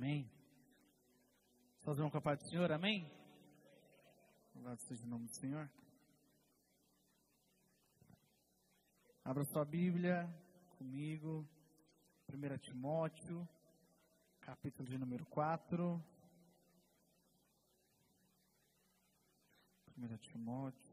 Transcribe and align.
Amém. 0.00 0.26
Fazer 1.82 2.00
uma 2.00 2.10
com 2.10 2.16
a 2.16 2.22
paz 2.22 2.38
do 2.38 2.48
Senhor, 2.48 2.72
amém? 2.72 3.06
Louvado 4.54 4.80
seja 4.80 5.04
o 5.04 5.06
nome 5.06 5.26
do 5.26 5.34
Senhor. 5.34 5.70
Abra 9.22 9.44
sua 9.44 9.62
Bíblia 9.62 10.26
comigo. 10.78 11.46
1 12.32 12.58
Timóteo, 12.60 13.46
capítulo 14.40 14.88
de 14.88 14.96
número 14.96 15.26
4. 15.26 16.02
1 19.98 20.16
Timóteo. 20.16 20.89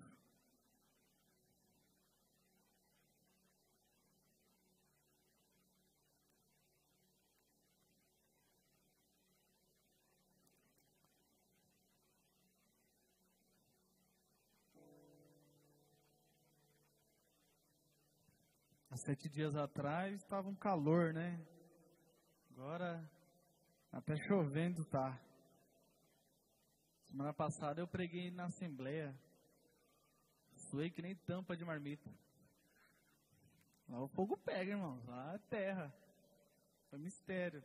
Sete 19.07 19.29
dias 19.29 19.55
atrás 19.55 20.13
estava 20.15 20.49
um 20.49 20.55
calor, 20.55 21.13
né? 21.13 21.41
Agora 22.51 23.09
até 23.89 24.13
chovendo 24.27 24.83
tá. 24.83 25.17
Semana 27.05 27.33
passada 27.33 27.79
eu 27.79 27.87
preguei 27.87 28.29
na 28.31 28.47
Assembleia. 28.47 29.17
Suei 30.69 30.91
que 30.91 31.01
nem 31.01 31.15
tampa 31.15 31.55
de 31.55 31.63
marmita. 31.63 32.13
Lá 33.87 34.03
o 34.03 34.09
fogo 34.09 34.35
pega, 34.39 34.71
irmão. 34.71 35.01
Lá 35.05 35.35
é 35.35 35.37
terra. 35.49 35.93
Foi 36.89 36.99
mistério. 36.99 37.63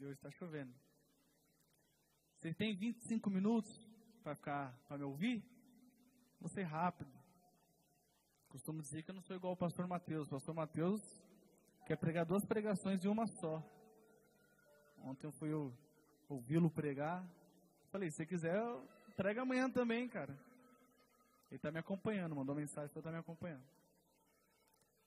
E 0.00 0.04
hoje 0.04 0.14
está 0.14 0.30
chovendo. 0.32 0.74
Você 2.34 2.52
tem 2.54 2.76
25 2.76 3.30
minutos 3.30 3.70
para 4.24 4.34
ficar, 4.34 4.76
para 4.88 4.98
me 4.98 5.04
ouvir? 5.04 5.44
Vou 6.40 6.48
ser 6.48 6.64
rápido. 6.64 7.19
Costumo 8.50 8.82
dizer 8.82 9.04
que 9.04 9.10
eu 9.12 9.14
não 9.14 9.22
sou 9.22 9.36
igual 9.36 9.52
o 9.52 9.56
pastor 9.56 9.86
Mateus. 9.86 10.26
O 10.26 10.30
pastor 10.30 10.52
Mateus 10.52 11.00
quer 11.86 11.96
pregar 11.96 12.26
duas 12.26 12.44
pregações 12.44 12.98
de 12.98 13.08
uma 13.08 13.24
só. 13.24 13.62
Ontem 14.98 15.28
eu 15.28 15.30
fui 15.30 15.50
ouvi-lo 16.28 16.68
pregar. 16.68 17.24
Falei, 17.92 18.10
se 18.10 18.16
você 18.16 18.26
quiser, 18.26 18.60
prega 19.16 19.42
amanhã 19.42 19.70
também, 19.70 20.08
cara. 20.08 20.32
Ele 21.48 21.56
está 21.56 21.70
me 21.70 21.78
acompanhando, 21.78 22.34
mandou 22.34 22.56
mensagem 22.56 22.90
para 22.90 22.98
estar 22.98 23.12
me 23.12 23.18
acompanhando. 23.18 23.64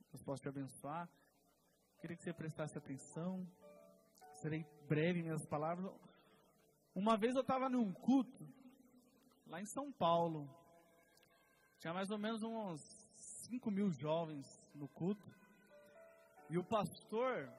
Deus 0.09 0.23
posso 0.23 0.41
te 0.41 0.47
abençoar. 0.47 1.09
Queria 1.99 2.15
que 2.15 2.23
você 2.23 2.33
prestasse 2.33 2.77
atenção. 2.77 3.45
Serei 4.41 4.65
breve 4.87 5.19
em 5.19 5.23
minhas 5.23 5.45
palavras. 5.47 5.91
Uma 6.95 7.17
vez 7.17 7.35
eu 7.35 7.41
estava 7.41 7.67
num 7.69 7.91
culto, 7.91 8.47
lá 9.47 9.59
em 9.59 9.65
São 9.65 9.91
Paulo. 9.91 10.49
Tinha 11.79 11.93
mais 11.93 12.09
ou 12.09 12.17
menos 12.17 12.41
uns 12.41 13.02
5 13.45 13.71
mil 13.71 13.89
jovens 13.91 14.45
no 14.73 14.87
culto. 14.87 15.27
E 16.49 16.57
o 16.57 16.63
pastor, 16.63 17.49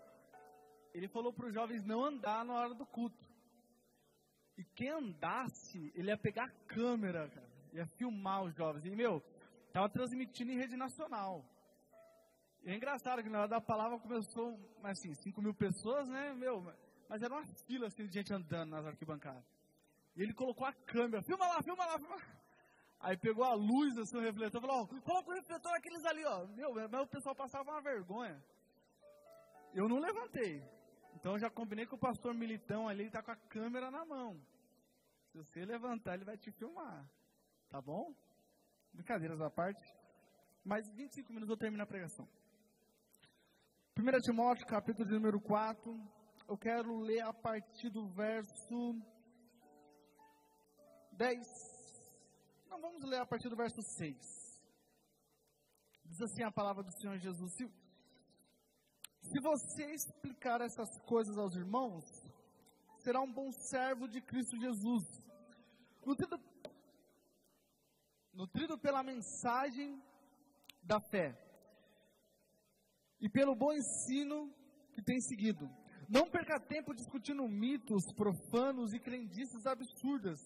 ele 0.93 1.09
falou 1.09 1.33
para 1.33 1.47
os 1.47 1.55
jovens 1.55 1.85
não 1.85 2.05
andar 2.05 2.45
na 2.45 2.55
hora 2.55 2.75
do 2.75 2.87
culto. 2.87 3.25
E 4.57 4.65
quem 4.65 4.91
andasse, 4.91 5.93
ele 5.95 6.11
ia 6.11 6.17
pegar 6.17 6.45
a 6.45 6.67
câmera, 6.67 7.29
cara, 7.29 7.49
ia 7.73 7.87
filmar 7.99 8.45
os 8.45 8.55
jovens. 8.55 8.85
E, 8.85 8.91
meu, 8.91 9.21
tava 9.73 9.89
transmitindo 9.89 10.53
em 10.53 10.59
rede 10.59 10.77
nacional. 10.77 11.45
E 12.63 12.71
é 12.71 12.77
engraçado 12.77 13.23
que 13.23 13.29
na 13.29 13.41
hora 13.41 13.49
da 13.49 13.61
palavra 13.61 13.99
começou, 13.99 14.59
assim, 14.83 15.13
5 15.15 15.43
mil 15.43 15.55
pessoas, 15.55 16.09
né, 16.09 16.33
meu, 16.35 16.63
mas 17.09 17.23
era 17.23 17.35
uma 17.35 17.45
fila, 17.67 17.89
assim, 17.89 18.07
de 18.07 18.13
gente 18.13 18.33
andando 18.33 18.71
nas 18.71 18.87
arquibancadas. 18.87 19.45
E 20.17 20.23
ele 20.23 20.33
colocou 20.33 20.67
a 20.67 20.73
câmera, 20.73 21.23
filma 21.23 21.47
lá, 21.47 21.63
filma 21.63 21.85
lá, 21.85 21.99
filma 21.99 22.15
lá. 22.15 22.44
Aí 23.05 23.19
pegou 23.19 23.45
a 23.45 23.53
luz 23.53 23.95
do 23.95 24.07
seu 24.07 24.19
refletor 24.19 24.63
e 24.63 24.67
falou, 24.67 24.89
coloca 25.03 25.31
o 25.31 25.35
refletor 25.35 25.73
aqueles 25.75 26.03
ali, 26.07 26.25
ó. 26.25 26.47
Meu, 26.47 26.73
mas 26.73 27.03
o 27.03 27.07
pessoal 27.07 27.35
passava 27.35 27.71
uma 27.71 27.83
vergonha. 27.83 28.43
Eu 29.75 29.87
não 29.91 29.99
levantei. 29.99 30.65
Então 31.15 31.39
já 31.39 31.51
combinei 31.51 31.85
com 31.85 31.97
o 31.97 31.99
pastor 31.99 32.33
militão 32.33 32.89
ali, 32.89 33.03
ele 33.03 33.11
tá 33.11 33.23
com 33.23 33.33
a 33.33 33.37
câmera 33.37 33.91
na 33.91 34.07
mão. 34.07 34.41
Se 35.31 35.37
você 35.37 35.67
levantar, 35.67 36.15
ele 36.15 36.25
vai 36.25 36.39
te 36.39 36.51
filmar. 36.53 37.07
Tá 37.69 37.79
bom? 37.79 38.15
Brincadeiras 38.95 39.39
à 39.43 39.51
parte. 39.51 39.85
Mais 40.65 40.89
25 40.89 41.31
minutos 41.31 41.51
eu 41.51 41.59
termino 41.59 41.83
a 41.83 41.87
pregação. 41.87 42.27
1 43.99 44.21
Timóteo, 44.23 44.67
capítulo 44.67 45.07
de 45.07 45.13
número 45.13 45.39
4. 45.43 45.95
Eu 46.49 46.57
quero 46.57 47.01
ler 47.01 47.21
a 47.21 47.35
partir 47.35 47.91
do 47.91 48.09
verso 48.09 48.99
10 51.13 51.74
então 52.75 52.91
vamos 52.91 53.05
ler 53.05 53.21
a 53.21 53.27
partir 53.27 53.49
do 53.49 53.55
verso 53.55 53.81
6. 53.81 54.61
Diz 56.07 56.21
assim 56.21 56.43
a 56.43 56.51
palavra 56.51 56.83
do 56.83 56.91
Senhor 56.91 57.17
Jesus: 57.19 57.53
Se, 57.55 57.71
se 59.23 59.41
você 59.41 59.93
explicar 59.93 60.61
essas 60.61 60.91
coisas 61.03 61.39
aos 61.39 61.55
irmãos, 61.55 62.05
será 62.99 63.21
um 63.21 63.33
bom 63.33 63.53
servo 63.53 64.09
de 64.09 64.21
Cristo 64.21 64.59
Jesus, 64.59 65.05
nutrido, 66.05 66.37
nutrido 68.33 68.77
pela 68.77 69.05
mensagem 69.05 70.03
da 70.83 71.01
fé 71.01 71.39
e 73.21 73.29
pelo 73.29 73.55
bom 73.55 73.73
ensino 73.73 74.53
que 74.93 75.01
tem 75.01 75.21
seguido. 75.21 75.71
Não 76.09 76.29
perca 76.29 76.59
tempo 76.59 76.93
discutindo 76.93 77.47
mitos 77.47 78.13
profanos 78.15 78.93
e 78.93 78.99
crendices 78.99 79.65
absurdas. 79.65 80.41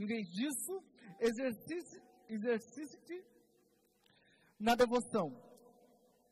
Em 0.00 0.06
vez 0.06 0.26
disso, 0.30 0.82
exercite, 1.20 2.02
exercite 2.26 3.22
na 4.58 4.74
devoção. 4.74 5.28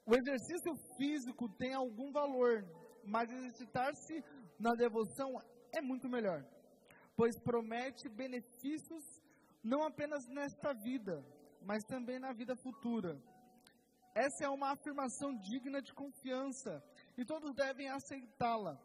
O 0.06 0.14
exercício 0.14 0.74
físico 0.96 1.50
tem 1.50 1.74
algum 1.74 2.10
valor, 2.10 2.64
mas 3.04 3.30
exercitar-se 3.30 4.24
na 4.58 4.72
devoção 4.74 5.38
é 5.70 5.82
muito 5.82 6.08
melhor, 6.08 6.42
pois 7.14 7.38
promete 7.40 8.08
benefícios 8.08 9.04
não 9.62 9.82
apenas 9.82 10.26
nesta 10.28 10.72
vida, 10.72 11.22
mas 11.60 11.84
também 11.84 12.18
na 12.18 12.32
vida 12.32 12.56
futura. 12.56 13.20
Essa 14.14 14.46
é 14.46 14.48
uma 14.48 14.72
afirmação 14.72 15.36
digna 15.36 15.82
de 15.82 15.92
confiança 15.92 16.82
e 17.18 17.22
todos 17.22 17.54
devem 17.54 17.90
aceitá-la. 17.90 18.80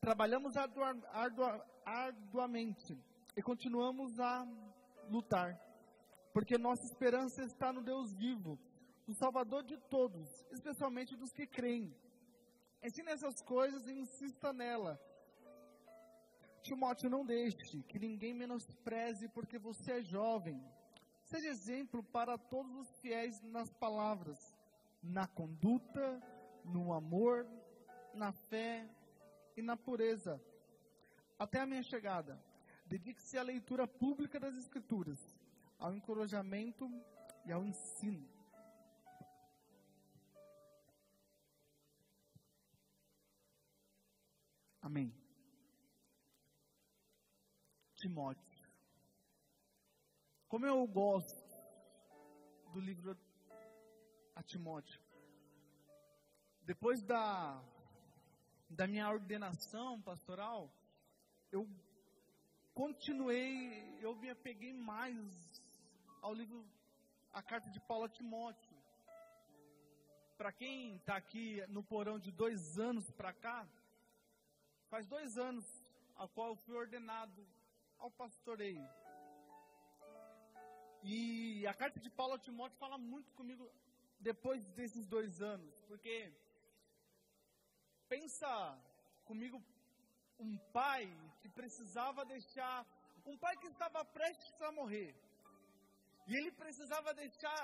Trabalhamos 0.00 0.56
ardua, 0.56 0.96
ardua, 1.10 1.66
arduamente 1.84 2.96
e 3.36 3.42
continuamos 3.42 4.18
a 4.20 4.46
lutar, 5.08 5.58
porque 6.32 6.58
nossa 6.58 6.84
esperança 6.84 7.42
está 7.42 7.72
no 7.72 7.82
Deus 7.82 8.12
vivo, 8.14 8.58
o 9.06 9.14
Salvador 9.14 9.62
de 9.64 9.76
todos, 9.88 10.28
especialmente 10.50 11.16
dos 11.16 11.32
que 11.32 11.46
creem. 11.46 11.94
Ensine 12.82 13.10
essas 13.10 13.40
coisas 13.42 13.86
e 13.86 13.92
insista 13.92 14.52
nela. 14.52 15.00
Timóteo, 16.62 17.10
não 17.10 17.24
deixe 17.24 17.82
que 17.88 17.98
ninguém 17.98 18.34
menospreze 18.34 19.28
porque 19.28 19.58
você 19.58 19.92
é 19.92 20.02
jovem. 20.02 20.62
Seja 21.24 21.48
exemplo 21.48 22.02
para 22.02 22.36
todos 22.38 22.74
os 22.76 23.00
fiéis 23.00 23.40
nas 23.42 23.72
palavras, 23.74 24.38
na 25.02 25.26
conduta, 25.26 26.20
no 26.64 26.92
amor, 26.92 27.46
na 28.14 28.32
fé 28.32 28.88
e 29.56 29.62
na 29.62 29.76
pureza. 29.76 30.40
Até 31.38 31.60
a 31.60 31.66
minha 31.66 31.82
chegada. 31.82 32.40
Dedique-se 32.84 33.38
à 33.38 33.42
leitura 33.42 33.86
pública 33.86 34.38
das 34.38 34.54
Escrituras, 34.56 35.18
ao 35.78 35.94
encorajamento 35.94 36.90
e 37.46 37.52
ao 37.52 37.64
ensino. 37.64 38.28
Amém. 44.80 45.14
Timóteo. 47.94 48.68
Como 50.48 50.66
eu 50.66 50.86
gosto 50.86 51.40
do 52.72 52.80
livro 52.80 53.16
a 54.34 54.42
Timóteo. 54.42 55.00
Depois 56.62 57.02
da, 57.02 57.62
da 58.68 58.86
minha 58.86 59.08
ordenação 59.08 60.00
pastoral, 60.02 60.70
eu 61.50 61.68
continuei, 62.74 63.98
eu 64.00 64.14
me 64.16 64.30
apeguei 64.30 64.72
mais 64.72 65.16
ao 66.20 66.32
livro, 66.32 66.64
a 67.32 67.42
carta 67.42 67.68
de 67.70 67.80
Paulo 67.80 68.04
a 68.04 68.08
Timóteo. 68.08 68.76
Para 70.36 70.52
quem 70.52 70.96
está 70.96 71.16
aqui 71.16 71.62
no 71.68 71.82
porão 71.82 72.18
de 72.18 72.30
dois 72.32 72.78
anos 72.78 73.10
para 73.10 73.32
cá, 73.32 73.66
faz 74.88 75.06
dois 75.06 75.36
anos 75.38 75.64
a 76.16 76.26
qual 76.26 76.48
eu 76.48 76.56
fui 76.56 76.74
ordenado 76.74 77.46
ao 77.98 78.10
pastoreio. 78.10 78.88
E 81.02 81.66
a 81.66 81.74
carta 81.74 82.00
de 82.00 82.10
Paulo 82.10 82.34
a 82.34 82.38
Timóteo 82.38 82.78
fala 82.78 82.96
muito 82.96 83.32
comigo 83.34 83.70
depois 84.18 84.64
desses 84.70 85.06
dois 85.06 85.42
anos, 85.42 85.82
porque 85.82 86.32
pensa 88.08 88.78
comigo 89.24 89.62
um 90.38 90.56
pai 90.72 91.12
que 91.42 91.50
precisava 91.60 92.30
deixar, 92.34 92.78
um 93.30 93.36
pai 93.44 93.54
que 93.62 93.70
estava 93.74 94.00
prestes 94.18 94.62
a 94.68 94.72
morrer. 94.80 95.10
E 96.28 96.36
ele 96.38 96.52
precisava 96.62 97.12
deixar 97.22 97.62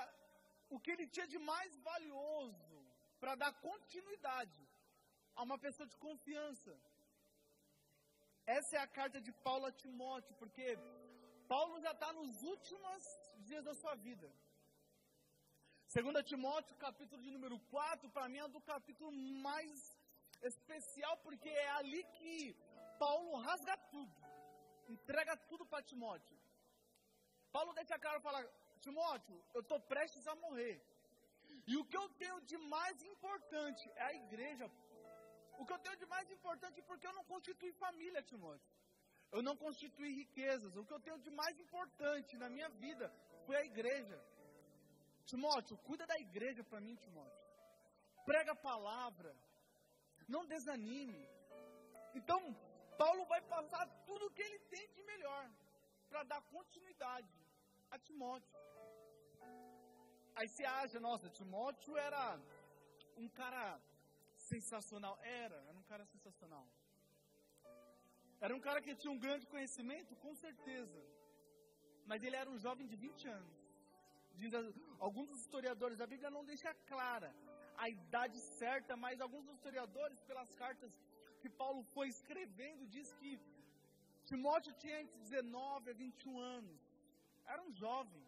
o 0.73 0.79
que 0.79 0.91
ele 0.93 1.07
tinha 1.13 1.27
de 1.33 1.39
mais 1.51 1.71
valioso 1.89 2.77
para 3.21 3.35
dar 3.43 3.51
continuidade 3.69 4.61
a 5.35 5.43
uma 5.47 5.57
pessoa 5.65 5.87
de 5.91 5.97
confiança. 6.07 6.73
Essa 8.57 8.75
é 8.77 8.81
a 8.81 8.93
carta 8.99 9.19
de 9.25 9.31
Paulo 9.47 9.65
a 9.67 9.71
Timóteo, 9.83 10.35
porque 10.41 10.67
Paulo 11.53 11.75
já 11.85 11.91
está 11.91 12.11
nos 12.19 12.41
últimos 12.53 13.03
dias 13.47 13.63
da 13.67 13.75
sua 13.81 13.95
vida. 14.07 14.29
Segundo 15.95 16.21
Timóteo, 16.31 16.75
capítulo 16.87 17.21
de 17.25 17.31
número 17.35 17.57
4, 17.71 18.09
para 18.15 18.29
mim 18.31 18.39
é 18.39 18.47
do 18.47 18.61
capítulo 18.61 19.11
mais 19.47 19.77
especial, 20.49 21.17
porque 21.25 21.49
é 21.49 21.69
ali 21.79 22.03
que 22.17 22.55
Paulo 23.03 23.37
rasga 23.47 23.75
tudo, 23.93 24.15
entrega 24.95 25.35
tudo 25.49 25.65
para 25.65 25.87
Timóteo. 25.91 26.37
Paulo 27.55 27.73
deixa 27.79 27.97
claro 28.03 28.19
e 28.19 28.27
fala, 28.29 28.41
Timóteo, 28.85 29.37
eu 29.55 29.61
estou 29.61 29.79
prestes 29.91 30.27
a 30.27 30.35
morrer. 30.35 30.77
E 31.71 31.75
o 31.77 31.85
que 31.89 31.97
eu 32.01 32.07
tenho 32.21 32.39
de 32.41 32.57
mais 32.75 33.01
importante 33.03 33.83
é 33.95 34.03
a 34.03 34.13
igreja. 34.23 34.65
O 35.59 35.65
que 35.65 35.73
eu 35.73 35.79
tenho 35.85 35.97
de 36.03 36.05
mais 36.05 36.29
importante 36.31 36.79
é 36.79 36.83
porque 36.89 37.07
eu 37.07 37.13
não 37.13 37.25
constituí 37.31 37.71
família, 37.85 38.21
Timóteo. 38.31 38.71
Eu 39.31 39.41
não 39.47 39.55
constituí 39.55 40.11
riquezas. 40.21 40.75
O 40.75 40.85
que 40.85 40.93
eu 40.93 41.01
tenho 41.07 41.19
de 41.19 41.31
mais 41.41 41.59
importante 41.59 42.37
na 42.37 42.49
minha 42.49 42.69
vida 42.85 43.07
foi 43.45 43.55
a 43.57 43.65
igreja. 43.71 44.17
Timóteo, 45.25 45.77
cuida 45.89 46.05
da 46.11 46.17
igreja 46.27 46.63
para 46.63 46.81
mim, 46.85 46.95
Timóteo. 46.95 47.39
Prega 48.25 48.53
a 48.53 48.63
palavra. 48.69 49.35
Não 50.27 50.45
desanime. 50.45 51.23
Então, 52.15 52.39
Paulo 53.01 53.23
vai 53.33 53.41
passar 53.55 53.83
tudo 54.07 54.23
o 54.27 54.31
que 54.35 54.43
ele 54.47 54.59
tem 54.73 54.85
de 54.95 55.03
melhor 55.11 55.43
para 56.09 56.23
dar 56.31 56.41
continuidade 56.55 57.33
a 57.93 57.97
Timóteo. 58.07 58.57
Aí 60.37 60.47
você 60.49 60.65
acha, 60.81 60.99
nossa, 61.07 61.29
Timóteo 61.37 61.95
era 62.07 62.23
um 63.23 63.29
cara 63.39 63.63
sensacional. 64.49 65.15
Era, 65.21 65.57
era 65.69 65.77
um 65.81 65.87
cara 65.91 66.05
sensacional. 66.13 66.65
Era 68.45 68.55
um 68.57 68.61
cara 68.67 68.81
que 68.85 68.95
tinha 69.01 69.13
um 69.15 69.23
grande 69.25 69.45
conhecimento, 69.53 70.15
com 70.25 70.33
certeza. 70.45 71.01
Mas 72.09 72.23
ele 72.23 72.37
era 72.43 72.49
um 72.49 72.59
jovem 72.65 72.87
de 72.91 72.95
20 72.95 73.27
anos. 73.39 73.57
Diz, 74.41 74.53
alguns 75.07 75.27
dos 75.31 75.41
historiadores 75.45 75.97
da 76.01 76.07
Bíblia 76.13 76.29
não 76.37 76.45
deixa 76.51 76.73
clara 76.91 77.31
a 77.83 77.87
idade 77.97 78.39
certa, 78.61 78.95
mas 79.03 79.21
alguns 79.21 79.45
dos 79.45 79.55
historiadores, 79.55 80.19
pelas 80.29 80.53
cartas 80.61 80.91
que 81.41 81.49
Paulo 81.61 81.81
foi 81.95 82.07
escrevendo, 82.15 82.91
diz 82.95 83.09
que 83.19 83.31
Timóteo 84.29 84.73
tinha 84.81 84.97
entre 85.03 85.17
19 85.19 85.91
a 85.91 85.93
21 85.93 86.39
anos. 86.57 86.79
Era 87.53 87.61
um 87.67 87.71
jovem. 87.83 88.23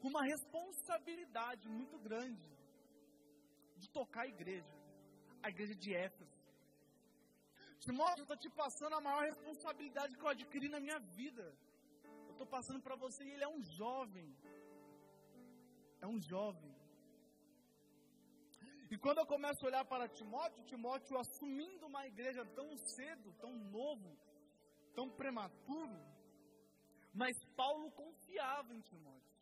Com 0.00 0.08
uma 0.14 0.24
responsabilidade 0.32 1.68
muito 1.78 1.98
grande 1.98 2.48
de 3.80 3.88
tocar 3.98 4.22
a 4.22 4.32
igreja. 4.34 4.74
A 5.42 5.48
igreja 5.54 5.74
de 5.74 5.90
Éfeso. 5.94 6.36
Timóteo, 7.84 8.20
eu 8.22 8.28
estou 8.28 8.36
te 8.44 8.50
passando 8.62 8.94
a 8.98 9.00
maior 9.00 9.24
responsabilidade 9.32 10.16
que 10.16 10.24
eu 10.26 10.34
adquiri 10.36 10.68
na 10.68 10.80
minha 10.86 10.98
vida. 11.18 11.46
Eu 12.28 12.32
estou 12.32 12.46
passando 12.46 12.80
para 12.86 12.96
você 13.04 13.22
e 13.24 13.32
ele 13.34 13.44
é 13.48 13.52
um 13.56 13.62
jovem. 13.80 14.28
É 16.00 16.06
um 16.06 16.20
jovem. 16.20 16.74
E 18.90 18.96
quando 18.96 19.18
eu 19.18 19.26
começo 19.26 19.64
a 19.64 19.68
olhar 19.68 19.84
para 19.84 20.08
Timóteo, 20.08 20.64
Timóteo 20.64 21.18
assumindo 21.18 21.86
uma 21.86 22.06
igreja 22.06 22.44
tão 22.54 22.76
cedo, 22.76 23.32
tão 23.40 23.52
novo, 23.52 24.16
tão 24.94 25.10
prematuro, 25.10 25.98
mas 27.12 27.36
Paulo 27.56 27.90
confiava 27.90 28.72
em 28.72 28.80
Timóteo. 28.82 29.34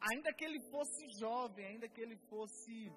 Ainda 0.00 0.32
que 0.32 0.44
ele 0.44 0.60
fosse 0.70 1.08
jovem, 1.18 1.66
ainda 1.66 1.88
que 1.88 2.00
ele 2.00 2.16
fosse 2.28 2.90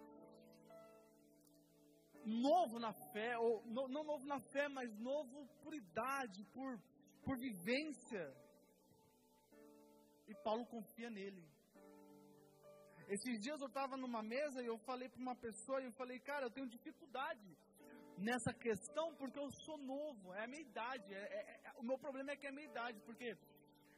novo 2.26 2.80
na 2.80 2.94
fé, 3.12 3.38
ou 3.38 3.62
no, 3.66 3.88
não 3.88 4.04
novo 4.04 4.26
na 4.26 4.40
fé, 4.40 4.70
mas 4.70 4.90
novo 5.00 5.48
por 5.62 5.74
idade, 5.74 6.46
por, 6.54 6.80
por 7.26 7.38
vivência. 7.38 8.34
E 10.28 10.36
Paulo 10.44 10.66
confia 10.66 11.10
nele. 11.10 11.44
Esses 13.16 13.40
dias 13.40 13.60
eu 13.60 13.68
estava 13.68 13.98
numa 13.98 14.22
mesa 14.22 14.62
e 14.62 14.68
eu 14.68 14.78
falei 14.90 15.10
para 15.10 15.20
uma 15.20 15.36
pessoa, 15.36 15.82
e 15.82 15.86
eu 15.86 15.92
falei, 15.94 16.20
cara, 16.20 16.46
eu 16.46 16.52
tenho 16.52 16.68
dificuldade 16.68 17.50
nessa 18.28 18.54
questão 18.54 19.16
porque 19.16 19.40
eu 19.40 19.50
sou 19.66 19.78
novo, 19.78 20.34
é 20.36 20.44
a 20.44 20.48
minha 20.48 20.62
idade. 20.62 21.14
É, 21.14 21.24
é, 21.40 21.62
é, 21.68 21.72
o 21.78 21.84
meu 21.84 21.98
problema 21.98 22.32
é 22.32 22.36
que 22.36 22.46
é 22.46 22.50
a 22.50 22.58
minha 22.58 22.70
idade, 22.74 23.00
porque, 23.08 23.36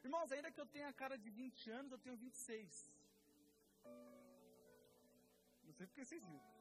irmãos, 0.04 0.32
ainda 0.32 0.52
que 0.52 0.62
eu 0.62 0.66
tenha 0.66 0.88
a 0.88 0.94
cara 0.94 1.18
de 1.18 1.30
20 1.30 1.72
anos, 1.72 1.92
eu 1.92 2.00
tenho 2.00 2.16
26. 2.16 2.94
Não 5.66 5.74
sei 5.74 5.86
porque 5.88 6.06
vocês 6.06 6.24
viram. 6.26 6.52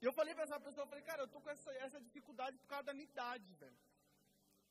E 0.00 0.04
eu 0.06 0.14
falei 0.14 0.34
para 0.34 0.44
essa 0.44 0.58
pessoa, 0.58 0.84
eu 0.84 0.88
falei, 0.88 1.04
cara, 1.04 1.22
eu 1.24 1.28
tô 1.28 1.42
com 1.42 1.50
essa, 1.50 1.70
essa 1.72 2.00
dificuldade 2.00 2.56
por 2.56 2.68
causa 2.68 2.84
da 2.84 2.94
minha 2.94 3.04
idade, 3.04 3.52
velho. 3.54 3.76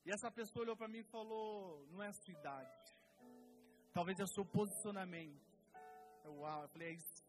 E 0.05 0.11
essa 0.11 0.31
pessoa 0.31 0.63
olhou 0.63 0.75
para 0.75 0.87
mim 0.87 0.99
e 0.99 1.03
falou, 1.03 1.85
não 1.91 2.01
é 2.01 2.07
a 2.07 2.13
sua 2.13 2.33
idade. 2.33 2.97
Talvez 3.93 4.19
é 4.19 4.23
o 4.23 4.27
seu 4.27 4.45
posicionamento. 4.45 5.48
Eu, 6.29 6.35
uau, 6.41 6.61
eu 6.63 6.69
falei, 6.73 6.89
é 6.89 6.95
isso. 7.01 7.23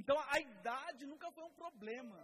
Então 0.00 0.16
a 0.34 0.38
idade 0.48 1.02
nunca 1.12 1.28
foi 1.36 1.44
um 1.44 1.54
problema. 1.62 2.18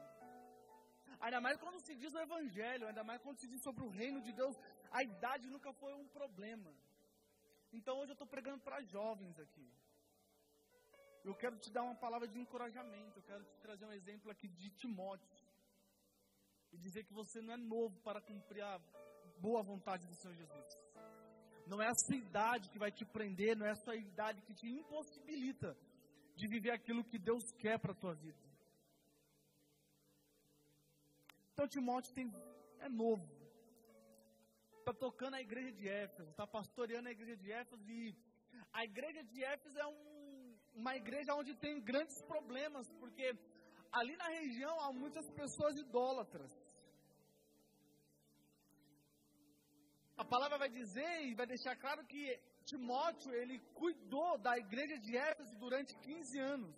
Ainda 1.25 1.41
mais 1.41 1.59
quando 1.63 1.81
se 1.87 1.95
diz 1.95 2.13
o 2.13 2.23
Evangelho, 2.27 2.87
ainda 2.87 3.05
mais 3.11 3.21
quando 3.23 3.39
se 3.43 3.49
diz 3.53 3.63
sobre 3.63 3.83
o 3.85 3.89
reino 4.01 4.21
de 4.27 4.33
Deus, 4.41 4.57
a 4.91 5.03
idade 5.03 5.49
nunca 5.49 5.73
foi 5.73 5.93
um 5.95 6.07
problema. 6.09 6.73
Então 7.73 7.97
hoje 7.99 8.11
eu 8.13 8.19
estou 8.19 8.27
pregando 8.27 8.63
para 8.67 8.83
jovens 8.83 9.39
aqui. 9.45 9.69
Eu 11.25 11.35
quero 11.35 11.57
te 11.57 11.71
dar 11.71 11.85
uma 11.85 11.95
palavra 11.95 12.29
de 12.29 12.39
encorajamento. 12.39 13.19
Eu 13.19 13.23
quero 13.23 13.45
te 13.45 13.59
trazer 13.61 13.87
um 13.87 13.93
exemplo 13.93 14.31
aqui 14.31 14.49
de 14.49 14.71
Timóteo. 14.71 15.47
E 16.73 16.77
dizer 16.77 17.05
que 17.05 17.15
você 17.15 17.41
não 17.41 17.55
é 17.55 17.57
novo 17.57 17.99
para 18.01 18.21
cumprir 18.21 18.63
a 18.63 18.79
boa 19.39 19.63
vontade 19.63 20.07
do 20.07 20.15
Senhor 20.15 20.35
Jesus. 20.35 20.82
Não 21.67 21.81
é 21.81 21.89
a 21.89 21.95
sua 21.95 22.17
idade 22.17 22.71
que 22.71 22.79
vai 22.79 22.91
te 22.91 23.05
prender, 23.05 23.57
não 23.57 23.67
é 23.67 23.71
a 23.71 23.83
sua 23.85 23.97
idade 23.97 24.43
que 24.43 24.55
te 24.55 24.67
impossibilita 24.69 25.77
de 26.35 26.47
viver 26.47 26.71
aquilo 26.71 27.05
que 27.05 27.19
Deus 27.19 27.53
quer 27.53 27.79
para 27.79 27.93
a 27.93 27.95
tua 27.95 28.15
vida. 28.15 28.39
Então 31.53 31.69
Timóteo 31.69 32.13
tem, 32.15 32.33
é 32.81 32.89
novo. 32.89 33.29
Está 34.79 34.93
tocando 34.93 35.35
a 35.35 35.41
igreja 35.41 35.71
de 35.73 35.89
Éfeso, 35.89 36.31
está 36.31 36.47
pastoreando 36.47 37.09
a 37.09 37.13
igreja 37.13 37.37
de 37.37 37.53
Éfeso 37.53 37.91
e 37.91 38.17
a 38.73 38.85
igreja 38.85 39.23
de 39.23 39.45
Éfeso 39.45 39.79
é 39.79 39.87
um 39.87 40.23
uma 40.75 40.97
igreja 40.97 41.35
onde 41.35 41.55
tem 41.55 41.81
grandes 41.81 42.21
problemas, 42.23 42.91
porque 42.93 43.35
ali 43.91 44.17
na 44.17 44.29
região 44.29 44.81
há 44.81 44.93
muitas 44.93 45.29
pessoas 45.31 45.77
idólatras. 45.77 46.51
A 50.23 50.25
palavra 50.25 50.57
vai 50.57 50.69
dizer 50.71 51.13
e 51.27 51.35
vai 51.35 51.47
deixar 51.47 51.75
claro 51.75 52.07
que 52.07 52.23
Timóteo, 52.65 53.35
ele 53.35 53.59
cuidou 53.75 54.39
da 54.39 54.57
igreja 54.57 54.97
de 55.01 55.17
Éfeso 55.17 55.59
durante 55.59 55.93
15 55.99 56.39
anos. 56.39 56.75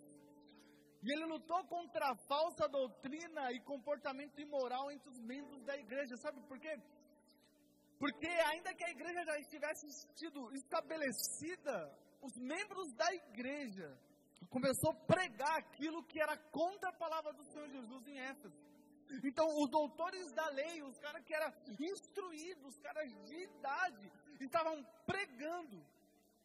E 1.03 1.11
ele 1.13 1.25
lutou 1.25 1.63
contra 1.65 2.09
a 2.09 2.15
falsa 2.27 2.67
doutrina 2.67 3.51
e 3.51 3.59
comportamento 3.59 4.41
imoral 4.41 4.91
entre 4.91 5.07
os 5.11 5.19
membros 5.19 5.61
da 5.63 5.77
igreja. 5.77 6.17
Sabe 6.17 6.41
por 6.47 6.57
quê? 6.57 6.75
Porque 7.99 8.27
ainda 8.51 8.73
que 8.73 8.83
a 8.83 8.89
igreja 8.89 9.23
já 9.23 9.37
estivesse 9.37 9.91
sido 10.15 10.51
estabelecida, 10.55 11.75
os 12.23 12.35
membros 12.37 12.91
da 12.93 13.13
igreja 13.13 13.95
começou 14.49 14.89
a 14.91 15.05
pregar 15.13 15.55
aquilo 15.59 16.03
que 16.05 16.19
era 16.19 16.35
contra 16.49 16.89
a 16.89 16.93
palavra 16.93 17.31
do 17.33 17.45
Senhor 17.51 17.69
Jesus 17.69 18.07
em 18.07 18.19
Éfeso. 18.21 18.57
Então, 19.23 19.47
os 19.61 19.69
doutores 19.69 20.31
da 20.33 20.47
lei, 20.49 20.81
os 20.83 20.97
caras 20.97 21.23
que 21.23 21.33
eram 21.33 21.53
instruídos, 21.79 22.65
os 22.65 22.79
caras 22.79 23.09
de 23.25 23.43
idade, 23.43 24.11
estavam 24.39 24.83
pregando 25.05 25.83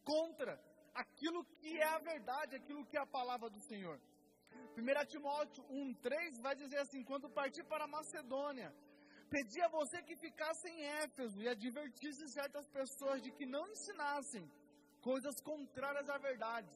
contra 0.03 0.59
aquilo 0.93 1.43
que 1.59 1.77
é 1.77 1.87
a 1.87 1.99
verdade, 1.99 2.55
aquilo 2.55 2.85
que 2.85 2.97
é 2.97 3.01
a 3.01 3.05
palavra 3.05 3.49
do 3.49 3.59
Senhor. 3.61 3.99
1 4.77 5.05
Timóteo 5.07 5.63
1,3 5.65 6.41
vai 6.41 6.55
dizer 6.55 6.79
assim: 6.79 7.03
Quando 7.03 7.29
partir 7.29 7.63
para 7.63 7.87
Macedônia, 7.87 8.73
pedi 9.29 9.61
a 9.61 9.69
você 9.69 10.01
que 10.03 10.15
ficasse 10.15 10.67
em 10.69 10.83
Éfeso 10.83 11.41
e 11.41 11.47
advertisse 11.47 12.27
certas 12.29 12.67
pessoas 12.67 13.21
de 13.21 13.31
que 13.31 13.45
não 13.45 13.67
ensinassem 13.69 14.49
coisas 15.01 15.39
contrárias 15.41 16.09
à 16.09 16.17
verdade. 16.17 16.69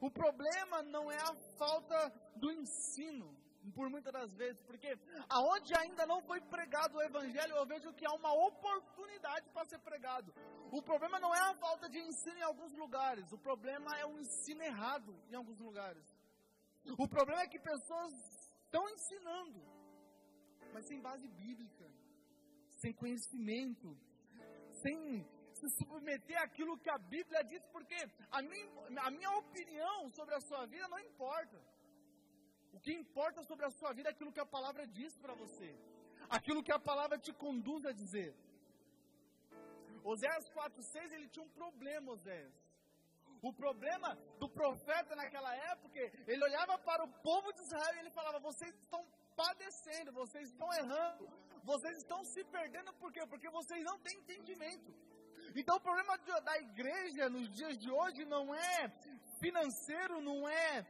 O 0.00 0.10
problema 0.10 0.82
não 0.82 1.10
é 1.10 1.16
a 1.16 1.34
falta 1.58 2.10
do 2.36 2.50
ensino, 2.50 3.36
por 3.72 3.88
muitas 3.88 4.12
das 4.12 4.32
vezes, 4.34 4.60
porque 4.62 4.96
aonde 5.28 5.72
ainda 5.76 6.06
não 6.06 6.20
foi 6.22 6.40
pregado 6.40 6.96
o 6.96 7.02
evangelho, 7.02 7.56
eu 7.56 7.66
vejo 7.66 7.92
que 7.94 8.06
há 8.06 8.12
uma 8.12 8.32
oportunidade 8.46 9.48
para 9.50 9.66
ser 9.66 9.78
pregado. 9.78 10.34
O 10.70 10.82
problema 10.82 11.18
não 11.18 11.34
é 11.34 11.40
a 11.40 11.54
falta 11.54 11.88
de 11.88 11.98
ensino 11.98 12.38
em 12.38 12.42
alguns 12.42 12.72
lugares, 12.74 13.30
o 13.32 13.38
problema 13.38 13.96
é 13.98 14.06
o 14.06 14.18
ensino 14.18 14.62
errado 14.62 15.14
em 15.30 15.34
alguns 15.34 15.58
lugares. 15.58 16.04
O 16.98 17.08
problema 17.08 17.42
é 17.42 17.48
que 17.48 17.58
pessoas 17.58 18.12
estão 18.64 18.88
ensinando, 18.90 19.62
sem 20.82 21.00
base 21.00 21.26
bíblica, 21.28 21.90
sem 22.80 22.92
conhecimento, 22.92 23.96
sem 24.82 25.24
se 25.54 25.68
submeter 25.78 26.36
àquilo 26.42 26.76
que 26.78 26.90
a 26.90 26.98
Bíblia 26.98 27.42
diz, 27.44 27.64
porque 27.72 27.96
a 28.30 28.42
minha, 28.42 29.00
a 29.00 29.10
minha 29.10 29.30
opinião 29.38 30.10
sobre 30.10 30.34
a 30.34 30.40
sua 30.40 30.66
vida 30.66 30.86
não 30.88 30.98
importa. 30.98 31.73
O 32.74 32.80
que 32.84 32.92
importa 32.92 33.42
sobre 33.50 33.64
a 33.66 33.70
sua 33.78 33.92
vida 33.92 34.08
é 34.10 34.12
aquilo 34.12 34.32
que 34.36 34.44
a 34.46 34.52
palavra 34.56 34.84
diz 34.98 35.16
para 35.24 35.34
você, 35.42 35.70
aquilo 36.28 36.62
que 36.66 36.72
a 36.72 36.78
palavra 36.90 37.16
te 37.26 37.32
conduz 37.44 37.84
a 37.86 37.92
dizer. 37.92 38.30
Oséias 40.12 40.48
4,6 40.50 41.12
ele 41.12 41.28
tinha 41.28 41.44
um 41.44 41.54
problema, 41.60 42.12
Oséias. 42.12 42.54
O 43.48 43.52
problema 43.52 44.10
do 44.40 44.48
profeta 44.48 45.14
naquela 45.20 45.54
época, 45.72 46.00
ele 46.26 46.44
olhava 46.48 46.76
para 46.78 47.04
o 47.04 47.12
povo 47.28 47.52
de 47.52 47.60
Israel 47.60 47.94
e 47.96 48.00
ele 48.00 48.10
falava: 48.10 48.38
vocês 48.50 48.74
estão 48.74 49.02
padecendo, 49.36 50.12
vocês 50.12 50.48
estão 50.48 50.72
errando, 50.72 51.28
vocês 51.62 51.96
estão 51.98 52.24
se 52.24 52.42
perdendo, 52.44 52.92
por 52.94 53.12
quê? 53.12 53.26
Porque 53.26 53.50
vocês 53.50 53.82
não 53.84 53.98
têm 53.98 54.18
entendimento. 54.18 54.92
Então 55.54 55.76
o 55.76 55.80
problema 55.80 56.16
da 56.48 56.58
igreja 56.58 57.28
nos 57.28 57.48
dias 57.50 57.76
de 57.78 57.90
hoje 57.90 58.24
não 58.24 58.54
é 58.54 58.90
financeiro, 59.40 60.20
não 60.20 60.48
é, 60.48 60.86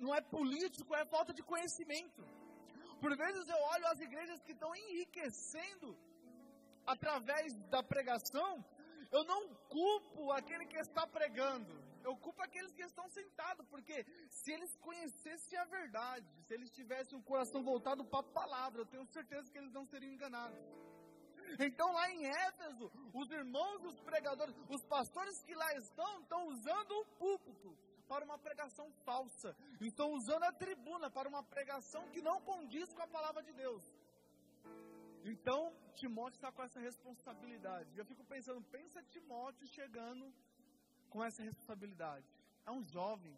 não 0.00 0.14
é 0.14 0.20
político, 0.20 0.94
é 0.94 1.04
falta 1.06 1.32
de 1.32 1.42
conhecimento. 1.42 2.22
Por 3.00 3.16
vezes 3.16 3.48
eu 3.48 3.60
olho 3.74 3.86
as 3.88 4.00
igrejas 4.00 4.40
que 4.42 4.52
estão 4.52 4.74
enriquecendo 4.74 5.96
através 6.86 7.54
da 7.68 7.82
pregação, 7.82 8.64
eu 9.12 9.24
não 9.24 9.54
culpo 9.68 10.32
aquele 10.32 10.66
que 10.66 10.78
está 10.78 11.06
pregando, 11.06 11.72
eu 12.02 12.16
culpo 12.16 12.42
aqueles 12.42 12.72
que 12.72 12.82
estão 12.82 13.08
sentados, 13.10 13.66
porque 13.68 14.04
se 14.30 14.52
eles 14.52 14.74
conhecessem 14.76 15.58
a 15.58 15.64
verdade, 15.64 16.26
se 16.46 16.54
eles 16.54 16.70
tivessem 16.70 17.18
o 17.18 17.22
coração 17.22 17.62
voltado 17.62 18.04
para 18.04 18.20
a 18.20 18.32
palavra, 18.40 18.82
eu 18.82 18.86
tenho 18.86 19.06
certeza 19.06 19.50
que 19.50 19.58
eles 19.58 19.72
não 19.72 19.86
seriam 19.86 20.12
enganados. 20.12 20.58
Então, 21.58 21.92
lá 21.92 22.10
em 22.10 22.26
Éfeso, 22.26 22.90
os 23.14 23.30
irmãos, 23.30 23.82
os 23.84 23.98
pregadores, 24.00 24.54
os 24.68 24.84
pastores 24.84 25.42
que 25.44 25.54
lá 25.54 25.72
estão, 25.74 26.20
estão 26.20 26.46
usando 26.48 26.92
o 26.92 27.04
púlpito 27.18 27.87
para 28.10 28.24
uma 28.24 28.38
pregação 28.46 28.86
falsa, 29.04 29.50
estão 29.80 30.08
usando 30.18 30.44
a 30.44 30.52
tribuna 30.52 31.10
para 31.10 31.28
uma 31.28 31.42
pregação 31.54 32.02
que 32.12 32.22
não 32.28 32.40
condiz 32.40 32.92
com 32.94 33.02
a 33.02 33.08
palavra 33.16 33.42
de 33.42 33.52
Deus. 33.52 33.84
Então, 35.24 35.60
Timóteo 35.94 36.36
está 36.36 36.50
com 36.50 36.62
essa 36.62 36.80
responsabilidade. 36.80 37.90
Eu 37.98 38.06
fico 38.10 38.24
pensando, 38.24 38.62
pensa 38.76 39.02
Timóteo 39.14 39.66
chegando 39.78 40.32
com 41.10 41.24
essa 41.24 41.42
responsabilidade. 41.42 42.26
É 42.66 42.70
um 42.70 42.82
jovem. 42.84 43.36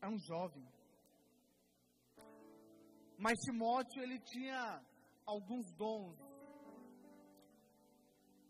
É 0.00 0.08
um 0.08 0.18
jovem. 0.18 0.66
Mas 3.18 3.38
Timóteo, 3.46 4.02
ele 4.02 4.18
tinha 4.20 4.82
alguns 5.26 5.70
dons. 5.72 6.18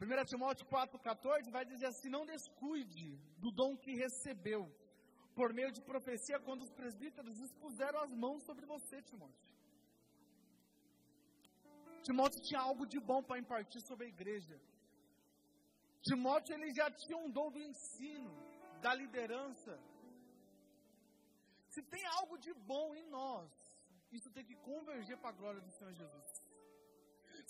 1 0.01 0.25
Timóteo 0.25 0.67
4,14 0.67 1.51
vai 1.51 1.65
dizer 1.65 1.87
assim: 1.87 2.09
Não 2.09 2.27
descuide 2.27 3.17
do 3.39 3.51
dom 3.51 3.77
que 3.77 3.95
recebeu, 3.95 4.63
por 5.35 5.53
meio 5.53 5.71
de 5.73 5.81
profecia, 5.81 6.39
quando 6.41 6.63
os 6.63 6.71
presbíteros 6.71 7.39
expuseram 7.41 8.01
as 8.01 8.13
mãos 8.25 8.43
sobre 8.43 8.67
você, 8.67 9.03
Timóteo. 9.03 9.45
Timóteo 12.03 12.41
tinha 12.43 12.61
algo 12.61 12.87
de 12.87 13.01
bom 13.01 13.23
para 13.23 13.39
impartir 13.39 13.81
sobre 13.81 14.07
a 14.07 14.09
igreja. 14.09 14.61
Timóteo 16.03 16.55
ele 16.55 16.71
já 16.75 16.91
tinha 16.91 17.17
um 17.17 17.31
dom 17.31 17.51
do 17.51 17.61
ensino, 17.71 18.33
da 18.83 18.95
liderança. 18.95 19.75
Se 21.75 21.83
tem 21.83 22.05
algo 22.19 22.37
de 22.37 22.53
bom 22.53 22.95
em 22.95 23.07
nós, 23.09 23.51
isso 24.13 24.31
tem 24.31 24.45
que 24.45 24.57
converger 24.57 25.17
para 25.19 25.31
a 25.31 25.39
glória 25.41 25.61
do 25.61 25.71
Senhor 25.71 25.95
Jesus. 25.95 26.44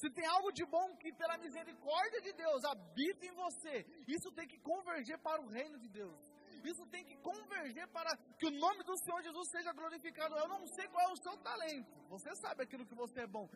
Se 0.05 0.11
tem 0.11 0.27
algo 0.27 0.53
de 0.53 0.65
bom 0.67 0.95
que 0.99 1.11
pela 1.15 1.39
misericórdia 1.39 2.21
de 2.21 2.33
Deus 2.35 2.63
habita 2.63 3.25
em 3.25 3.33
você, 3.33 3.87
isso 4.07 4.31
tem 4.33 4.47
que 4.47 4.59
converger 4.61 5.19
para 5.27 5.41
o 5.41 5.47
reino 5.47 5.79
de 5.79 5.89
Deus. 5.89 6.21
Isso 6.63 6.85
tem 6.89 7.03
que 7.07 7.17
converger 7.29 7.89
para 7.89 8.15
que 8.39 8.47
o 8.47 8.51
nome 8.51 8.85
do 8.85 8.95
Senhor 8.99 9.23
Jesus 9.23 9.49
seja 9.51 9.73
glorificado. 9.73 10.37
Eu 10.37 10.47
não 10.47 10.67
sei 10.67 10.87
qual 10.89 11.09
é 11.09 11.13
o 11.13 11.17
seu 11.17 11.35
talento. 11.39 11.91
Você 12.11 12.37
sabe 12.37 12.65
aquilo 12.65 12.85
que 12.85 12.95
você 12.95 13.23
é 13.23 13.27
bom. 13.27 13.49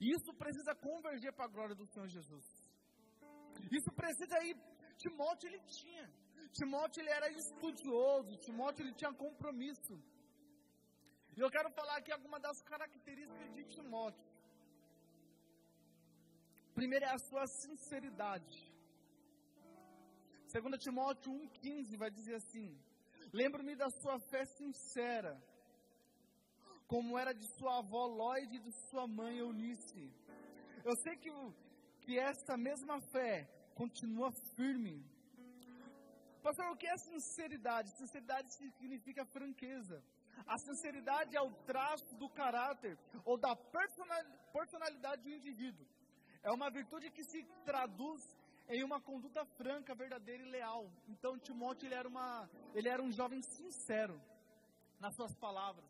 Isso 0.00 0.32
precisa 0.42 0.74
converger 0.74 1.34
para 1.34 1.44
a 1.44 1.48
glória 1.48 1.74
do 1.74 1.86
Senhor 1.92 2.08
Jesus. 2.08 2.46
Isso 3.70 3.92
precisa 3.92 4.42
ir. 4.44 4.56
Timóteo 4.96 5.50
ele 5.50 5.60
tinha. 5.66 6.10
Timóteo 6.54 7.02
ele 7.02 7.10
era 7.10 7.28
estudioso. 7.28 8.38
Timóteo 8.38 8.86
ele 8.86 8.94
tinha 8.94 9.12
compromisso. 9.12 10.02
E 11.36 11.40
eu 11.40 11.50
quero 11.50 11.70
falar 11.72 11.98
aqui 11.98 12.10
algumas 12.10 12.40
das 12.40 12.62
características 12.62 13.52
de 13.52 13.64
Timóteo. 13.64 14.29
Primeiro 16.80 17.04
é 17.04 17.10
a 17.10 17.18
sua 17.18 17.46
sinceridade. 17.46 18.58
2 20.50 20.82
Timóteo 20.84 21.30
1,15 21.30 21.98
vai 22.02 22.10
dizer 22.10 22.36
assim: 22.36 22.68
Lembro-me 23.40 23.74
da 23.76 23.90
sua 23.90 24.18
fé 24.18 24.46
sincera, 24.46 25.32
como 26.92 27.18
era 27.18 27.34
de 27.34 27.46
sua 27.56 27.72
avó 27.80 28.06
Lloyd 28.06 28.56
e 28.56 28.64
de 28.66 28.72
sua 28.86 29.06
mãe 29.06 29.36
Eunice. 29.36 30.10
Eu 30.82 30.96
sei 30.96 31.16
que, 31.18 31.30
que 32.00 32.18
essa 32.18 32.56
mesma 32.56 32.98
fé 33.12 33.46
continua 33.74 34.32
firme. 34.56 34.96
Pastor, 36.42 36.66
o 36.70 36.78
que 36.78 36.86
é 36.86 36.96
sinceridade? 36.96 37.90
Sinceridade 37.90 38.54
significa 38.54 39.26
franqueza. 39.26 40.02
A 40.46 40.56
sinceridade 40.56 41.36
é 41.36 41.42
o 41.42 41.52
traço 41.70 42.14
do 42.14 42.30
caráter 42.30 42.98
ou 43.22 43.36
da 43.36 43.54
personalidade 43.54 45.24
do 45.24 45.28
indivíduo. 45.28 45.86
É 46.42 46.50
uma 46.50 46.70
virtude 46.70 47.10
que 47.10 47.24
se 47.24 47.44
traduz 47.64 48.22
em 48.68 48.82
uma 48.84 49.00
conduta 49.00 49.44
franca, 49.44 49.94
verdadeira 49.94 50.42
e 50.42 50.50
leal. 50.50 50.90
Então 51.08 51.38
Timóteo 51.38 51.86
ele 51.86 51.94
era, 51.94 52.08
uma, 52.08 52.48
ele 52.74 52.88
era 52.88 53.02
um 53.02 53.12
jovem 53.12 53.42
sincero 53.42 54.20
nas 54.98 55.14
suas 55.14 55.34
palavras, 55.34 55.84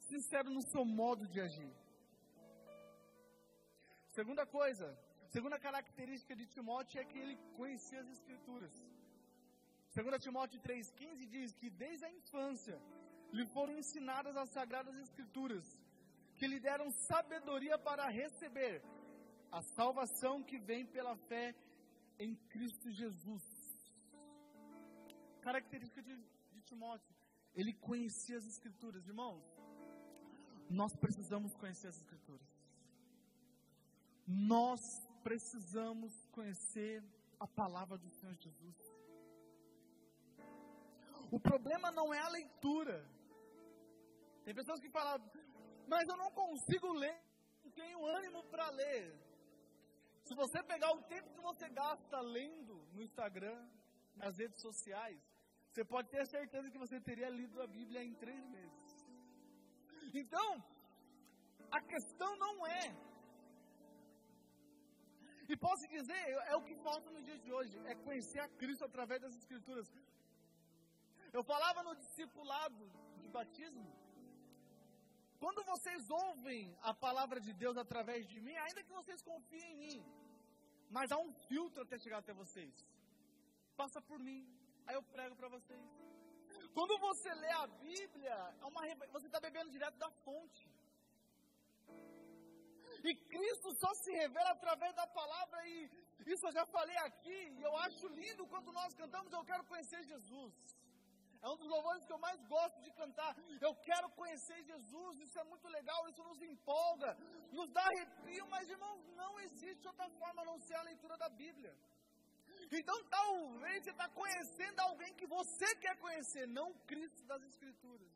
sincero 0.00 0.50
no 0.50 0.62
seu 0.62 0.84
modo 0.84 1.26
de 1.28 1.40
agir. 1.40 1.72
Segunda 4.10 4.46
coisa, 4.46 4.96
segunda 5.28 5.58
característica 5.58 6.34
de 6.34 6.46
Timóteo 6.46 7.00
é 7.00 7.04
que 7.04 7.18
ele 7.18 7.36
conhecia 7.56 8.00
as 8.00 8.08
escrituras. 8.08 8.72
2 9.94 10.22
Timóteo 10.22 10.60
3,15 10.60 11.26
diz 11.26 11.54
que 11.54 11.68
desde 11.70 12.04
a 12.04 12.10
infância 12.10 12.80
lhe 13.32 13.46
foram 13.46 13.76
ensinadas 13.76 14.36
as 14.36 14.50
sagradas 14.50 14.96
escrituras, 14.96 15.64
que 16.36 16.46
lhe 16.46 16.58
deram 16.58 16.90
sabedoria 16.90 17.76
para 17.78 18.08
receber 18.08 18.82
a 19.58 19.62
salvação 19.62 20.42
que 20.42 20.58
vem 20.58 20.84
pela 20.84 21.14
fé 21.28 21.54
em 22.18 22.34
Cristo 22.52 22.90
Jesus. 22.90 23.44
Característica 25.40 26.02
de, 26.02 26.16
de 26.52 26.60
Timóteo, 26.62 27.14
ele 27.54 27.72
conhecia 27.72 28.36
as 28.36 28.46
Escrituras, 28.46 29.06
irmãos. 29.06 29.44
Nós 30.68 30.96
precisamos 30.96 31.54
conhecer 31.54 31.86
as 31.86 31.98
Escrituras. 31.98 32.48
Nós 34.26 34.80
precisamos 35.22 36.12
conhecer 36.32 37.04
a 37.38 37.46
palavra 37.46 37.96
do 37.96 38.10
Senhor 38.10 38.34
Jesus. 38.34 38.76
O 41.30 41.38
problema 41.38 41.92
não 41.92 42.12
é 42.12 42.18
a 42.18 42.28
leitura. 42.28 43.08
Tem 44.44 44.52
pessoas 44.52 44.80
que 44.80 44.90
falam, 44.90 45.22
mas 45.86 46.08
eu 46.08 46.16
não 46.16 46.32
consigo 46.32 46.92
ler, 46.92 47.16
não 47.62 47.70
tenho 47.70 48.04
ânimo 48.04 48.42
para 48.44 48.68
ler. 48.70 49.33
Se 50.26 50.34
você 50.34 50.62
pegar 50.72 50.90
o 50.92 51.02
tempo 51.12 51.32
que 51.34 51.40
você 51.50 51.68
gasta 51.68 52.20
lendo 52.20 52.74
no 52.94 53.02
Instagram, 53.08 53.60
nas 54.16 54.38
redes 54.38 54.60
sociais, 54.66 55.20
você 55.70 55.84
pode 55.84 56.08
ter 56.08 56.24
certeza 56.26 56.70
que 56.70 56.78
você 56.84 56.98
teria 57.08 57.28
lido 57.28 57.60
a 57.60 57.66
Bíblia 57.66 58.02
em 58.02 58.14
três 58.14 58.42
meses. 58.56 58.92
Então, 60.20 60.50
a 61.70 61.80
questão 61.92 62.30
não 62.44 62.66
é. 62.66 62.84
E 65.48 65.56
posso 65.56 65.86
dizer, 65.88 66.22
é 66.52 66.56
o 66.56 66.64
que 66.68 66.76
falta 66.76 67.10
no 67.10 67.20
dia 67.20 67.38
de 67.38 67.52
hoje, 67.52 67.76
é 67.86 67.94
conhecer 68.06 68.40
a 68.40 68.48
Cristo 68.60 68.84
através 68.84 69.20
das 69.20 69.34
Escrituras. 69.40 69.86
Eu 71.32 71.42
falava 71.44 71.82
no 71.82 71.94
discipulado 71.96 72.84
de 73.20 73.28
batismo, 73.28 73.86
quando 75.44 75.62
vocês 75.72 76.02
ouvem 76.26 76.60
a 76.90 76.92
palavra 77.06 77.38
de 77.46 77.52
Deus 77.62 77.76
através 77.82 78.20
de 78.32 78.38
mim, 78.44 78.56
ainda 78.64 78.82
que 78.82 78.94
vocês 78.98 79.20
confiem 79.30 79.72
em 79.72 79.78
mim, 79.84 79.98
mas 80.96 81.12
há 81.12 81.18
um 81.24 81.32
filtro 81.48 81.82
até 81.82 81.96
chegar 82.04 82.18
até 82.20 82.32
vocês. 82.42 82.74
Passa 83.80 84.00
por 84.08 84.18
mim, 84.28 84.40
aí 84.86 84.94
eu 84.98 85.02
prego 85.16 85.36
para 85.40 85.50
vocês. 85.56 85.84
Quando 86.76 86.96
você 87.06 87.30
lê 87.42 87.52
a 87.64 87.66
Bíblia, 87.66 88.36
é 88.62 88.64
uma, 88.64 88.82
você 89.16 89.26
está 89.26 89.38
bebendo 89.38 89.74
direto 89.76 89.98
da 90.04 90.10
fonte. 90.24 90.64
E 93.08 93.14
Cristo 93.34 93.74
só 93.82 93.92
se 94.02 94.12
revela 94.22 94.52
através 94.52 94.94
da 94.94 95.06
palavra, 95.20 95.58
e 95.68 95.90
isso 96.34 96.46
eu 96.46 96.52
já 96.52 96.64
falei 96.78 96.96
aqui, 97.08 97.40
e 97.58 97.62
eu 97.68 97.76
acho 97.86 98.08
lindo 98.20 98.46
quando 98.46 98.72
nós 98.72 98.94
cantamos, 98.94 99.30
eu 99.30 99.44
quero 99.44 99.64
conhecer 99.64 100.02
Jesus. 100.04 100.54
É 101.44 101.48
um 101.52 101.58
dos 101.62 101.70
louvores 101.74 102.04
que 102.06 102.12
eu 102.16 102.20
mais 102.26 102.40
gosto 102.52 102.78
de 102.84 102.90
cantar. 103.00 103.32
Eu 103.66 103.72
quero 103.88 104.08
conhecer 104.20 104.58
Jesus, 104.70 105.20
isso 105.24 105.38
é 105.38 105.44
muito 105.52 105.68
legal, 105.68 106.08
isso 106.10 106.22
nos 106.28 106.40
empolga, 106.40 107.10
nos 107.58 107.70
dá 107.76 107.82
arrepio, 107.82 108.46
mas 108.54 108.70
irmãos, 108.76 109.02
não 109.22 109.32
existe 109.46 109.86
outra 109.86 110.08
forma 110.20 110.40
a 110.40 110.46
não 110.50 110.58
ser 110.66 110.76
a 110.76 110.86
leitura 110.90 111.18
da 111.18 111.28
Bíblia. 111.28 111.74
Então 112.72 112.96
talvez 113.18 113.84
você 113.84 113.90
está 113.90 114.08
conhecendo 114.08 114.80
alguém 114.80 115.12
que 115.20 115.26
você 115.26 115.68
quer 115.76 115.96
conhecer, 115.98 116.46
não 116.48 116.72
Cristo 116.90 117.22
das 117.26 117.42
Escrituras. 117.50 118.12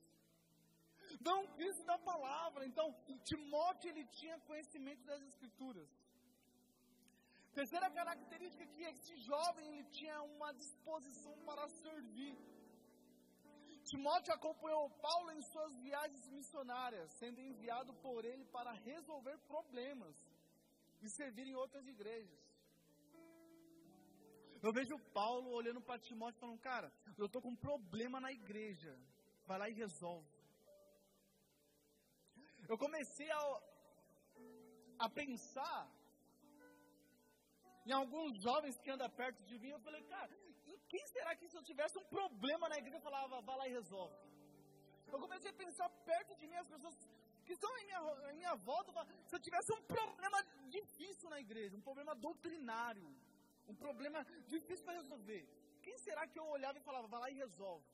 Não 1.21 1.47
Cristo 1.57 1.85
da 1.85 1.99
palavra. 1.99 2.65
Então, 2.67 2.87
Timóteo 3.25 3.91
ele 3.91 4.05
tinha 4.07 4.39
conhecimento 4.41 5.05
das 5.05 5.23
Escrituras. 5.23 5.89
Terceira 7.55 7.91
característica 7.91 8.67
que 8.67 8.83
esse 8.85 9.17
jovem 9.17 9.67
ele 9.69 9.85
tinha 9.99 10.23
uma 10.23 10.53
disposição 10.53 11.37
para 11.45 11.69
servir. 11.69 12.35
Timóteo 13.91 14.33
acompanhou 14.35 14.91
Paulo 15.07 15.31
em 15.33 15.43
suas 15.51 15.75
viagens 15.87 16.29
missionárias, 16.29 17.11
sendo 17.21 17.41
enviado 17.41 17.93
por 18.05 18.25
ele 18.31 18.45
para 18.57 18.73
resolver 18.73 19.37
problemas 19.53 20.15
e 21.01 21.09
servir 21.09 21.47
em 21.47 21.55
outras 21.55 21.87
igrejas. 21.87 22.39
Eu 24.63 24.73
vejo 24.79 24.99
Paulo 25.21 25.51
olhando 25.51 25.81
para 25.81 26.05
Timóteo 26.09 26.39
e 26.39 26.41
falando, 26.41 26.61
cara, 26.61 26.93
eu 27.17 27.27
estou 27.27 27.41
com 27.41 27.51
um 27.51 27.63
problema 27.69 28.21
na 28.21 28.33
igreja. 28.33 28.93
Vai 29.47 29.59
lá 29.59 29.69
e 29.69 29.73
resolve. 29.73 30.29
Eu 32.69 32.77
comecei 32.77 33.31
a, 33.31 33.41
a 34.99 35.09
pensar 35.09 35.81
em 37.87 37.93
alguns 37.93 38.43
jovens 38.43 38.79
que 38.83 38.91
andam 38.91 39.09
perto 39.09 39.43
de 39.45 39.59
mim. 39.59 39.71
Eu 39.71 39.81
falei, 39.81 40.03
cara, 40.03 40.35
quem 40.93 41.05
será 41.15 41.31
que 41.39 41.49
se 41.51 41.57
eu 41.59 41.63
tivesse 41.71 41.97
um 41.99 42.07
problema 42.17 42.69
na 42.73 42.79
igreja, 42.83 42.97
eu 42.97 43.07
falava, 43.11 43.41
vai 43.49 43.57
lá 43.61 43.69
e 43.69 43.73
resolve? 43.81 44.17
Eu 45.13 45.19
comecei 45.25 45.51
a 45.51 45.61
pensar 45.65 45.89
perto 46.11 46.35
de 46.41 46.47
mim 46.47 46.57
as 46.57 46.71
pessoas 46.75 46.97
que 47.45 47.53
estão 47.57 47.71
em 47.79 47.85
minha, 47.89 48.01
em 48.31 48.37
minha 48.41 48.55
volta. 48.71 48.91
Se 49.29 49.35
eu 49.37 49.41
tivesse 49.47 49.71
um 49.73 49.83
problema 49.83 50.39
difícil 50.77 51.29
na 51.35 51.41
igreja, 51.47 51.77
um 51.77 51.87
problema 51.89 52.15
doutrinário, 52.15 53.09
um 53.67 53.77
problema 53.85 54.21
difícil 54.55 54.85
para 54.85 54.99
resolver. 55.03 55.43
Quem 55.85 55.97
será 56.07 56.27
que 56.27 56.39
eu 56.39 56.47
olhava 56.57 56.79
e 56.79 56.87
falava, 56.89 57.07
vai 57.07 57.21
lá 57.21 57.31
e 57.31 57.35
resolve? 57.47 57.87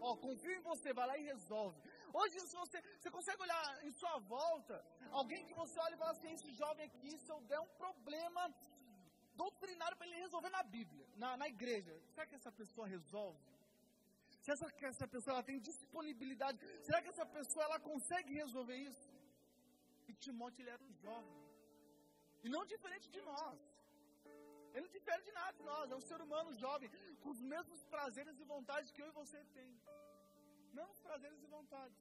Ó, 0.00 0.16
confio 0.16 0.52
em 0.52 0.60
você, 0.70 0.92
vai 0.92 1.06
lá 1.06 1.16
e 1.18 1.24
resolve. 1.24 1.78
Hoje, 2.12 2.40
se 2.40 2.56
você, 2.56 2.80
você 2.98 3.10
consegue 3.10 3.42
olhar 3.42 3.84
em 3.86 3.92
sua 4.00 4.18
volta, 4.18 4.84
alguém 5.10 5.44
que 5.46 5.54
você 5.54 5.78
olha 5.80 5.94
e 5.94 5.98
fala 5.98 6.12
assim, 6.12 6.32
esse 6.32 6.50
jovem 6.52 6.86
aqui, 6.86 7.18
se 7.18 7.30
eu 7.30 7.40
der 7.52 7.60
um 7.60 7.72
problema 7.82 8.42
doutrinário 9.42 9.96
para 9.96 10.06
ele 10.08 10.20
resolver 10.26 10.50
na 10.58 10.62
Bíblia, 10.76 11.06
na, 11.22 11.30
na 11.42 11.46
igreja, 11.54 11.94
será 12.12 12.26
que 12.28 12.36
essa 12.40 12.52
pessoa 12.60 12.86
resolve? 12.96 13.40
Será 14.44 14.70
que 14.78 14.86
essa 14.92 15.06
pessoa 15.14 15.32
ela 15.34 15.46
tem 15.50 15.58
disponibilidade? 15.70 16.58
Será 16.86 16.98
que 17.02 17.10
essa 17.14 17.26
pessoa 17.38 17.64
ela 17.68 17.78
consegue 17.90 18.32
resolver 18.42 18.76
isso? 18.90 19.08
E 20.08 20.14
Timóteo 20.24 20.62
ele 20.62 20.70
era 20.76 20.82
um 20.90 20.94
jovem. 21.04 21.38
E 22.44 22.48
não 22.54 22.64
diferente 22.74 23.08
de 23.16 23.20
nós. 23.32 23.58
Ele 24.72 24.84
não 24.86 24.92
difere 24.98 25.22
de 25.28 25.32
nada 25.32 25.52
de 25.58 25.62
nós, 25.70 25.90
é 25.90 25.96
um 26.00 26.06
ser 26.08 26.20
humano 26.24 26.50
jovem, 26.64 26.90
com 27.22 27.30
os 27.34 27.40
mesmos 27.52 27.80
prazeres 27.94 28.38
e 28.42 28.44
vontades 28.54 28.90
que 28.94 29.02
eu 29.02 29.08
e 29.08 29.18
você 29.20 29.38
tem. 29.56 29.70
Mesmos 30.78 31.00
prazeres 31.06 31.42
e 31.42 31.46
vontades. 31.46 31.98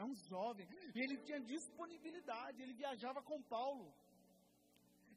É 0.00 0.04
um 0.04 0.14
jovem, 0.30 0.66
e 0.94 0.98
ele 1.04 1.16
tinha 1.26 1.40
disponibilidade, 1.40 2.60
ele 2.62 2.74
viajava 2.82 3.22
com 3.22 3.40
Paulo. 3.42 3.86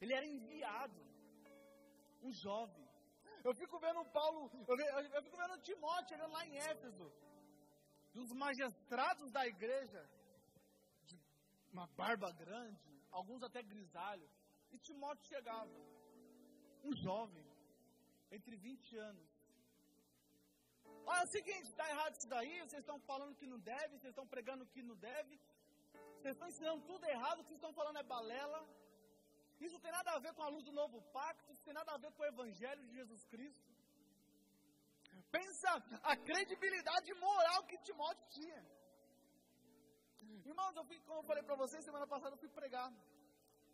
Ele 0.02 0.14
era 0.14 0.26
enviado. 0.26 1.02
Um 2.22 2.32
jovem. 2.32 2.88
Eu 3.44 3.54
fico 3.56 3.80
vendo 3.80 4.04
Paulo, 4.18 4.52
eu, 4.68 5.24
fico 5.24 5.38
vendo 5.38 5.62
Timóteo 5.62 6.10
chegando 6.10 6.34
lá 6.34 6.46
em 6.46 6.58
Éfeso. 6.58 7.12
E 8.14 8.20
os 8.20 8.32
magistrados 8.34 9.32
da 9.32 9.48
igreja, 9.48 10.02
de 11.06 11.18
uma 11.72 11.88
barba 11.88 12.32
grande, 12.32 12.92
alguns 13.12 13.42
até 13.44 13.62
grisalho. 13.64 14.30
E 14.72 14.78
Timóteo 14.78 15.26
chegava 15.28 15.72
um 16.84 16.94
jovem, 16.96 17.46
entre 18.32 18.56
20 18.58 18.98
anos. 18.98 19.30
Olha, 21.06 21.22
é 21.22 21.24
o 21.24 21.28
seguinte, 21.28 21.68
está 21.70 21.90
errado 21.90 22.16
isso 22.16 22.28
daí, 22.28 22.60
vocês 22.60 22.82
estão 22.82 23.00
falando 23.00 23.36
que 23.36 23.48
não 23.48 23.60
deve, 23.60 23.98
vocês 23.98 24.12
estão 24.12 24.28
pregando 24.28 24.66
que 24.74 24.82
não 24.82 24.96
deve, 24.96 25.40
vocês 26.18 26.36
estão 26.36 26.48
ensinando 26.48 26.86
tudo 26.86 27.06
errado, 27.06 27.40
o 27.40 27.46
que 27.46 27.54
estão 27.54 27.74
falando 27.74 27.98
é 27.98 28.04
balela. 28.04 28.62
Isso 29.60 29.74
não 29.76 29.82
tem 29.86 29.92
nada 29.92 30.12
a 30.12 30.20
ver 30.26 30.34
com 30.34 30.44
a 30.44 30.50
luz 30.50 30.64
do 30.70 30.72
novo 30.72 31.02
pacto, 31.18 31.52
isso 31.54 31.64
tem 31.64 31.74
nada 31.74 31.92
a 31.94 31.98
ver 31.98 32.12
com 32.14 32.24
o 32.24 32.32
evangelho 32.34 32.82
de 32.88 32.94
Jesus 33.00 33.24
Cristo. 33.26 33.68
Pensa 35.32 35.72
a 36.12 36.16
credibilidade 36.30 37.14
moral 37.16 37.66
que 37.70 37.78
Timóteo 37.88 38.28
tinha. 38.38 38.62
Irmãos, 40.52 40.76
eu 40.76 40.86
fui, 40.86 41.00
como 41.02 41.20
eu 41.20 41.24
falei 41.24 41.44
para 41.44 41.56
vocês, 41.56 41.84
semana 41.84 42.08
passada 42.08 42.34
eu 42.36 42.40
fui 42.40 42.50
pregar 42.50 42.88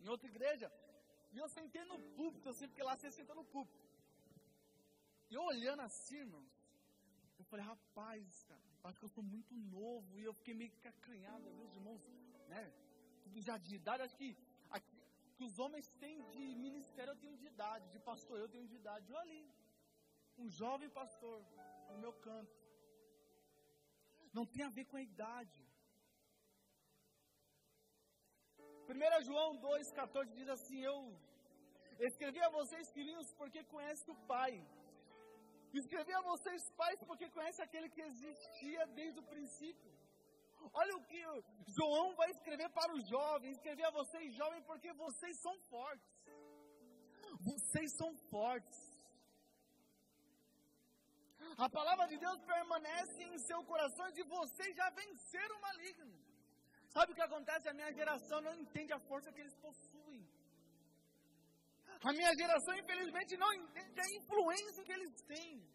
em 0.02 0.08
outra 0.08 0.28
igreja. 0.28 0.72
E 1.34 1.38
eu 1.38 1.48
sentei 1.50 1.84
no 1.86 1.98
púlpito, 2.18 2.50
assim, 2.50 2.68
porque 2.68 2.84
lá 2.84 2.96
você 2.96 3.12
senta 3.12 3.34
no 3.36 3.46
púlpito. 3.46 3.86
E 5.30 5.36
eu 5.36 5.44
olhando 5.44 5.82
assim, 5.82 6.18
irmãos, 6.18 6.52
eu 7.40 7.46
falei, 7.46 7.66
rapaz, 7.66 8.44
cara, 8.44 8.62
acho 8.86 9.00
que 9.00 9.06
eu 9.06 9.16
sou 9.18 9.24
muito 9.24 9.54
novo. 9.56 10.20
E 10.20 10.24
eu 10.24 10.34
fiquei 10.34 10.54
meio 10.54 10.72
que 10.72 10.88
acanhado, 10.88 11.44
meus 11.62 11.74
irmãos, 11.74 12.02
né? 12.48 12.64
Tudo 13.24 13.42
já 13.42 13.58
de 13.58 13.76
idade, 13.76 14.04
acho 14.04 14.16
que, 14.16 14.36
que 15.36 15.44
os 15.48 15.56
homens 15.64 15.88
têm 16.02 16.18
de 16.34 16.44
ministério, 16.66 17.12
eu 17.12 17.22
tenho 17.24 17.38
de 17.42 17.48
idade, 17.54 17.86
de 17.96 18.00
pastor, 18.10 18.38
eu 18.40 18.50
tenho 18.54 18.68
de 18.72 18.76
idade. 18.82 19.12
Eu 19.12 19.18
ali, 19.24 19.44
um 20.44 20.50
jovem 20.60 20.90
pastor, 21.02 21.38
no 21.92 21.98
meu 22.06 22.14
canto. 22.28 22.58
Não 24.38 24.46
tem 24.54 24.64
a 24.66 24.74
ver 24.78 24.86
com 24.92 24.98
a 24.98 25.06
idade. 25.12 25.62
1 28.94 29.24
João 29.28 29.52
2,14 29.60 30.34
diz 30.40 30.50
assim: 30.56 30.80
Eu 30.92 30.98
escrevi 32.10 32.42
a 32.48 32.50
vocês, 32.58 32.92
filhinhos, 32.98 33.34
porque 33.42 33.64
conhecem 33.76 34.14
o 34.14 34.18
Pai. 34.34 34.54
Escrevi 35.82 36.14
a 36.18 36.22
vocês, 36.22 36.70
pais, 36.82 37.00
porque 37.04 37.28
conhecem 37.38 37.64
aquele 37.64 37.90
que 37.90 38.02
existia 38.02 38.86
desde 39.00 39.20
o 39.20 39.24
princípio. 39.34 39.92
Olha 40.74 40.96
o 40.96 41.04
que 41.06 41.22
João 41.78 42.16
vai 42.16 42.30
escrever 42.32 42.70
para 42.70 42.94
os 42.94 43.08
jovens: 43.08 43.58
escrever 43.58 43.86
a 43.86 43.92
vocês, 43.92 44.36
jovens, 44.36 44.64
porque 44.66 44.92
vocês 44.94 45.40
são 45.42 45.58
fortes. 45.70 46.16
Vocês 47.42 47.92
são 47.98 48.16
fortes. 48.30 48.96
A 51.58 51.70
palavra 51.70 52.08
de 52.08 52.18
Deus 52.18 52.40
permanece 52.42 53.24
em 53.24 53.38
seu 53.40 53.64
coração 53.64 54.08
e 54.10 54.24
vocês 54.24 54.76
já 54.76 54.90
venceram 54.90 55.58
o 55.58 55.62
maligno. 55.62 56.14
Sabe 56.90 57.12
o 57.12 57.16
que 57.16 57.22
acontece? 57.22 57.70
A 57.70 57.74
minha 57.74 57.92
geração 57.94 58.42
não 58.42 58.56
entende 58.56 58.94
a 58.94 59.00
força 59.00 59.32
que 59.32 59.42
eles 59.42 59.56
possuem. 59.56 60.26
A 62.02 62.12
minha 62.14 62.34
geração, 62.36 62.74
infelizmente, 62.76 63.38
não 63.38 63.54
entende 63.54 64.00
a 64.00 64.16
influência 64.18 64.84
que 64.84 64.92
eles 64.92 65.22
têm. 65.24 65.75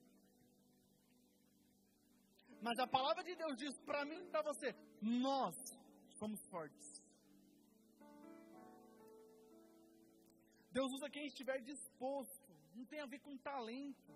Mas 2.66 2.78
a 2.78 2.86
palavra 2.86 3.22
de 3.28 3.34
Deus 3.34 3.56
diz 3.56 3.78
para 3.88 4.04
mim 4.04 4.20
e 4.22 4.30
para 4.32 4.42
você: 4.42 4.74
nós 5.00 5.56
somos 6.18 6.40
fortes. 6.46 6.88
Deus 10.70 10.92
usa 10.92 11.10
quem 11.10 11.26
estiver 11.26 11.58
disposto. 11.72 12.50
Não 12.74 12.84
tem 12.84 13.00
a 13.00 13.06
ver 13.06 13.20
com 13.20 13.36
talento. 13.36 14.12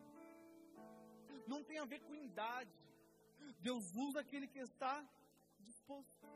Não 1.52 1.62
tem 1.68 1.78
a 1.78 1.86
ver 1.92 2.00
com 2.00 2.14
idade. 2.14 2.70
Deus 3.60 3.84
usa 4.06 4.20
aquele 4.20 4.46
que 4.46 4.60
está 4.60 4.94
disposto. 5.60 6.26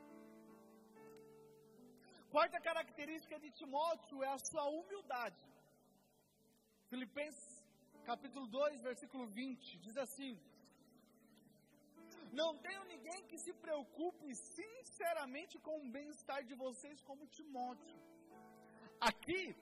Quarta 2.33 2.59
característica 2.59 3.39
de 3.39 3.49
Timóteo 3.59 4.23
é 4.23 4.29
a 4.33 4.39
sua 4.49 4.65
humildade. 4.79 5.41
Filipenses 6.89 7.59
capítulo 8.11 8.45
2, 8.47 8.81
versículo 8.81 9.25
20, 9.27 9.79
diz 9.79 9.97
assim: 9.97 10.39
Não 12.31 12.55
tenho 12.57 12.83
ninguém 12.85 13.25
que 13.27 13.37
se 13.37 13.53
preocupe 13.53 14.35
sinceramente 14.35 15.57
com 15.59 15.75
o 15.79 15.91
bem-estar 15.91 16.43
de 16.43 16.55
vocês 16.55 17.01
como 17.01 17.27
Timóteo. 17.27 17.97
Aqui, 19.01 19.55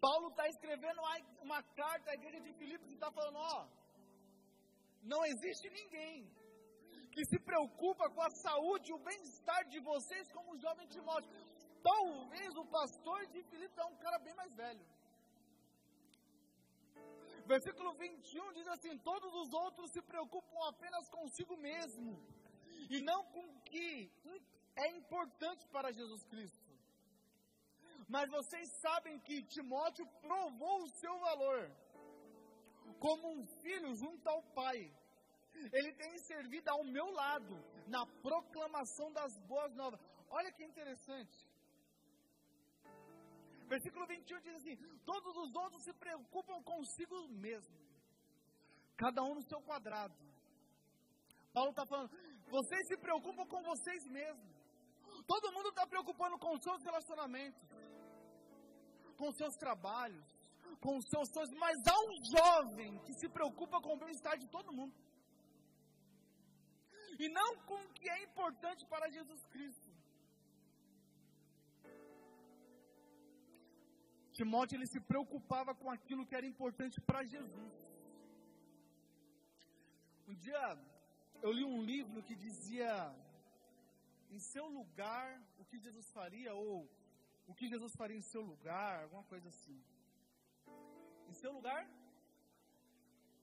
Paulo 0.00 0.28
está 0.28 0.48
escrevendo 0.48 1.00
uma 1.42 1.62
carta 1.80 2.10
à 2.10 2.14
igreja 2.14 2.40
de 2.40 2.52
Filipos 2.54 2.90
e 2.90 2.94
está 2.94 3.10
falando: 3.10 3.36
ó, 3.36 3.68
não 5.02 5.24
existe 5.24 5.68
ninguém 5.70 6.30
que 7.12 7.24
se 7.30 7.38
preocupa 7.38 8.08
com 8.08 8.22
a 8.22 8.30
saúde 8.30 8.90
e 8.90 8.94
o 8.94 9.04
bem-estar 9.10 9.62
de 9.68 9.80
vocês 9.80 10.32
como 10.32 10.52
o 10.52 10.58
jovem 10.58 10.86
Timóteo. 10.88 11.30
Talvez 11.82 12.56
o 12.56 12.64
pastor 12.64 13.26
de 13.26 13.42
Filipe 13.50 13.80
é 13.80 13.84
um 13.84 13.96
cara 13.96 14.18
bem 14.18 14.34
mais 14.34 14.52
velho. 14.54 14.84
Versículo 17.46 17.92
21 17.94 18.52
diz 18.52 18.66
assim: 18.68 18.96
Todos 18.98 19.34
os 19.34 19.52
outros 19.52 19.90
se 19.90 20.02
preocupam 20.02 20.68
apenas 20.68 21.08
consigo 21.08 21.56
mesmo 21.56 22.18
e 22.88 23.00
não 23.00 23.24
com 23.24 23.40
o 23.40 23.60
que 23.62 24.10
é 24.76 24.88
importante 24.96 25.66
para 25.68 25.92
Jesus 25.92 26.24
Cristo. 26.24 26.70
Mas 28.08 28.30
vocês 28.30 28.68
sabem 28.80 29.18
que 29.20 29.42
Timóteo 29.42 30.06
provou 30.20 30.82
o 30.82 30.88
seu 30.88 31.18
valor 31.18 31.70
como 32.98 33.32
um 33.32 33.46
filho 33.62 33.94
junto 33.94 34.28
ao 34.28 34.42
pai. 34.54 34.92
Ele 35.72 35.92
tem 35.92 36.18
servido 36.18 36.68
ao 36.70 36.84
meu 36.84 37.10
lado 37.10 37.54
na 37.86 38.06
proclamação 38.06 39.12
das 39.12 39.36
boas 39.40 39.74
novas. 39.74 40.00
Olha 40.30 40.52
que 40.52 40.64
interessante. 40.64 41.51
Versículo 43.72 44.06
21 44.06 44.40
diz 44.46 44.54
assim: 44.56 44.76
Todos 45.10 45.34
os 45.42 45.50
outros 45.62 45.82
se 45.82 45.92
preocupam 45.94 46.62
consigo 46.62 47.16
mesmo, 47.46 47.76
cada 49.02 49.22
um 49.28 49.34
no 49.36 49.44
seu 49.50 49.60
quadrado. 49.68 50.14
Paulo 51.54 51.70
está 51.70 51.84
falando: 51.92 52.10
vocês 52.56 52.82
se 52.90 52.96
preocupam 53.04 53.46
com 53.52 53.62
vocês 53.70 54.02
mesmos. 54.18 54.50
Todo 55.32 55.52
mundo 55.52 55.70
está 55.70 55.86
preocupando 55.86 56.36
com 56.38 56.52
os 56.56 56.62
seus 56.66 56.82
relacionamentos, 56.88 57.62
com 59.18 59.28
os 59.30 59.36
seus 59.36 59.54
trabalhos, 59.64 60.26
com 60.84 60.96
os 60.98 61.06
seus 61.12 61.28
sonhos, 61.34 61.54
mas 61.64 61.76
há 61.92 61.98
um 62.10 62.14
jovem 62.34 62.98
que 63.06 63.14
se 63.20 63.28
preocupa 63.38 63.80
com 63.80 63.94
o 63.94 64.00
bem-estar 64.04 64.36
de 64.36 64.48
todo 64.48 64.76
mundo. 64.80 64.94
E 67.18 67.28
não 67.38 67.50
com 67.68 67.80
o 67.86 67.92
que 67.94 68.10
é 68.10 68.22
importante 68.24 68.84
para 68.92 69.10
Jesus 69.16 69.42
Cristo. 69.54 69.91
Timóteo 74.38 74.76
ele 74.76 74.86
se 74.86 75.00
preocupava 75.10 75.72
com 75.80 75.90
aquilo 75.96 76.26
que 76.26 76.36
era 76.38 76.46
importante 76.52 77.00
para 77.08 77.22
Jesus. 77.34 77.74
Um 80.28 80.34
dia 80.34 80.62
eu 81.42 81.52
li 81.52 81.64
um 81.64 81.82
livro 81.92 82.22
que 82.28 82.34
dizia 82.46 82.92
em 84.30 84.38
seu 84.38 84.66
lugar 84.78 85.28
o 85.60 85.64
que 85.70 85.78
Jesus 85.86 86.08
faria 86.18 86.54
ou 86.54 86.88
o 87.46 87.54
que 87.54 87.68
Jesus 87.72 87.94
faria 88.00 88.16
em 88.16 88.28
seu 88.32 88.42
lugar, 88.52 89.02
alguma 89.02 89.24
coisa 89.24 89.48
assim. 89.48 89.78
Em 91.28 91.34
seu 91.34 91.52
lugar, 91.52 91.82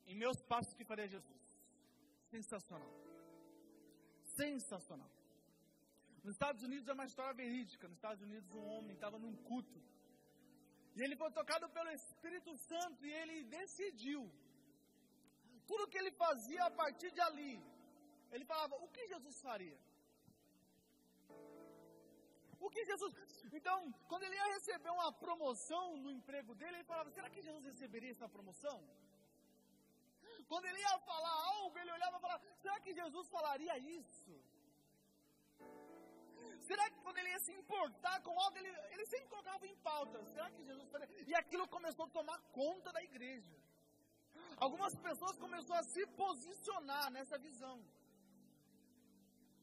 em 0.08 0.15
meus 0.15 0.41
passos 0.41 0.73
que 0.73 0.86
faria 0.91 1.08
Jesus. 1.08 1.41
Sensacional. 2.32 2.93
Sensacional. 4.23 5.12
Nos 6.23 6.34
Estados 6.34 6.63
Unidos 6.63 6.88
é 6.88 6.93
uma 6.93 7.06
história 7.06 7.34
verídica. 7.34 7.88
Nos 7.88 7.97
Estados 7.97 8.21
Unidos 8.23 8.49
um 8.52 8.65
homem 8.73 8.93
estava 8.93 9.19
num 9.19 9.36
culto 9.49 9.80
e 10.95 11.02
ele 11.06 11.15
foi 11.21 11.32
tocado 11.39 11.67
pelo 11.69 11.91
Espírito 11.91 12.52
Santo 12.69 13.06
e 13.06 13.12
ele 13.21 13.43
decidiu. 13.58 14.21
Tudo 15.69 15.88
que 15.91 15.99
ele 16.02 16.12
fazia 16.23 16.63
a 16.65 16.71
partir 16.82 17.12
de 17.12 17.21
ali, 17.21 17.54
ele 18.32 18.45
falava: 18.52 18.75
o 18.86 18.88
que 18.95 19.06
Jesus 19.13 19.39
faria? 19.47 19.78
O 22.60 22.69
que 22.69 22.84
Jesus. 22.91 23.13
Então, 23.58 23.78
quando 24.10 24.23
ele 24.23 24.36
ia 24.36 24.54
receber 24.56 24.89
uma 24.89 25.12
promoção 25.25 25.86
no 25.97 26.12
emprego 26.12 26.54
dele, 26.56 26.78
ele 26.78 26.91
falava: 26.93 27.12
será 27.12 27.30
que 27.30 27.41
Jesus 27.41 27.63
receberia 27.71 28.12
essa 28.12 28.28
promoção? 28.28 28.78
Quando 30.52 30.65
ele 30.65 30.80
ia 30.80 30.99
falar 31.12 31.36
algo, 31.54 31.78
ele 31.78 31.91
olhava 31.97 32.17
e 32.17 32.21
falava: 32.21 32.43
será 32.63 32.80
que 32.80 32.93
Jesus 33.02 33.28
falaria 33.30 33.78
isso? 33.78 34.36
Será 36.69 36.89
que 36.89 36.99
quando 37.02 37.17
ele 37.17 37.30
ia 37.30 37.39
se 37.39 37.52
importar 37.52 38.21
com 38.21 38.39
algo, 38.39 38.58
ele, 38.58 38.69
ele 38.93 39.06
sempre 39.06 39.28
colocava 39.28 39.65
em 39.67 39.75
pauta? 39.78 40.23
Será 40.34 40.49
que 40.52 40.63
Jesus 40.63 40.89
faria? 40.89 41.08
E 41.28 41.36
aquilo 41.36 41.67
começou 41.67 42.06
a 42.06 42.10
tomar 42.10 42.39
conta 42.52 42.91
da 42.91 43.04
igreja. 43.04 43.56
Algumas 44.58 44.95
pessoas 44.95 45.38
começaram 45.38 45.80
a 45.80 45.84
se 45.84 46.06
posicionar 46.23 47.10
nessa 47.12 47.38
visão. 47.38 47.78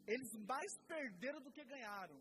Eles 0.06 0.32
mais 0.34 0.72
perderam 0.86 1.40
do 1.40 1.52
que 1.52 1.64
ganharam. 1.64 2.18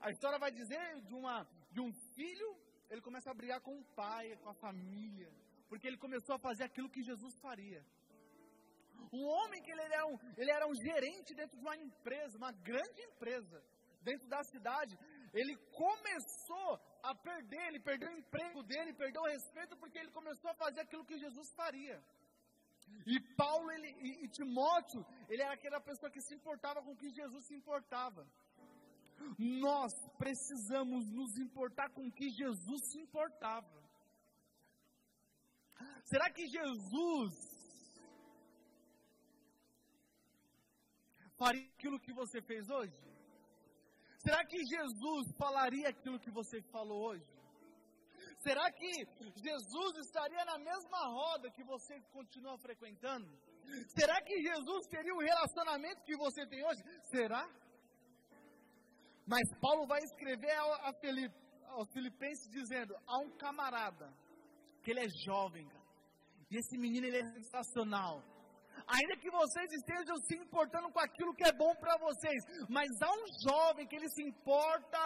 A 0.00 0.10
história 0.10 0.38
vai 0.38 0.50
dizer 0.50 1.00
de, 1.02 1.14
uma, 1.14 1.46
de 1.70 1.80
um 1.80 1.92
filho, 2.14 2.56
ele 2.88 3.02
começa 3.02 3.30
a 3.30 3.34
brigar 3.34 3.60
com 3.60 3.78
o 3.78 3.84
pai, 4.02 4.36
com 4.36 4.48
a 4.48 4.54
família, 4.54 5.30
porque 5.68 5.86
ele 5.86 5.98
começou 5.98 6.34
a 6.34 6.38
fazer 6.38 6.64
aquilo 6.64 6.88
que 6.88 7.02
Jesus 7.02 7.38
faria. 7.38 7.84
Um 9.12 9.24
homem 9.24 9.62
que 9.62 9.70
ele 9.70 9.82
era 9.82 10.06
um, 10.06 10.18
ele 10.36 10.50
era 10.50 10.66
um 10.66 10.74
gerente 10.74 11.34
dentro 11.34 11.56
de 11.56 11.62
uma 11.62 11.76
empresa, 11.76 12.36
uma 12.36 12.52
grande 12.52 13.02
empresa, 13.02 13.62
dentro 14.02 14.28
da 14.28 14.42
cidade. 14.44 14.98
Ele 15.32 15.56
começou 15.72 16.80
a 17.02 17.14
perder, 17.14 17.68
ele 17.68 17.80
perdeu 17.80 18.08
o 18.10 18.18
emprego 18.18 18.62
dele, 18.62 18.92
perdeu 18.92 19.22
o 19.22 19.28
respeito, 19.28 19.76
porque 19.76 19.98
ele 19.98 20.10
começou 20.10 20.50
a 20.50 20.54
fazer 20.54 20.80
aquilo 20.80 21.04
que 21.04 21.18
Jesus 21.18 21.52
faria. 21.52 22.02
E 23.06 23.20
Paulo 23.36 23.70
ele, 23.70 23.88
e, 24.00 24.24
e 24.24 24.28
Timóteo, 24.28 25.06
ele 25.28 25.42
era 25.42 25.54
aquela 25.54 25.80
pessoa 25.80 26.10
que 26.10 26.20
se 26.20 26.34
importava 26.34 26.82
com 26.82 26.92
o 26.92 26.96
que 26.96 27.10
Jesus 27.10 27.46
se 27.46 27.54
importava. 27.54 28.26
Nós 29.38 29.92
precisamos 30.18 31.10
nos 31.10 31.36
importar 31.38 31.90
com 31.90 32.06
o 32.06 32.12
que 32.12 32.30
Jesus 32.30 32.90
se 32.90 32.98
importava. 32.98 33.80
Será 36.04 36.30
que 36.30 36.46
Jesus 36.46 37.49
faria 41.40 41.66
aquilo 41.74 41.98
que 42.04 42.12
você 42.20 42.38
fez 42.42 42.68
hoje? 42.68 42.98
Será 44.24 44.40
que 44.50 44.58
Jesus 44.74 45.24
falaria 45.42 45.88
aquilo 45.88 46.18
que 46.24 46.30
você 46.30 46.60
falou 46.74 47.00
hoje? 47.08 47.26
Será 48.46 48.70
que 48.78 48.90
Jesus 49.46 49.92
estaria 50.06 50.44
na 50.44 50.58
mesma 50.58 51.00
roda 51.18 51.50
que 51.56 51.64
você 51.64 51.94
continua 52.16 52.56
frequentando? 52.58 53.28
Será 53.96 54.20
que 54.26 54.36
Jesus 54.48 54.86
teria 54.88 55.14
o 55.14 55.24
relacionamento 55.30 56.04
que 56.08 56.16
você 56.16 56.46
tem 56.46 56.62
hoje? 56.68 56.82
Será? 57.14 57.42
Mas 59.26 59.46
Paulo 59.60 59.86
vai 59.86 60.00
escrever 60.00 60.50
a, 60.50 60.92
aos 61.76 61.88
Filipenses 61.92 62.50
dizendo: 62.50 62.94
há 63.06 63.18
um 63.18 63.30
camarada, 63.36 64.12
que 64.82 64.90
ele 64.90 65.04
é 65.06 65.08
jovem, 65.26 65.66
cara, 65.68 65.86
e 66.50 66.56
esse 66.56 66.76
menino 66.76 67.06
ele 67.06 67.18
é 67.18 67.32
sensacional. 67.32 68.22
Ainda 68.86 69.16
que 69.16 69.30
vocês 69.30 69.72
estejam 69.72 70.16
se 70.26 70.34
importando 70.36 70.90
com 70.90 71.00
aquilo 71.00 71.34
que 71.34 71.44
é 71.44 71.52
bom 71.52 71.74
para 71.76 71.96
vocês, 71.98 72.42
mas 72.68 72.88
há 73.02 73.12
um 73.12 73.26
jovem 73.48 73.86
que 73.86 73.96
ele 73.96 74.08
se 74.10 74.22
importa 74.22 75.00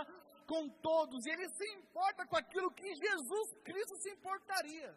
com 0.47 0.69
todos, 0.69 1.25
e 1.25 1.31
ele 1.31 1.49
se 1.49 1.67
importa 1.75 2.27
com 2.27 2.37
aquilo 2.37 2.71
que 2.71 2.95
Jesus 2.95 3.49
Cristo 3.65 3.97
se 3.97 4.11
importaria. 4.11 4.95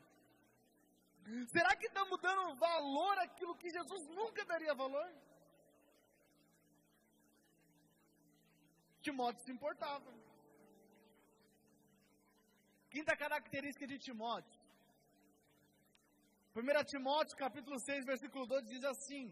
Será 1.48 1.76
que 1.76 1.88
estamos 1.88 2.20
dando 2.22 2.56
valor 2.56 3.20
àquilo 3.20 3.58
que 3.58 3.70
Jesus 3.70 4.08
nunca 4.08 4.46
daria 4.46 4.74
valor? 4.74 5.10
Timóteo 9.02 9.44
se 9.44 9.52
importava. 9.52 10.14
Quinta 12.90 13.16
característica 13.16 13.86
de 13.86 14.00
Timóteo. 14.00 14.67
1 16.58 16.84
Timóteo 16.86 17.38
capítulo 17.38 17.78
6, 17.80 18.04
versículo 18.04 18.48
12 18.48 18.66
diz 18.66 18.84
assim: 18.84 19.26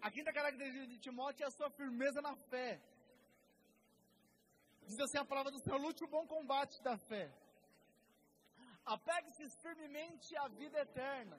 A 0.00 0.10
quinta 0.10 0.32
característica 0.32 0.88
de 0.88 0.98
Timóteo 0.98 1.44
é 1.44 1.46
a 1.46 1.52
sua 1.52 1.70
firmeza 1.70 2.20
na 2.20 2.34
fé. 2.50 2.80
Diz 4.88 4.98
assim 4.98 5.18
a 5.18 5.24
palavra 5.24 5.52
do 5.52 5.60
Senhor: 5.60 5.80
lute 5.80 6.02
o 6.02 6.08
bom 6.08 6.26
combate 6.26 6.82
da 6.82 6.96
fé. 6.98 7.30
Apegue-se 8.84 9.48
firmemente 9.62 10.36
à 10.36 10.48
vida 10.48 10.80
eterna, 10.80 11.38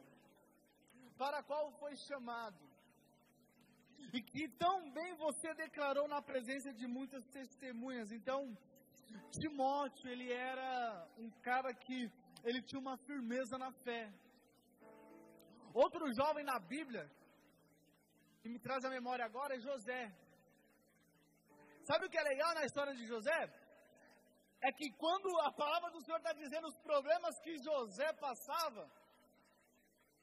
para 1.17 1.39
a 1.39 1.43
qual 1.43 1.69
foi 1.81 1.97
chamado. 1.97 2.63
E 4.13 4.21
que 4.21 4.47
tão 4.47 4.89
bem 4.89 5.13
você 5.15 5.53
declarou 5.53 6.07
na 6.07 6.21
presença 6.21 6.71
de 6.73 6.87
muitas 6.87 7.25
testemunhas. 7.25 8.09
Então, 8.13 8.57
Timóteo, 9.37 10.09
ele 10.09 10.31
era 10.31 11.05
um 11.17 11.29
cara 11.41 11.73
que 11.73 12.09
ele 12.45 12.61
tinha 12.61 12.79
uma 12.79 12.95
firmeza 12.95 13.57
na 13.57 13.73
fé. 13.85 14.09
Outro 15.73 16.05
jovem 16.13 16.43
na 16.45 16.59
Bíblia, 16.59 17.09
que 18.41 18.49
me 18.49 18.59
traz 18.59 18.83
a 18.85 18.89
memória 18.89 19.25
agora, 19.25 19.55
é 19.55 19.59
José. 19.59 20.03
Sabe 21.83 22.05
o 22.05 22.09
que 22.09 22.17
é 22.17 22.23
legal 22.23 22.53
na 22.53 22.65
história 22.65 22.93
de 22.93 23.05
José? 23.05 23.39
É 24.61 24.71
que 24.71 24.89
quando 24.97 25.29
a 25.41 25.51
palavra 25.51 25.91
do 25.91 26.01
Senhor 26.01 26.17
está 26.17 26.33
dizendo 26.33 26.67
os 26.67 26.77
problemas 26.77 27.39
que 27.41 27.57
José 27.57 28.13
passava, 28.13 28.89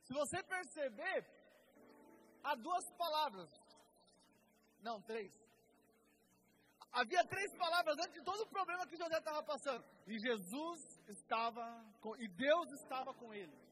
se 0.04 0.14
você 0.14 0.42
perceber, 0.42 1.26
há 2.42 2.54
duas 2.54 2.84
palavras. 2.96 3.50
Não, 4.82 5.00
três. 5.02 5.30
Havia 6.92 7.24
três 7.26 7.56
palavras 7.56 7.96
antes 7.98 8.14
de 8.14 8.24
todo 8.24 8.40
o 8.42 8.48
problema 8.48 8.86
que 8.86 8.96
José 8.96 9.18
estava 9.18 9.42
passando. 9.42 9.84
E 10.06 10.18
Jesus 10.18 10.80
estava 11.08 11.64
com, 12.00 12.16
e 12.16 12.26
Deus 12.28 12.72
estava 12.72 13.14
com 13.14 13.32
ele. 13.32 13.69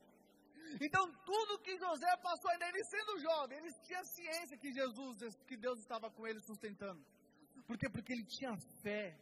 Então, 0.80 1.10
tudo 1.24 1.58
que 1.60 1.76
José 1.78 2.16
passou, 2.18 2.50
ainda 2.50 2.68
ele 2.68 2.84
sendo 2.84 3.18
jovem, 3.18 3.58
ele 3.58 3.72
tinha 3.86 4.04
ciência 4.04 4.56
que 4.56 4.72
Jesus, 4.72 5.36
que 5.46 5.56
Deus 5.56 5.78
estava 5.78 6.10
com 6.10 6.26
ele 6.26 6.40
sustentando. 6.40 7.02
Por 7.66 7.76
quê? 7.78 7.88
Porque 7.88 8.12
ele 8.12 8.24
tinha 8.24 8.56
fé. 8.82 9.16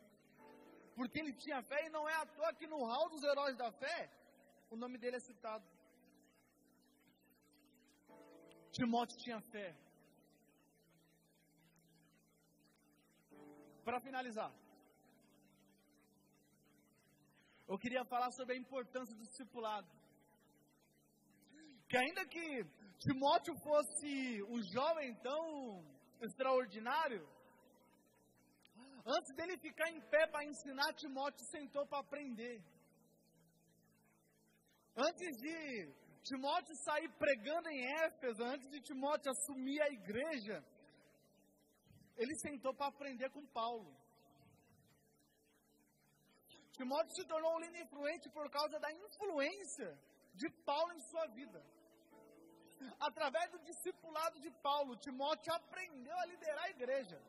Porque 0.95 1.19
ele 1.19 1.33
tinha 1.33 1.63
fé, 1.63 1.87
e 1.87 1.91
não 1.91 2.09
é 2.09 2.15
à 2.15 2.27
toa 2.27 2.53
que 2.55 2.67
no 2.67 2.85
hall 2.85 3.09
dos 3.11 3.23
heróis 3.23 3.57
da 3.57 3.71
fé, 3.71 4.11
o 4.71 4.77
nome 4.77 4.99
dele 4.99 5.17
é 5.17 5.21
citado. 5.21 5.65
Timóteo 8.73 9.17
tinha 9.19 9.41
fé. 9.41 9.77
Para 13.85 14.01
finalizar, 14.01 14.53
eu 17.69 17.79
queria 17.79 18.05
falar 18.05 18.31
sobre 18.33 18.55
a 18.55 18.59
importância 18.59 19.15
do 19.15 19.23
discipulado 19.23 19.89
que 21.88 21.96
ainda 21.96 22.25
que 22.27 22.64
Timóteo 22.99 23.55
fosse 23.62 24.42
um 24.49 24.61
jovem 24.75 25.14
tão 25.22 25.85
extraordinário, 26.20 27.27
antes 29.07 29.35
dele 29.37 29.59
ficar 29.59 29.90
em 29.90 30.01
pé 30.01 30.27
para 30.27 30.44
ensinar, 30.44 30.92
Timóteo 30.94 31.44
sentou 31.46 31.87
para 31.87 32.01
aprender. 32.01 32.62
Antes 34.96 35.37
de 35.37 35.94
Timóteo 36.25 36.75
sair 36.85 37.09
pregando 37.18 37.68
em 37.68 37.85
Éfeso, 38.05 38.42
antes 38.42 38.68
de 38.70 38.81
Timóteo 38.81 39.31
assumir 39.31 39.81
a 39.83 39.88
igreja, 39.90 40.64
ele 42.16 42.35
sentou 42.40 42.75
para 42.75 42.88
aprender 42.88 43.31
com 43.31 43.46
Paulo. 43.49 43.94
Timóteo 46.72 47.14
se 47.14 47.27
tornou 47.27 47.55
um 47.57 47.61
líder 47.61 47.83
influente 47.83 48.29
por 48.31 48.51
causa 48.51 48.79
da 48.81 48.90
influência 48.92 49.99
de 50.35 50.51
Paulo 50.64 50.92
em 50.92 51.01
sua 51.11 51.27
vida. 51.29 51.76
Através 53.01 53.51
do 53.51 53.59
discipulado 53.61 54.41
de 54.41 54.51
Paulo, 54.62 54.97
Timóteo 54.97 55.53
aprendeu 55.53 56.17
a 56.19 56.27
liderar 56.27 56.65
a 56.65 56.71
igreja, 56.71 57.21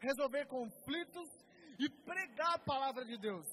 resolver 0.00 0.46
conflitos 0.46 1.28
e 1.78 1.88
pregar 2.04 2.54
a 2.54 2.58
palavra 2.58 3.04
de 3.04 3.16
Deus. 3.18 3.46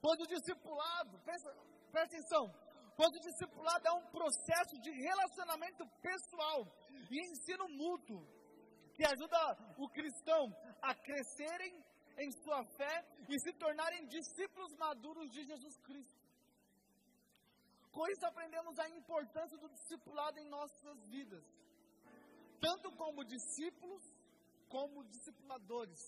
Pois 0.00 0.18
o 0.20 0.26
discipulado, 0.26 1.18
presta, 1.20 1.54
presta 1.90 2.16
atenção, 2.16 2.52
pois 2.96 3.08
o 3.16 3.20
discipulado 3.20 3.86
é 3.86 3.92
um 3.92 4.06
processo 4.10 4.78
de 4.80 4.90
relacionamento 4.90 5.86
pessoal 6.00 6.66
e 7.10 7.20
ensino 7.20 7.68
mútuo 7.68 8.26
que 8.94 9.04
ajuda 9.04 9.74
o 9.78 9.88
cristão 9.88 10.54
a 10.82 10.94
crescerem 10.94 11.82
em 12.18 12.30
sua 12.42 12.64
fé 12.76 13.04
e 13.28 13.38
se 13.40 13.52
tornarem 13.54 14.06
discípulos 14.06 14.74
maduros 14.76 15.30
de 15.30 15.44
Jesus 15.44 15.76
Cristo. 15.78 16.21
Com 17.92 18.08
isso 18.08 18.24
aprendemos 18.26 18.78
a 18.78 18.88
importância 18.88 19.58
do 19.58 19.68
discipulado 19.68 20.38
em 20.38 20.48
nossas 20.48 20.98
vidas, 21.14 21.44
tanto 22.60 22.90
como 22.92 23.24
discípulos, 23.24 24.02
como 24.68 25.04
discipuladores. 25.04 26.02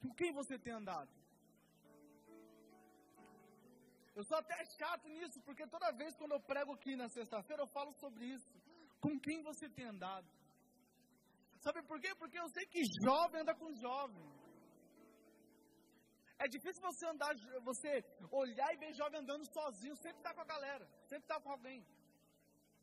Com 0.00 0.14
quem 0.14 0.32
você 0.32 0.58
tem 0.58 0.72
andado? 0.72 1.10
Eu 4.14 4.24
sou 4.24 4.38
até 4.38 4.56
chato 4.78 5.06
nisso, 5.08 5.38
porque 5.42 5.66
toda 5.66 5.92
vez 5.92 6.16
quando 6.16 6.32
eu 6.32 6.40
prego 6.40 6.72
aqui 6.72 6.96
na 6.96 7.08
sexta-feira 7.08 7.62
eu 7.62 7.66
falo 7.66 7.92
sobre 7.94 8.24
isso. 8.24 8.50
Com 8.98 9.20
quem 9.20 9.42
você 9.42 9.68
tem 9.68 9.84
andado? 9.84 10.26
Sabe 11.60 11.82
por 11.82 12.00
quê? 12.00 12.14
Porque 12.14 12.38
eu 12.38 12.48
sei 12.48 12.64
que 12.66 12.80
jovem 13.04 13.42
anda 13.42 13.54
com 13.54 13.74
jovem. 13.74 14.35
É 16.38 16.46
difícil 16.54 16.82
você 16.82 17.04
andar, 17.06 17.34
você 17.70 18.04
olhar 18.30 18.72
e 18.74 18.76
ver 18.82 18.92
jovem 18.92 19.20
andando 19.20 19.44
sozinho, 19.46 19.96
sempre 19.96 20.18
está 20.18 20.32
com 20.34 20.42
a 20.42 20.50
galera, 20.54 20.86
sempre 21.10 21.24
está 21.24 21.40
com 21.40 21.50
alguém, 21.50 21.86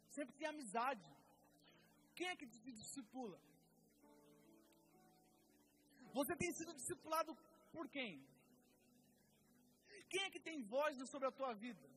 sempre 0.10 0.36
tem 0.36 0.48
amizade. 0.48 1.06
Quem 2.16 2.28
é 2.30 2.36
que 2.36 2.48
te 2.48 2.72
discipula? 2.72 3.39
Você 6.13 6.36
tem 6.36 6.52
sido 6.52 6.74
discipulado 6.74 7.36
por 7.72 7.88
quem? 7.89 8.12
Quem 10.10 10.24
é 10.26 10.30
que 10.34 10.39
tem 10.39 10.63
voz 10.63 10.98
sobre 11.10 11.28
a 11.28 11.32
tua 11.32 11.54
vida? 11.54 11.88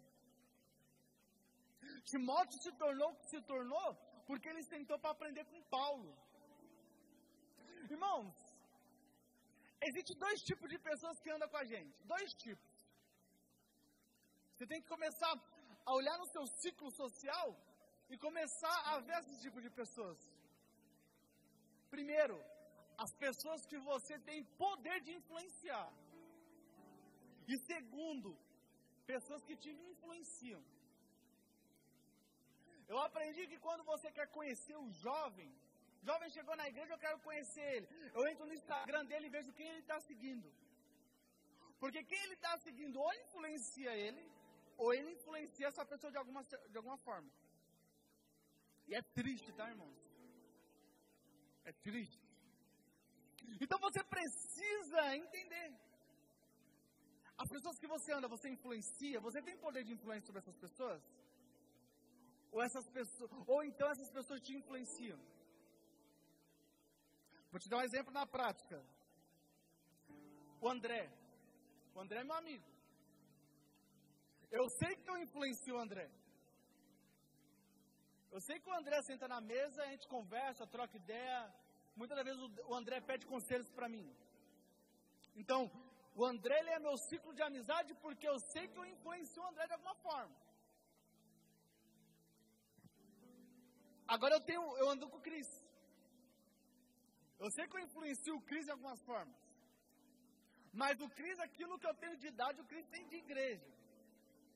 Timóteo 2.11 2.59
se 2.63 2.73
tornou 2.73 3.11
o 3.11 3.17
que 3.17 3.29
se 3.35 3.41
tornou 3.43 3.89
porque 4.27 4.49
ele 4.49 4.63
sentou 4.63 4.99
para 4.99 5.11
aprender 5.11 5.45
com 5.45 5.63
Paulo. 5.65 6.17
Irmãos, 7.91 8.35
Existem 9.81 10.17
dois 10.17 10.41
tipos 10.43 10.69
de 10.71 10.79
pessoas 10.79 11.19
que 11.21 11.31
andam 11.31 11.49
com 11.49 11.57
a 11.57 11.65
gente. 11.65 11.95
Dois 12.05 12.33
tipos. 12.35 12.67
Você 14.53 14.67
tem 14.67 14.81
que 14.81 14.89
começar 14.89 15.33
a 15.85 15.95
olhar 15.95 16.17
no 16.19 16.27
seu 16.35 16.47
ciclo 16.47 16.91
social 16.91 17.49
e 18.09 18.17
começar 18.17 18.77
a 18.93 19.01
ver 19.01 19.19
esse 19.21 19.41
tipo 19.43 19.61
de 19.61 19.71
pessoas. 19.71 20.19
Primeiro, 21.91 22.37
as 23.05 23.13
pessoas 23.25 23.67
que 23.67 23.79
você 23.79 24.19
tem 24.19 24.45
poder 24.65 25.01
de 25.01 25.13
influenciar. 25.19 25.93
E 27.47 27.57
segundo, 27.59 28.31
pessoas 29.07 29.43
que 29.45 29.57
te 29.57 29.71
influenciam. 29.71 30.63
Eu 32.89 32.99
aprendi 32.99 33.47
que 33.47 33.59
quando 33.59 33.85
você 33.85 34.11
quer 34.11 34.29
conhecer 34.29 34.77
o 34.77 34.91
jovem, 35.05 35.51
Jovem 36.09 36.31
chegou 36.37 36.55
na 36.61 36.67
igreja, 36.73 36.93
eu 36.95 37.03
quero 37.05 37.19
conhecer 37.27 37.67
ele. 37.77 37.87
Eu 38.17 38.25
entro 38.31 38.47
no 38.47 38.55
Instagram 38.61 39.05
dele 39.11 39.27
e 39.27 39.35
vejo 39.37 39.53
quem 39.59 39.69
ele 39.71 39.85
está 39.85 39.99
seguindo. 40.09 40.49
Porque 41.81 42.03
quem 42.11 42.21
ele 42.25 42.37
está 42.41 42.53
seguindo 42.67 43.01
ou 43.07 43.13
influencia 43.25 43.93
ele, 44.05 44.23
ou 44.83 44.89
ele 44.95 45.11
influencia 45.17 45.67
essa 45.71 45.85
pessoa 45.93 46.11
de 46.15 46.19
alguma, 46.23 46.43
de 46.45 46.77
alguma 46.81 46.99
forma. 46.99 47.31
E 48.89 48.95
é 49.01 49.03
triste, 49.19 49.51
tá, 49.59 49.69
irmãos? 49.75 49.99
É 51.65 51.73
triste. 51.89 52.25
Então 53.65 53.79
você 53.87 54.03
precisa 54.17 55.03
entender. 55.23 55.69
As 57.43 57.49
pessoas 57.55 57.79
que 57.81 57.89
você 57.95 58.13
anda, 58.13 58.29
você 58.29 58.49
influencia, 58.49 59.25
você 59.29 59.43
tem 59.43 59.57
poder 59.59 59.83
de 59.85 59.93
influência 59.93 60.27
sobre 60.27 60.41
essas 60.43 60.57
pessoas? 60.57 61.03
Ou 62.53 62.63
essas 62.63 62.87
pessoas, 62.99 63.31
ou 63.47 63.59
então 63.65 63.91
essas 63.91 64.11
pessoas 64.19 64.41
te 64.41 64.55
influenciam? 64.61 65.19
Vou 67.57 67.61
te 67.65 67.71
dar 67.71 67.79
um 67.79 67.89
exemplo 67.89 68.13
na 68.13 68.27
prática. 68.27 68.79
O 70.61 70.69
André. 70.69 71.11
O 71.95 72.01
André 72.03 72.19
é 72.21 72.25
meu 72.25 72.35
amigo. 72.35 72.67
Eu 74.51 74.69
sei 74.69 74.95
que 74.95 75.09
eu 75.09 75.17
influencio 75.17 75.75
o 75.75 75.79
André. 75.79 76.07
Eu 78.31 78.43
sei 78.43 78.61
que 78.61 78.69
o 78.69 78.75
André 78.75 79.01
senta 79.01 79.27
na 79.27 79.41
mesa, 79.41 79.83
a 79.83 79.87
gente 79.87 80.07
conversa, 80.07 80.67
troca 80.67 80.99
ideia. 80.99 81.51
Muitas 81.97 82.23
vezes 82.23 82.43
o 82.69 82.75
André 82.75 83.01
pede 83.01 83.25
conselhos 83.25 83.71
para 83.71 83.89
mim. 83.89 84.07
Então, 85.35 85.71
o 86.15 86.27
André 86.27 86.59
é 86.75 86.79
meu 86.79 86.99
ciclo 87.09 87.33
de 87.33 87.41
amizade 87.41 87.95
porque 87.95 88.29
eu 88.29 88.39
sei 88.53 88.69
que 88.69 88.77
eu 88.77 88.85
influencio 88.85 89.43
o 89.43 89.47
André 89.47 89.67
de 89.67 89.73
alguma 89.73 89.95
forma. 89.95 90.37
Agora 94.07 94.35
eu 94.35 94.43
tenho, 94.43 94.77
eu 94.77 94.91
ando 94.91 95.09
com 95.09 95.17
o 95.17 95.23
Cris. 95.23 95.66
Eu 97.39 97.51
sei 97.51 97.67
que 97.69 97.77
eu 97.77 97.85
influencio 97.87 98.37
o 98.37 98.43
Cris 98.49 98.65
de 98.65 98.73
algumas 98.75 99.01
formas. 99.03 99.37
Mas 100.73 101.01
o 101.01 101.09
Cris, 101.19 101.39
aquilo 101.41 101.79
que 101.79 101.89
eu 101.91 101.95
tenho 102.03 102.17
de 102.23 102.29
idade, 102.33 102.61
o 102.61 102.67
Cris 102.71 102.87
tem 102.95 103.07
de 103.13 103.17
igreja. 103.17 103.69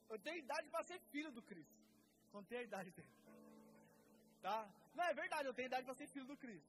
Eu 0.08 0.18
tenho 0.18 0.38
idade 0.44 0.68
para 0.68 0.82
ser 0.90 0.98
filho 1.12 1.30
do 1.36 1.42
Cris. 1.50 1.68
Contei 2.32 2.58
a 2.58 2.62
idade 2.62 2.90
dele. 2.96 3.14
Tá? 4.42 4.58
Não, 4.94 5.04
é 5.04 5.14
verdade, 5.14 5.48
eu 5.48 5.54
tenho 5.54 5.66
idade 5.66 5.84
para 5.84 5.94
ser 6.00 6.08
filho 6.08 6.26
do 6.26 6.36
Cris. 6.36 6.62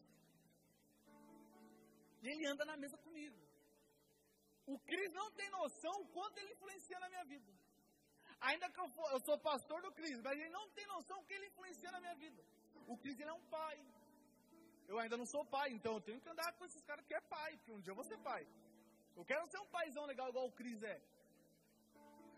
E 2.21 2.27
ele 2.31 2.45
anda 2.45 2.63
na 2.65 2.77
mesa 2.77 2.97
comigo. 2.97 3.39
O 4.73 4.77
Cris 4.79 5.11
não 5.11 5.31
tem 5.31 5.49
noção 5.49 5.93
o 6.01 6.07
quanto 6.15 6.37
ele 6.37 6.53
influencia 6.53 6.99
na 6.99 7.09
minha 7.09 7.25
vida. 7.25 7.51
Ainda 8.49 8.69
que 8.69 8.79
eu, 8.79 8.87
for, 8.89 9.11
eu 9.11 9.19
sou 9.21 9.37
pastor 9.37 9.81
do 9.81 9.91
Cris, 9.91 10.19
mas 10.21 10.39
ele 10.39 10.49
não 10.49 10.69
tem 10.69 10.85
noção 10.87 11.19
o 11.19 11.25
que 11.25 11.33
ele 11.33 11.47
influencia 11.47 11.91
na 11.91 11.99
minha 11.99 12.15
vida. 12.15 12.43
O 12.87 12.97
Cris 12.97 13.19
é 13.19 13.33
um 13.33 13.45
pai, 13.47 13.77
eu 14.91 14.99
ainda 14.99 15.17
não 15.21 15.27
sou 15.33 15.43
pai, 15.57 15.69
então 15.77 15.93
eu 15.97 16.01
tenho 16.07 16.19
que 16.23 16.29
andar 16.33 16.51
com 16.57 16.65
esses 16.65 16.83
caras 16.89 17.05
que 17.07 17.15
é 17.19 17.21
pai, 17.35 17.51
porque 17.57 17.73
um 17.77 17.81
dia 17.83 17.91
eu 17.91 17.99
vou 17.99 18.07
ser 18.11 18.17
pai. 18.29 18.43
Eu 19.15 19.23
quero 19.29 19.47
ser 19.53 19.59
um 19.65 19.69
paizão 19.77 20.05
legal 20.11 20.27
igual 20.29 20.47
o 20.47 20.55
Cris 20.59 20.81
é. 20.83 20.97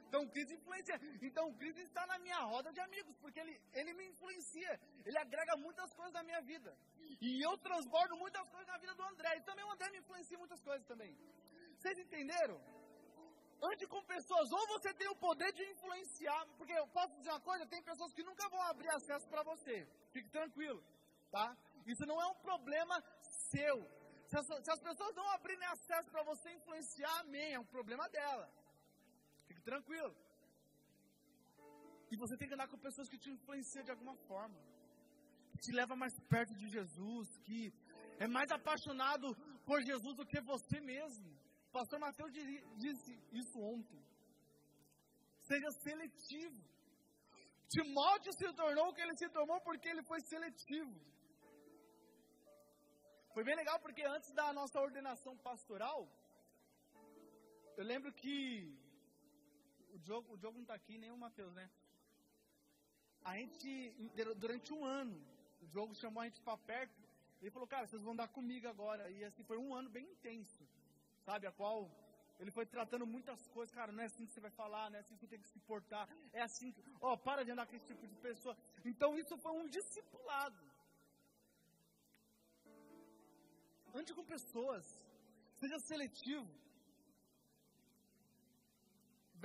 Então 0.07 0.21
o 0.25 0.29
Cris 0.33 0.51
influencia. 0.57 0.97
Então 1.27 1.43
o 1.49 1.55
Cris 1.59 1.77
está 1.77 2.05
na 2.11 2.17
minha 2.25 2.39
roda 2.51 2.71
de 2.71 2.81
amigos, 2.87 3.15
porque 3.23 3.39
ele, 3.43 3.55
ele 3.79 3.93
me 3.99 4.05
influencia. 4.11 4.71
Ele 5.07 5.17
agrega 5.17 5.55
muitas 5.65 5.91
coisas 5.95 6.13
na 6.13 6.23
minha 6.29 6.41
vida. 6.41 6.71
E 7.19 7.41
eu 7.47 7.57
transbordo 7.57 8.15
muitas 8.17 8.47
coisas 8.49 8.67
na 8.67 8.77
vida 8.77 8.93
do 8.93 9.03
André. 9.11 9.31
E 9.37 9.41
também 9.49 9.65
o 9.65 9.71
André 9.71 9.89
me 9.89 9.97
influencia 10.03 10.37
muitas 10.37 10.61
coisas 10.61 10.85
também. 10.85 11.17
Vocês 11.79 11.97
entenderam? 11.97 12.61
Ande 13.69 13.87
com 13.87 14.03
pessoas, 14.03 14.51
ou 14.51 14.67
você 14.67 14.93
tem 14.93 15.07
o 15.07 15.15
poder 15.15 15.51
de 15.53 15.63
influenciar, 15.71 16.45
porque 16.57 16.73
eu 16.73 16.87
posso 16.87 17.15
dizer 17.15 17.31
uma 17.31 17.39
coisa, 17.39 17.65
tem 17.65 17.81
pessoas 17.81 18.13
que 18.13 18.21
nunca 18.21 18.47
vão 18.49 18.61
abrir 18.63 18.89
acesso 18.89 19.27
para 19.29 19.41
você. 19.41 19.87
Fique 20.11 20.29
tranquilo, 20.29 20.83
tá? 21.31 21.55
Isso 21.85 22.05
não 22.05 22.21
é 22.21 22.25
um 22.27 22.35
problema 22.35 23.03
seu. 23.51 23.77
Se 24.27 24.37
as, 24.37 24.47
se 24.65 24.71
as 24.71 24.79
pessoas 24.79 25.15
não 25.15 25.29
abrirem 25.31 25.67
acesso 25.67 26.09
para 26.09 26.23
você 26.23 26.51
influenciar, 26.51 27.19
amém, 27.19 27.53
é 27.53 27.59
um 27.59 27.65
problema 27.65 28.07
dela. 28.09 28.49
Fique 29.47 29.61
tranquilo. 29.61 30.15
E 32.11 32.15
você 32.15 32.35
tem 32.37 32.47
que 32.47 32.53
andar 32.53 32.67
com 32.67 32.77
pessoas 32.77 33.09
que 33.09 33.17
te 33.17 33.29
influenciam 33.29 33.83
de 33.83 33.91
alguma 33.91 34.15
forma. 34.27 34.55
Que 35.51 35.57
te 35.57 35.71
leva 35.71 35.95
mais 35.95 36.13
perto 36.33 36.53
de 36.55 36.67
Jesus, 36.69 37.27
que 37.45 37.73
é 38.19 38.27
mais 38.27 38.49
apaixonado 38.51 39.35
por 39.65 39.81
Jesus 39.81 40.15
do 40.15 40.25
que 40.25 40.39
você 40.41 40.79
mesmo. 40.79 41.29
O 41.69 41.71
pastor 41.71 41.99
Mateus 41.99 42.31
disse 42.77 43.13
isso 43.31 43.59
ontem. 43.59 44.01
Seja 45.49 45.71
seletivo. 45.85 46.61
Timóteo 47.69 48.31
se 48.33 48.53
tornou 48.53 48.89
o 48.89 48.93
que 48.93 49.01
ele 49.01 49.17
se 49.17 49.29
tornou 49.29 49.59
porque 49.61 49.89
ele 49.89 50.03
foi 50.03 50.19
seletivo. 50.21 50.93
Foi 53.33 53.43
bem 53.43 53.55
legal 53.55 53.79
porque 53.79 54.03
antes 54.03 54.31
da 54.31 54.53
nossa 54.53 54.79
ordenação 54.79 55.35
pastoral, 55.37 56.07
eu 57.75 57.83
lembro 57.83 58.11
que 58.13 58.77
o 59.93 59.99
Diogo, 59.99 60.33
o 60.33 60.37
Diogo 60.37 60.57
não 60.57 60.63
está 60.63 60.75
aqui, 60.75 60.97
nem 60.97 61.11
o 61.11 61.17
Matheus, 61.17 61.53
né? 61.53 61.69
a 63.23 63.37
gente, 63.37 63.95
durante 64.37 64.73
um 64.73 64.83
ano, 64.83 65.15
o 65.61 65.67
Diogo 65.67 65.95
chamou 65.95 66.21
a 66.21 66.25
gente 66.25 66.41
para 66.41 66.57
perto, 66.57 67.01
ele 67.41 67.51
falou, 67.51 67.67
cara, 67.67 67.87
vocês 67.87 68.01
vão 68.01 68.13
andar 68.13 68.27
comigo 68.27 68.67
agora. 68.67 69.09
E 69.09 69.23
assim, 69.23 69.43
foi 69.43 69.57
um 69.57 69.73
ano 69.73 69.89
bem 69.89 70.05
intenso, 70.05 70.63
sabe? 71.25 71.47
A 71.47 71.51
qual 71.51 71.89
ele 72.39 72.51
foi 72.51 72.65
tratando 72.65 73.05
muitas 73.05 73.47
coisas, 73.47 73.73
cara, 73.73 73.91
não 73.91 74.03
é 74.03 74.05
assim 74.05 74.25
que 74.25 74.31
você 74.31 74.39
vai 74.39 74.51
falar, 74.51 74.89
não 74.89 74.97
é 74.97 74.99
assim 74.99 75.15
que 75.15 75.21
você 75.21 75.27
tem 75.27 75.39
que 75.39 75.47
se 75.49 75.59
portar, 75.59 76.07
é 76.33 76.41
assim, 76.41 76.73
ó, 76.99 77.15
para 77.15 77.43
de 77.45 77.51
andar 77.51 77.65
com 77.65 77.75
esse 77.75 77.85
tipo 77.85 78.05
de 78.07 78.15
pessoa. 78.15 78.57
Então 78.83 79.17
isso 79.17 79.37
foi 79.37 79.51
um 79.51 79.67
discipulado. 79.67 80.72
Ande 83.99 84.13
com 84.17 84.25
pessoas, 84.35 84.85
seja 85.61 85.77
seletivo. 85.79 86.51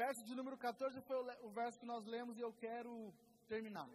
Verso 0.03 0.23
de 0.25 0.35
número 0.35 0.57
14 0.57 1.01
foi 1.09 1.17
o 1.49 1.51
verso 1.51 1.81
que 1.81 1.91
nós 1.93 2.05
lemos 2.15 2.39
e 2.39 2.43
eu 2.47 2.53
quero 2.65 2.93
terminar. 3.47 3.89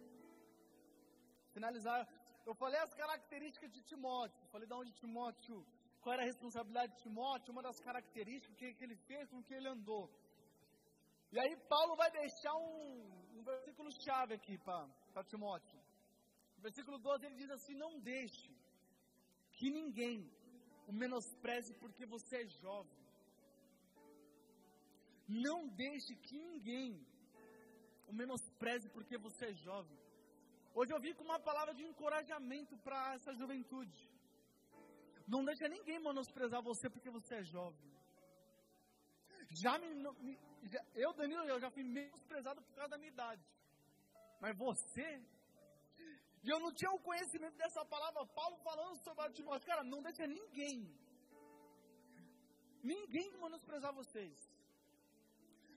Finalizar, 1.54 2.00
eu 2.46 2.54
falei 2.54 2.80
as 2.80 2.94
características 2.94 3.70
de 3.72 3.82
Timóteo, 3.90 4.46
falei 4.52 4.68
de 4.68 4.74
onde 4.74 4.92
Timóteo 4.92 5.64
qual 6.04 6.12
era 6.14 6.22
a 6.22 6.26
responsabilidade 6.26 6.92
de 6.92 7.02
Timóteo, 7.02 7.52
uma 7.52 7.62
das 7.62 7.80
características 7.80 8.54
que, 8.58 8.74
que 8.74 8.84
ele 8.84 8.96
fez, 9.08 9.30
com 9.30 9.42
que 9.42 9.54
ele 9.54 9.68
andou. 9.68 10.04
E 11.32 11.38
aí 11.42 11.56
Paulo 11.72 11.96
vai 11.96 12.10
deixar 12.10 12.54
um, 12.54 13.38
um 13.38 13.42
versículo 13.42 13.90
chave 14.04 14.34
aqui 14.34 14.58
para 14.58 15.24
Timóteo. 15.24 15.80
No 16.56 16.62
versículo 16.62 16.98
12 16.98 17.24
ele 17.24 17.36
diz 17.36 17.50
assim: 17.50 17.74
Não 17.74 17.98
deixe 17.98 18.50
que 19.56 19.70
ninguém 19.70 20.30
o 20.86 20.92
menospreze 20.92 21.72
porque 21.74 22.04
você 22.06 22.42
é 22.42 22.46
jovem. 22.46 23.04
Não 25.26 25.66
deixe 25.68 26.14
que 26.14 26.36
ninguém 26.38 26.90
o 28.06 28.12
menospreze 28.12 28.88
porque 28.90 29.16
você 29.16 29.46
é 29.46 29.54
jovem. 29.54 29.98
Hoje 30.74 30.92
eu 30.92 31.00
vim 31.00 31.14
com 31.14 31.24
uma 31.24 31.38
palavra 31.38 31.72
de 31.74 31.84
encorajamento 31.84 32.76
para 32.78 33.14
essa 33.14 33.32
juventude. 33.34 34.10
Não 35.26 35.44
deixa 35.44 35.68
ninguém 35.68 35.98
menosprezar 35.98 36.60
você 36.62 36.90
porque 36.90 37.10
você 37.10 37.36
é 37.36 37.44
jovem. 37.44 37.92
Já 39.62 39.78
me, 39.78 39.88
me 40.26 40.38
já, 40.64 40.82
eu, 40.94 41.12
Danilo, 41.12 41.44
eu 41.44 41.60
já 41.60 41.70
fui 41.70 41.82
menosprezado 41.82 42.60
por 42.62 42.74
causa 42.74 42.90
da 42.90 42.98
minha 42.98 43.12
idade. 43.12 43.42
Mas 44.40 44.56
você, 44.56 45.22
e 46.44 46.50
eu 46.50 46.58
não 46.60 46.72
tinha 46.78 46.90
o 46.92 47.00
conhecimento 47.00 47.56
dessa 47.56 47.82
palavra, 47.86 48.26
Paulo 48.26 48.56
falando 48.58 48.96
sobre 49.02 49.32
Timóteo, 49.32 49.66
cara, 49.66 49.82
não 49.82 50.02
deixa 50.02 50.26
ninguém, 50.26 50.76
ninguém 52.82 53.30
menosprezar 53.44 53.92
vocês. 53.94 54.36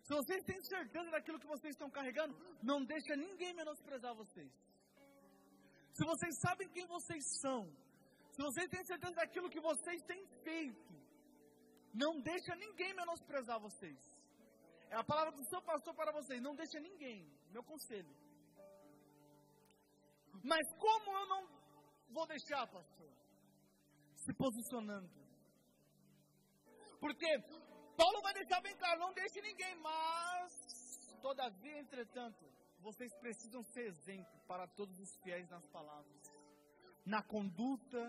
Se 0.03 0.13
vocês 0.13 0.43
têm 0.43 0.61
certeza 0.63 1.09
daquilo 1.09 1.39
que 1.39 1.47
vocês 1.47 1.73
estão 1.73 1.89
carregando, 1.89 2.33
não 2.61 2.83
deixa 2.83 3.15
ninguém 3.15 3.53
menosprezar 3.53 4.13
vocês. 4.15 4.51
Se 5.93 6.03
vocês 6.05 6.33
sabem 6.39 6.69
quem 6.69 6.85
vocês 6.85 7.23
são, 7.41 7.61
se 8.33 8.41
vocês 8.41 8.69
têm 8.69 8.83
certeza 8.85 9.15
daquilo 9.15 9.49
que 9.49 9.59
vocês 9.59 10.01
têm 10.03 10.25
feito, 10.43 10.93
não 11.93 12.19
deixa 12.21 12.55
ninguém 12.55 12.93
menosprezar 12.93 13.59
vocês. 13.59 13.97
É 14.89 14.95
a 14.95 15.03
palavra 15.03 15.31
do 15.31 15.43
seu 15.45 15.61
pastor 15.61 15.93
para 15.95 16.11
vocês. 16.11 16.41
Não 16.41 16.55
deixa 16.55 16.79
ninguém. 16.79 17.27
Meu 17.51 17.63
conselho. 17.63 18.13
Mas 20.43 20.67
como 20.75 21.11
eu 21.11 21.25
não 21.27 21.47
vou 22.09 22.27
deixar, 22.27 22.65
pastor? 22.67 23.09
Se 24.15 24.33
posicionando. 24.33 25.09
Porque 26.99 27.27
Paulo 27.95 28.21
vai 28.21 28.33
deixar 28.33 28.61
bem 28.61 28.75
claro, 28.77 28.99
não 28.99 29.13
deixe 29.13 29.41
ninguém, 29.41 29.75
mas 29.75 31.17
todavia, 31.21 31.79
entretanto, 31.79 32.45
vocês 32.79 33.13
precisam 33.19 33.63
ser 33.63 33.87
exemplo 33.87 34.39
para 34.47 34.67
todos 34.67 34.99
os 34.99 35.15
fiéis 35.17 35.49
nas 35.49 35.67
palavras 35.67 36.37
na 37.07 37.23
conduta, 37.23 38.03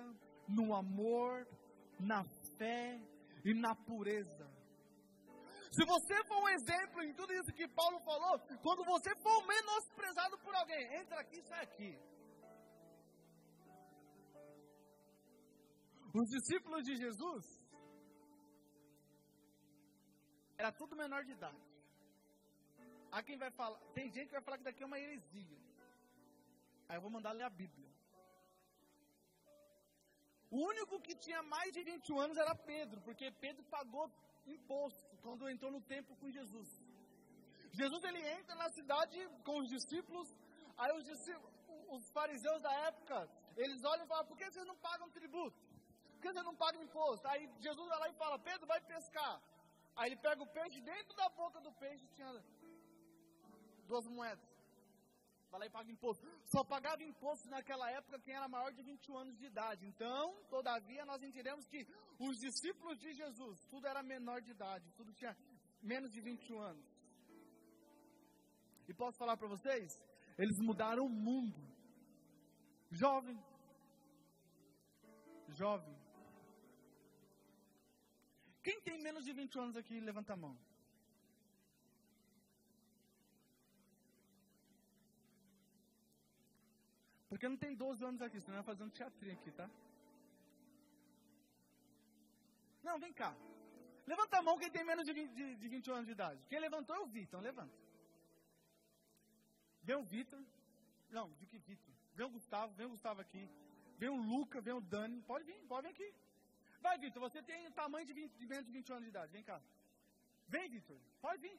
no 0.49 0.75
amor, 0.75 1.47
na 2.01 2.25
fé 2.59 3.01
e 3.45 3.55
na 3.55 3.75
pureza. 3.87 4.47
Se 5.71 5.85
você 5.87 6.25
for 6.27 6.43
um 6.43 6.49
exemplo 6.49 7.03
em 7.05 7.15
tudo 7.15 7.33
isso 7.33 7.53
que 7.53 7.69
Paulo 7.69 8.01
falou, 8.01 8.41
quando 8.61 8.85
você 8.85 9.15
for 9.23 9.47
menosprezado 9.47 10.37
por 10.39 10.53
alguém, 10.57 10.97
entra 10.97 11.21
aqui 11.21 11.39
e 11.39 11.43
sai 11.45 11.63
aqui. 11.63 11.97
Os 16.15 16.29
discípulos 16.31 16.85
de 16.85 16.97
Jesus 16.97 17.45
era 20.57 20.73
tudo 20.73 20.97
menor 20.97 21.25
de 21.25 21.33
idade. 21.33 21.63
Há 23.13 23.23
quem 23.23 23.37
vai 23.39 23.51
falar, 23.51 23.79
tem 23.95 24.11
gente 24.11 24.27
que 24.27 24.33
vai 24.33 24.43
falar 24.43 24.59
que 24.59 24.65
daqui 24.65 24.83
é 24.83 24.87
uma 24.87 24.99
heresia. 24.99 25.59
Aí 26.89 26.97
eu 26.97 27.03
vou 27.03 27.11
mandar 27.11 27.33
ler 27.33 27.45
a 27.45 27.51
Bíblia. 27.51 27.89
O 30.51 30.59
único 30.67 31.01
que 31.01 31.15
tinha 31.15 31.43
mais 31.43 31.73
de 31.73 31.83
21 31.83 32.21
anos 32.21 32.39
era 32.39 32.55
Pedro, 32.55 33.01
porque 33.03 33.31
Pedro 33.33 33.63
pagou 33.65 34.11
imposto 34.47 35.17
quando 35.19 35.49
entrou 35.51 35.71
no 35.71 35.83
templo 35.83 36.17
com 36.17 36.31
Jesus. 36.31 36.69
Jesus 37.73 38.03
ele 38.05 38.27
entra 38.37 38.55
na 38.55 38.71
cidade 38.71 39.19
com 39.45 39.59
os 39.59 39.69
discípulos, 39.69 40.35
aí 40.77 40.91
os, 40.97 41.05
discípulos, 41.05 41.53
os 41.91 42.11
fariseus 42.11 42.63
da 42.63 42.73
época, 42.87 43.29
eles 43.57 43.85
olham 43.85 44.05
e 44.05 44.09
falam, 44.09 44.27
por 44.27 44.39
que 44.39 44.51
vocês 44.51 44.67
não 44.67 44.77
pagam 44.77 45.11
tributo? 45.11 45.69
Por 46.19 46.23
que 46.23 46.33
vocês 46.33 46.45
não 46.51 46.55
pagam 46.65 46.83
imposto? 46.83 47.27
Aí 47.29 47.49
Jesus 47.67 47.89
vai 47.89 47.99
lá 48.01 48.09
e 48.11 48.15
fala, 48.23 48.39
Pedro 48.51 48.67
vai 48.67 48.81
pescar. 48.81 49.41
Aí 49.97 50.09
ele 50.09 50.17
pega 50.17 50.43
o 50.43 50.53
peixe, 50.59 50.81
dentro 50.81 51.17
da 51.17 51.29
boca 51.41 51.61
do 51.61 51.73
peixe 51.73 52.07
tinha 52.17 52.31
duas 53.87 54.07
moedas 54.07 54.59
vai 55.51 55.61
lá 55.61 55.67
e 55.67 55.71
paga 55.71 55.91
imposto. 55.91 56.27
Só 56.45 56.63
pagava 56.63 57.03
imposto 57.03 57.49
naquela 57.49 57.91
época 57.91 58.19
quem 58.19 58.35
era 58.35 58.49
maior 58.49 58.71
de 58.73 58.83
21 58.83 59.17
anos 59.19 59.39
de 59.39 59.47
idade. 59.47 59.87
Então, 59.87 60.23
todavia, 60.49 61.05
nós 61.05 61.23
entendemos 61.23 61.67
que 61.67 61.87
os 62.19 62.39
discípulos 62.39 62.99
de 62.99 63.13
Jesus, 63.13 63.65
tudo 63.67 63.87
era 63.87 64.03
menor 64.03 64.41
de 64.41 64.51
idade, 64.51 64.91
tudo 64.97 65.13
tinha 65.13 65.37
menos 65.83 66.13
de 66.13 66.21
21 66.21 66.61
anos. 66.61 66.87
E 68.89 68.95
posso 68.95 69.19
falar 69.19 69.37
para 69.37 69.49
vocês? 69.49 70.01
Eles 70.37 70.59
mudaram 70.59 71.07
o 71.07 71.11
mundo. 71.11 71.61
Jovem. 72.91 73.39
Jovem. 75.49 75.98
Quem 78.69 78.81
tem 78.87 78.99
menos 78.99 79.25
de 79.25 79.33
21 79.33 79.63
anos 79.63 79.77
aqui, 79.81 79.99
levanta 79.99 80.35
a 80.35 80.37
mão. 80.37 80.55
Porque 87.31 87.49
não 87.49 87.57
tem 87.63 87.75
12 87.75 88.05
anos 88.05 88.21
aqui, 88.21 88.39
senão 88.43 88.57
vai 88.57 88.65
fazer 88.65 88.85
um 88.85 88.91
teatrinho 88.91 89.33
aqui, 89.39 89.51
tá? 89.53 89.71
Não, 92.83 92.99
vem 92.99 93.11
cá. 93.23 93.35
Levanta 94.07 94.37
a 94.37 94.43
mão 94.43 94.59
quem 94.59 94.71
tem 94.71 94.85
menos 94.85 95.07
de, 95.07 95.15
20, 95.15 95.33
de, 95.33 95.57
de 95.57 95.69
21 95.69 95.95
anos 95.95 96.07
de 96.07 96.13
idade. 96.13 96.45
Quem 96.51 96.61
levantou 96.61 96.95
é 96.95 97.01
o 97.01 97.07
Vitor, 97.07 97.41
levanta. 97.41 97.75
Vem 99.83 99.97
o 99.97 100.05
Vitor. 100.05 100.45
Não, 101.09 101.33
de 101.41 101.47
que 101.47 101.57
Vitor? 101.57 101.95
Vem 102.13 102.27
o 102.27 102.31
Gustavo, 102.37 102.75
vem 102.75 102.85
o 102.85 102.91
Gustavo 102.91 103.23
aqui. 103.23 103.49
Vem 103.97 104.11
o 104.11 104.17
Luca, 104.17 104.61
vem 104.61 104.75
o 104.75 104.81
Dani. 104.83 105.23
Pode 105.23 105.45
vir, 105.45 105.59
pode 105.67 105.87
vir 105.87 105.95
aqui. 105.95 106.15
Vai, 106.81 106.97
Vitor, 106.99 107.21
você 107.21 107.43
tem 107.43 107.71
tamanho 107.73 108.07
de, 108.07 108.13
20, 108.13 108.33
de 108.33 108.47
menos 108.47 108.67
de 108.67 108.73
21 108.73 108.95
anos 108.95 109.05
de 109.05 109.11
idade. 109.11 109.33
Vem 109.33 109.43
cá. 109.43 109.61
Vem, 110.47 110.69
Vitor. 110.69 110.99
Pode 111.21 111.41
vir. 111.43 111.59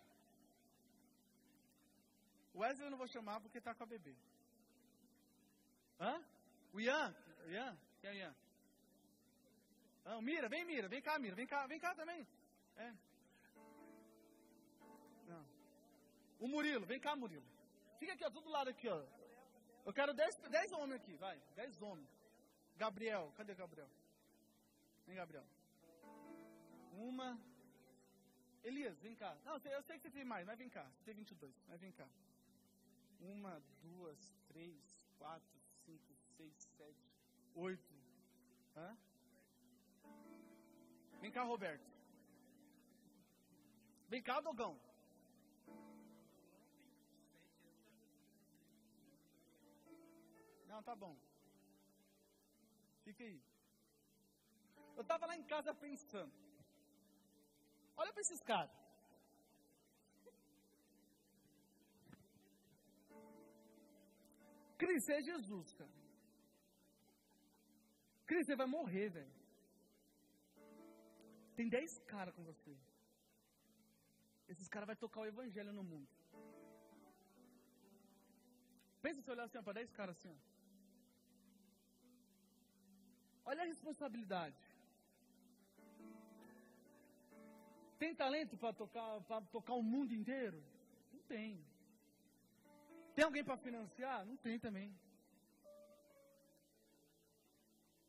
O 2.53 2.59
Wesley 2.59 2.87
eu 2.87 2.91
não 2.91 2.97
vou 2.97 3.07
chamar 3.07 3.39
porque 3.39 3.57
está 3.57 3.73
com 3.73 3.83
a 3.83 3.85
bebê. 3.85 4.15
Hã? 5.99 6.23
O 6.73 6.79
Ian? 6.79 7.15
Ian? 7.47 7.77
Quem 8.01 8.09
é 8.09 8.13
o 8.13 8.15
Ian? 8.15 8.35
Ah, 10.05 10.17
o 10.17 10.21
Mira, 10.21 10.49
vem 10.49 10.65
Mira, 10.65 10.87
vem 10.87 11.01
cá 11.01 11.19
Mira, 11.19 11.35
vem 11.35 11.45
cá, 11.45 11.67
vem 11.67 11.79
cá 11.79 11.93
também. 11.93 12.27
É. 12.77 12.93
Não. 15.27 15.45
O 16.39 16.47
Murilo, 16.47 16.85
vem 16.85 16.99
cá 16.99 17.15
Murilo. 17.15 17.45
Fica 17.99 18.13
aqui, 18.13 18.25
ó, 18.25 18.29
todo 18.29 18.49
lado 18.49 18.69
aqui, 18.69 18.87
ó. 18.87 19.03
Eu 19.85 19.93
quero 19.93 20.13
10 20.13 20.37
dez, 20.49 20.71
homens 20.71 21.01
aqui, 21.01 21.15
vai, 21.15 21.37
10 21.55 21.81
homens. 21.81 22.09
Gabriel, 22.77 23.31
cadê 23.35 23.53
Gabriel? 23.53 23.89
Vem 25.09 25.17
Gabriel. 25.17 25.45
Uma. 26.93 27.35
Elias, 28.63 28.99
vem 28.99 29.15
cá. 29.15 29.35
Não, 29.43 29.57
eu 29.57 29.81
sei 29.81 29.97
que 29.97 30.03
você 30.03 30.11
tem 30.11 30.23
mais, 30.23 30.45
mas 30.45 30.59
vem 30.59 30.69
cá. 30.69 30.83
Você 30.83 31.05
tem 31.05 31.15
22, 31.15 31.51
mas 31.67 31.81
vem 31.81 31.91
cá. 31.91 32.07
Uma, 33.19 33.59
duas, 33.81 34.19
três, 34.47 35.01
quatro, 35.17 35.59
5, 35.85 36.15
6, 36.37 36.53
7, 36.77 36.95
8. 37.55 37.95
Hã? 38.75 38.97
Vem 41.21 41.31
cá, 41.31 41.41
Roberto. 41.41 41.89
Vem 44.09 44.21
cá, 44.21 44.39
Dogão. 44.41 44.79
Não, 50.67 50.83
tá 50.83 50.95
bom. 50.95 51.17
Fica 53.03 53.23
aí. 53.23 53.48
Eu 54.99 55.03
estava 55.07 55.25
lá 55.29 55.35
em 55.41 55.43
casa 55.51 55.71
pensando. 55.73 56.33
Olha 57.95 58.11
para 58.13 58.23
esses 58.25 58.41
caras. 58.49 58.71
Cris, 64.81 65.07
é 65.17 65.21
Jesus, 65.21 65.67
cara. 65.79 65.95
Cris, 68.27 68.45
você 68.45 68.57
vai 68.61 68.67
morrer, 68.67 69.07
velho. 69.17 69.35
Tem 71.55 71.69
dez 71.69 71.97
caras 72.13 72.35
com 72.35 72.43
você. 72.51 72.75
Esses 74.49 74.67
caras 74.67 74.87
vão 74.87 74.97
tocar 74.97 75.21
o 75.21 75.29
evangelho 75.33 75.71
no 75.79 75.85
mundo. 75.91 76.09
Pensa 79.01 79.21
se 79.21 79.31
olhar 79.31 79.45
assim 79.45 79.63
para 79.63 79.79
dez 79.79 79.89
caras 80.01 80.17
assim. 80.17 80.33
Ó. 80.35 80.39
Olha 83.51 83.61
a 83.63 83.69
responsabilidade. 83.73 84.68
Tem 87.99 88.15
talento 88.15 88.55
para 88.57 88.71
tocar, 88.71 89.19
tocar 89.51 89.73
o 89.73 89.83
mundo 89.83 90.13
inteiro? 90.13 90.63
Não 91.13 91.19
tem. 91.23 91.61
Tem 93.13 93.25
alguém 93.25 93.43
para 93.43 93.57
financiar? 93.57 94.25
Não 94.25 94.37
tem 94.37 94.57
também. 94.57 94.97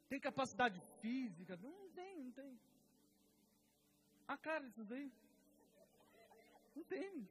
Tem 0.09 0.21
capacidade 0.21 0.81
física? 1.01 1.57
Não 1.57 1.91
tem, 1.91 2.23
não 2.23 2.31
tem. 2.31 2.61
A 4.29 4.37
cara 4.37 4.69
disso 4.69 4.85
daí? 4.85 5.11
Não 6.77 6.85
tem. 6.85 7.29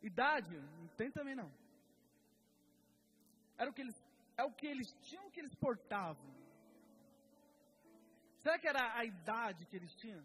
Idade? 0.00 0.54
Não 0.78 0.88
tem 0.96 1.10
também 1.10 1.34
não. 1.34 1.50
Era 3.58 3.68
o 3.70 3.74
que 3.74 3.80
eles, 3.80 4.00
é 4.36 4.44
o 4.44 4.52
que 4.52 4.66
eles 4.66 4.96
tinham, 5.02 5.26
o 5.26 5.30
que 5.30 5.40
eles 5.40 5.54
portavam. 5.54 6.39
Será 8.42 8.58
que 8.58 8.68
era 8.68 8.96
a 8.98 9.04
idade 9.04 9.66
que 9.66 9.76
eles 9.76 9.94
tinham? 9.96 10.24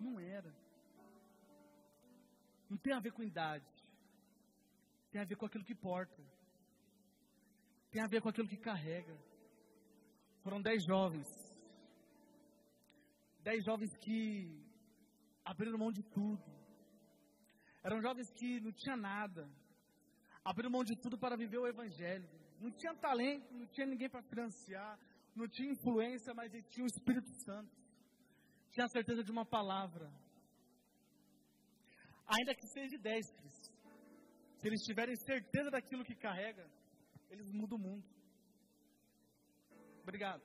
Não 0.00 0.18
era. 0.18 0.52
Não 2.68 2.78
tem 2.78 2.94
a 2.94 3.00
ver 3.00 3.12
com 3.12 3.22
idade. 3.22 3.66
Tem 5.10 5.20
a 5.20 5.24
ver 5.24 5.36
com 5.36 5.46
aquilo 5.46 5.64
que 5.64 5.74
porta. 5.74 6.22
Tem 7.90 8.02
a 8.02 8.06
ver 8.06 8.22
com 8.22 8.30
aquilo 8.30 8.48
que 8.48 8.56
carrega. 8.56 9.14
Foram 10.42 10.62
dez 10.62 10.82
jovens. 10.84 11.28
Dez 13.40 13.62
jovens 13.64 13.94
que 13.98 14.58
abriram 15.44 15.78
mão 15.78 15.92
de 15.92 16.02
tudo. 16.02 16.42
Eram 17.82 18.00
jovens 18.00 18.30
que 18.32 18.60
não 18.60 18.72
tinham 18.72 18.96
nada. 18.96 19.46
Abriram 20.42 20.70
mão 20.70 20.82
de 20.82 20.96
tudo 20.96 21.18
para 21.18 21.36
viver 21.36 21.58
o 21.58 21.66
Evangelho. 21.66 22.28
Não 22.58 22.70
tinha 22.70 22.94
talento, 22.94 23.52
não 23.52 23.66
tinha 23.66 23.86
ninguém 23.86 24.08
para 24.08 24.22
financiar, 24.22 24.98
não 25.34 25.48
tinha 25.48 25.72
influência, 25.72 26.34
mas 26.34 26.52
ele 26.52 26.62
tinha 26.64 26.84
o 26.84 26.92
Espírito 26.94 27.30
Santo. 27.44 27.74
Tinha 28.70 28.86
a 28.86 28.88
certeza 28.88 29.22
de 29.22 29.30
uma 29.30 29.44
palavra. 29.44 30.10
Ainda 32.26 32.54
que 32.54 32.66
seja 32.68 32.88
de 32.88 32.98
dez, 32.98 33.26
se 34.58 34.66
eles 34.68 34.82
tiverem 34.82 35.16
certeza 35.16 35.70
daquilo 35.70 36.04
que 36.04 36.14
carrega, 36.14 36.70
eles 37.30 37.50
mudam 37.50 37.78
o 37.78 37.82
mundo. 37.82 38.04
Obrigado. 40.02 40.42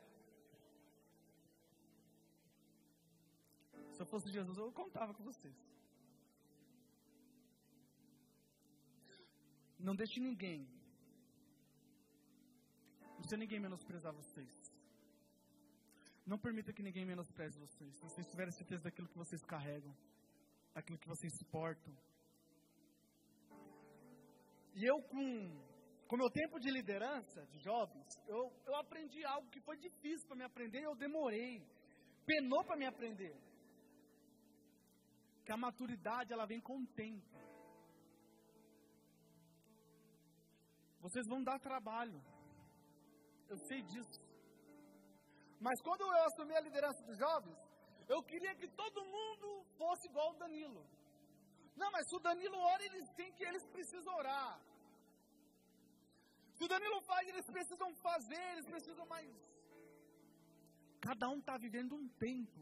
Se 3.94 4.02
eu 4.02 4.06
fosse 4.06 4.30
Jesus, 4.30 4.58
eu 4.58 4.72
contava 4.72 5.14
com 5.14 5.24
vocês. 5.24 5.56
Não 9.80 9.96
deixe 9.96 10.20
ninguém, 10.20 10.68
não 13.02 13.22
deixe 13.22 13.38
ninguém 13.38 13.60
menosprezar 13.60 14.12
vocês. 14.14 14.67
Não 16.28 16.38
permita 16.38 16.74
que 16.74 16.84
ninguém 16.84 17.06
menospreze 17.06 17.58
vocês. 17.58 17.96
Se 17.96 18.02
vocês 18.04 18.28
tiverem 18.28 18.52
certeza 18.52 18.84
daquilo 18.84 19.08
que 19.08 19.18
vocês 19.18 19.42
carregam, 19.46 19.96
daquilo 20.74 21.00
que 21.00 21.08
vocês 21.08 21.32
suportam. 21.38 21.94
E 24.76 24.84
eu, 24.84 25.02
com 25.04 25.24
com 26.08 26.16
meu 26.16 26.30
tempo 26.30 26.60
de 26.60 26.70
liderança 26.72 27.46
de 27.48 27.60
jovens, 27.60 28.06
eu, 28.28 28.52
eu 28.66 28.76
aprendi 28.76 29.24
algo 29.26 29.50
que 29.50 29.60
foi 29.60 29.78
difícil 29.78 30.26
para 30.28 30.38
me 30.38 30.44
aprender 30.44 30.80
e 30.80 30.84
eu 30.84 30.96
demorei. 30.96 31.66
Penou 32.26 32.64
para 32.64 32.78
me 32.78 32.86
aprender. 32.86 33.36
Que 35.46 35.52
a 35.52 35.58
maturidade 35.58 36.32
ela 36.32 36.46
vem 36.46 36.62
com 36.62 36.78
o 36.80 36.88
tempo. 36.88 37.38
Vocês 41.02 41.26
vão 41.28 41.44
dar 41.44 41.60
trabalho. 41.60 42.22
Eu 43.50 43.58
sei 43.58 43.82
disso. 43.82 44.27
Mas 45.60 45.82
quando 45.82 46.02
eu 46.02 46.26
assumi 46.26 46.56
a 46.56 46.62
liderança 46.62 47.02
dos 47.04 47.18
jovens, 47.18 47.58
eu 48.08 48.22
queria 48.24 48.54
que 48.56 48.68
todo 48.68 49.06
mundo 49.16 49.66
fosse 49.78 50.08
igual 50.08 50.32
o 50.32 50.38
Danilo. 50.38 50.86
Não, 51.76 51.92
mas 51.92 52.08
se 52.10 52.16
o 52.16 52.20
Danilo 52.20 52.58
ora, 52.58 52.84
eles 52.84 53.10
têm 53.18 53.32
que 53.34 53.44
eles 53.44 53.66
precisam 53.68 54.14
orar. 54.16 54.60
Se 56.56 56.64
o 56.64 56.68
Danilo 56.68 57.00
faz, 57.02 57.28
eles 57.28 57.46
precisam 57.46 57.94
fazer, 57.96 58.44
eles 58.54 58.66
precisam 58.66 59.06
mais. 59.06 59.30
Cada 61.00 61.30
um 61.30 61.38
está 61.40 61.58
vivendo 61.58 61.96
um 61.96 62.08
tempo. 62.28 62.62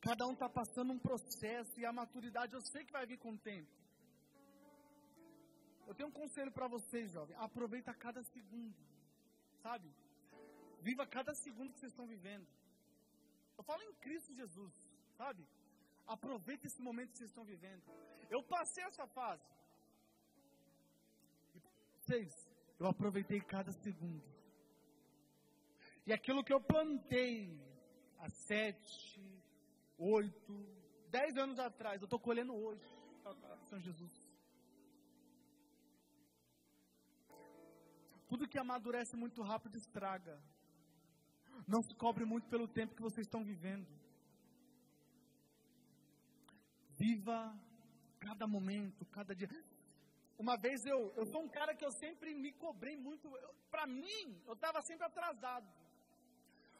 Cada 0.00 0.26
um 0.28 0.32
está 0.32 0.48
passando 0.48 0.92
um 0.92 0.98
processo 0.98 1.80
e 1.80 1.84
a 1.84 1.92
maturidade 1.92 2.54
eu 2.54 2.60
sei 2.60 2.84
que 2.84 2.92
vai 2.92 3.04
vir 3.04 3.18
com 3.18 3.32
o 3.32 3.38
tempo. 3.38 3.68
Eu 5.88 5.94
tenho 5.94 6.08
um 6.08 6.12
conselho 6.12 6.52
para 6.52 6.68
vocês, 6.68 7.10
jovem. 7.10 7.36
Aproveita 7.36 7.92
cada 7.94 8.22
segundo. 8.22 8.76
Sabe? 9.62 9.90
Viva 10.80 11.06
cada 11.06 11.34
segundo 11.34 11.72
que 11.72 11.80
vocês 11.80 11.92
estão 11.92 12.06
vivendo. 12.06 12.46
Eu 13.56 13.64
falo 13.64 13.82
em 13.82 13.92
Cristo 13.94 14.34
Jesus, 14.34 14.74
sabe? 15.16 15.46
Aproveita 16.06 16.66
esse 16.66 16.80
momento 16.80 17.10
que 17.10 17.18
vocês 17.18 17.30
estão 17.30 17.44
vivendo. 17.44 17.82
Eu 18.30 18.42
passei 18.42 18.84
essa 18.84 19.06
fase. 19.06 19.42
E 21.54 21.60
vocês, 21.60 22.32
eu 22.78 22.86
aproveitei 22.86 23.40
cada 23.40 23.72
segundo. 23.72 24.24
E 26.06 26.12
aquilo 26.12 26.44
que 26.44 26.52
eu 26.52 26.60
plantei 26.60 27.60
há 28.18 28.30
sete, 28.30 29.20
oito, 29.98 30.54
dez 31.10 31.36
anos 31.36 31.58
atrás, 31.58 32.00
eu 32.00 32.06
estou 32.06 32.18
colhendo 32.18 32.54
hoje. 32.54 32.86
São 33.68 33.78
Jesus. 33.78 34.12
Tudo 38.26 38.48
que 38.48 38.58
amadurece 38.58 39.16
muito 39.16 39.42
rápido 39.42 39.76
estraga. 39.76 40.40
Não 41.66 41.82
se 41.82 41.94
cobre 41.94 42.24
muito 42.24 42.48
pelo 42.48 42.68
tempo 42.68 42.94
que 42.94 43.02
vocês 43.02 43.26
estão 43.26 43.44
vivendo. 43.44 43.86
Viva 46.96 47.54
cada 48.20 48.46
momento, 48.46 49.04
cada 49.06 49.34
dia. 49.34 49.48
Uma 50.38 50.56
vez 50.56 50.86
eu, 50.86 51.12
eu 51.16 51.26
sou 51.26 51.42
um 51.42 51.48
cara 51.48 51.74
que 51.74 51.84
eu 51.84 51.90
sempre 51.92 52.34
me 52.34 52.52
cobrei 52.52 52.96
muito. 52.96 53.28
Para 53.70 53.86
mim, 53.86 54.40
eu 54.46 54.54
estava 54.54 54.80
sempre 54.82 55.04
atrasado. 55.06 55.68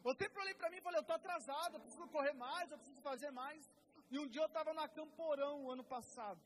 Eu 0.04 0.14
sempre 0.14 0.40
olhei 0.40 0.54
para 0.54 0.70
mim 0.70 0.78
e 0.78 0.80
falei: 0.80 0.98
eu 0.98 1.02
estou 1.02 1.16
atrasado, 1.16 1.74
eu 1.74 1.80
preciso 1.80 2.06
correr 2.08 2.32
mais, 2.32 2.70
eu 2.70 2.78
preciso 2.78 3.00
fazer 3.00 3.30
mais. 3.30 3.68
E 4.10 4.18
um 4.18 4.26
dia 4.26 4.42
eu 4.42 4.46
estava 4.46 4.72
na 4.72 4.88
Camporão, 4.88 5.70
ano 5.70 5.84
passado. 5.84 6.40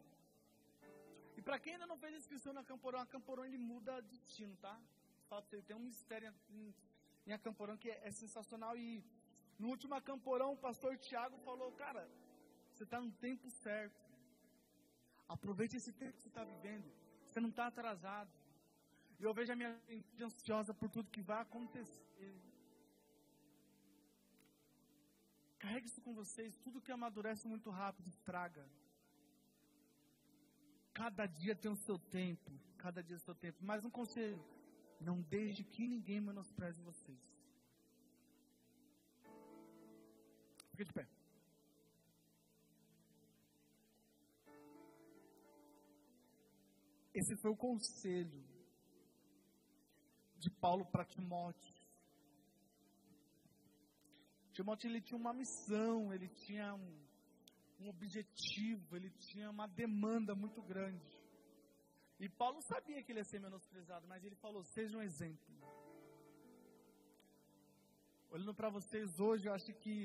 E 1.37 1.43
para 1.43 1.59
quem 1.59 1.74
ainda 1.74 1.87
não 1.87 1.99
fez 1.99 2.14
inscrição 2.14 2.53
na 2.53 2.64
Camporão, 2.64 3.01
a 3.01 3.07
Camporão 3.07 3.45
ele 3.45 3.59
muda 3.59 4.03
destino, 4.03 4.57
tá? 4.57 4.78
Fala 5.28 5.43
pra 5.43 5.62
tem 5.62 5.76
um 5.76 5.80
mistério 5.80 6.35
em, 7.26 7.32
Acamporão 7.32 7.76
que 7.76 7.90
é, 7.90 8.00
é 8.04 8.10
sensacional. 8.10 8.76
E 8.76 9.04
no 9.58 9.68
último 9.68 9.94
Acamporão, 9.94 10.52
o 10.52 10.56
pastor 10.56 10.96
Tiago 10.98 11.36
falou: 11.38 11.72
Cara, 11.72 12.08
você 12.72 12.84
está 12.84 13.00
no 13.00 13.12
tempo 13.12 13.50
certo. 13.50 14.00
Aproveite 15.28 15.76
esse 15.76 15.92
tempo 15.92 16.16
que 16.16 16.22
você 16.22 16.28
está 16.28 16.44
vivendo. 16.44 16.90
Você 17.26 17.40
não 17.40 17.48
está 17.48 17.66
atrasado. 17.66 18.30
E 19.18 19.24
eu 19.24 19.32
vejo 19.32 19.52
a 19.52 19.56
minha 19.56 19.80
mente 19.88 20.22
ansiosa 20.22 20.74
por 20.74 20.88
tudo 20.90 21.10
que 21.10 21.22
vai 21.22 21.40
acontecer. 21.40 22.34
Carregue 25.58 25.86
isso 25.86 26.02
com 26.02 26.12
vocês. 26.12 26.56
Tudo 26.56 26.80
que 26.80 26.90
amadurece 26.90 27.46
muito 27.46 27.70
rápido 27.70 28.08
estraga. 28.08 28.68
Cada 30.92 31.24
dia 31.26 31.54
tem 31.54 31.70
o 31.70 31.76
seu 31.76 31.98
tempo. 31.98 32.50
Cada 32.76 33.00
dia 33.02 33.16
o 33.16 33.20
seu 33.20 33.34
tempo. 33.34 33.58
Mas 33.62 33.84
um 33.84 33.90
conselho: 33.90 34.44
não 35.03 35.20
deixe 35.22 35.64
que 35.64 35.86
ninguém 35.86 36.20
menospreze 36.20 36.80
vocês. 36.82 37.18
Fique 40.70 40.84
de 40.84 40.92
pé. 40.92 41.07
Esse 47.14 47.36
foi 47.36 47.50
o 47.50 47.57
conselho 47.57 48.42
de 50.38 50.50
Paulo 50.50 50.86
para 50.86 51.05
Timóteo. 51.05 51.74
Timóteo 54.53 54.88
ele 54.88 55.00
tinha 55.00 55.18
uma 55.18 55.32
missão, 55.32 56.12
ele 56.12 56.28
tinha 56.28 56.74
um, 56.74 57.07
um 57.80 57.88
objetivo, 57.88 58.96
ele 58.96 59.11
tinha 59.11 59.50
uma 59.50 59.66
demanda 59.66 60.34
muito 60.34 60.62
grande. 60.62 61.21
E 62.24 62.28
Paulo 62.40 62.60
sabia 62.62 63.02
que 63.02 63.10
ele 63.10 63.20
ia 63.20 63.24
ser 63.30 63.40
menosprezado, 63.40 64.06
mas 64.10 64.24
ele 64.24 64.36
falou: 64.36 64.62
seja 64.62 64.96
um 64.96 65.02
exemplo. 65.02 65.54
Olhando 68.30 68.54
para 68.54 68.70
vocês 68.70 69.18
hoje, 69.18 69.48
eu 69.48 69.54
acho 69.54 69.72
que 69.82 69.96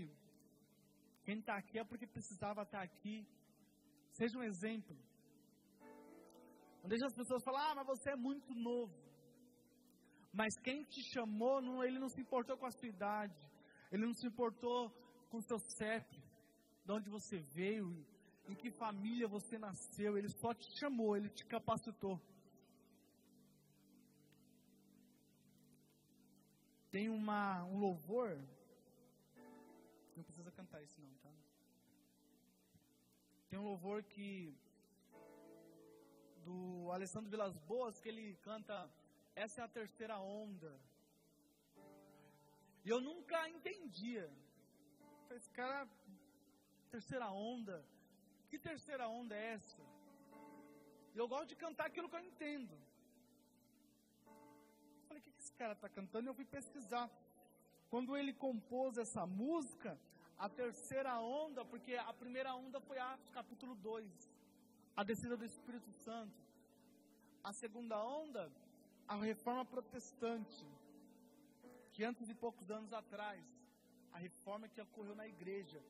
quem 1.25 1.37
está 1.39 1.55
aqui 1.57 1.77
é 1.77 1.83
porque 1.83 2.07
precisava 2.07 2.63
estar 2.63 2.81
aqui. 2.81 3.15
Seja 4.19 4.39
um 4.39 4.43
exemplo. 4.51 4.97
Não 6.81 6.89
deixa 6.89 7.05
as 7.05 7.17
pessoas 7.19 7.43
falar, 7.43 7.69
ah, 7.69 7.75
mas 7.75 7.85
você 7.93 8.09
é 8.11 8.15
muito 8.15 8.51
novo. 8.69 8.97
Mas 10.33 10.51
quem 10.65 10.83
te 10.85 11.01
chamou, 11.13 11.61
não, 11.61 11.83
ele 11.83 11.99
não 11.99 12.09
se 12.09 12.19
importou 12.25 12.57
com 12.57 12.65
a 12.65 12.71
sua 12.71 12.89
idade. 12.95 13.37
Ele 13.91 14.05
não 14.07 14.13
se 14.13 14.25
importou 14.25 14.89
com 15.29 15.37
o 15.37 15.47
seu 15.49 15.59
CEP, 15.77 16.09
de 16.85 16.91
onde 16.91 17.09
você 17.09 17.37
veio, 17.59 17.87
em 18.47 18.55
que 18.55 18.71
família 18.71 19.27
você 19.27 19.57
nasceu. 19.57 20.17
Ele 20.17 20.29
só 20.29 20.53
te 20.53 20.67
chamou, 20.79 21.15
ele 21.15 21.29
te 21.29 21.45
capacitou. 21.45 22.19
Tem 26.89 27.09
uma, 27.09 27.63
um 27.65 27.77
louvor. 27.77 28.37
Não 30.15 30.23
precisa 30.23 30.51
cantar 30.51 30.81
isso 30.81 30.99
não, 31.01 31.13
tá? 31.17 31.31
Tem 33.49 33.59
um 33.59 33.63
louvor 33.63 34.03
que 34.03 34.57
do 36.43 36.89
Alessandro 36.91 37.29
Vilas 37.29 37.57
Boas 37.59 37.99
que 37.99 38.07
ele 38.07 38.35
canta 38.37 38.89
Essa 39.35 39.61
é 39.61 39.63
a 39.65 39.67
terceira 39.67 40.17
onda. 40.19 40.79
E 42.85 42.89
eu 42.89 43.01
nunca 43.01 43.49
entendia. 43.49 44.31
Esse 45.29 45.49
cara, 45.51 45.87
terceira 46.89 47.29
onda. 47.29 47.85
Que 48.49 48.57
terceira 48.57 49.07
onda 49.07 49.35
é 49.35 49.53
essa? 49.53 49.81
Eu 51.15 51.27
gosto 51.27 51.49
de 51.49 51.55
cantar 51.55 51.87
aquilo 51.87 52.09
que 52.09 52.15
eu 52.15 52.19
entendo. 52.19 52.73
Eu 54.25 55.07
falei, 55.07 55.19
o 55.19 55.23
que 55.23 55.33
esse 55.39 55.53
cara 55.53 55.73
está 55.73 55.89
cantando? 55.89 56.29
Eu 56.29 56.33
fui 56.33 56.45
pesquisar. 56.45 57.09
Quando 57.89 58.15
ele 58.17 58.33
compôs 58.33 58.97
essa 58.97 59.25
música, 59.25 59.97
a 60.37 60.47
terceira 60.47 61.19
onda, 61.19 61.65
porque 61.65 61.95
a 61.95 62.13
primeira 62.13 62.53
onda 62.53 62.79
foi 62.79 62.99
Atos 62.99 63.29
capítulo 63.29 63.73
2, 63.75 64.29
a 64.95 65.03
descida 65.03 65.35
do 65.35 65.45
Espírito 65.45 65.91
Santo. 65.91 66.37
A 67.43 67.51
segunda 67.53 67.97
onda, 68.03 68.51
a 69.07 69.15
reforma 69.15 69.65
protestante, 69.65 70.65
que 71.93 72.03
antes 72.03 72.27
de 72.27 72.35
poucos 72.35 72.69
anos 72.69 72.93
atrás, 72.93 73.43
a 74.11 74.17
reforma 74.17 74.67
que 74.67 74.81
ocorreu 74.81 75.15
na 75.15 75.27
igreja. 75.27 75.81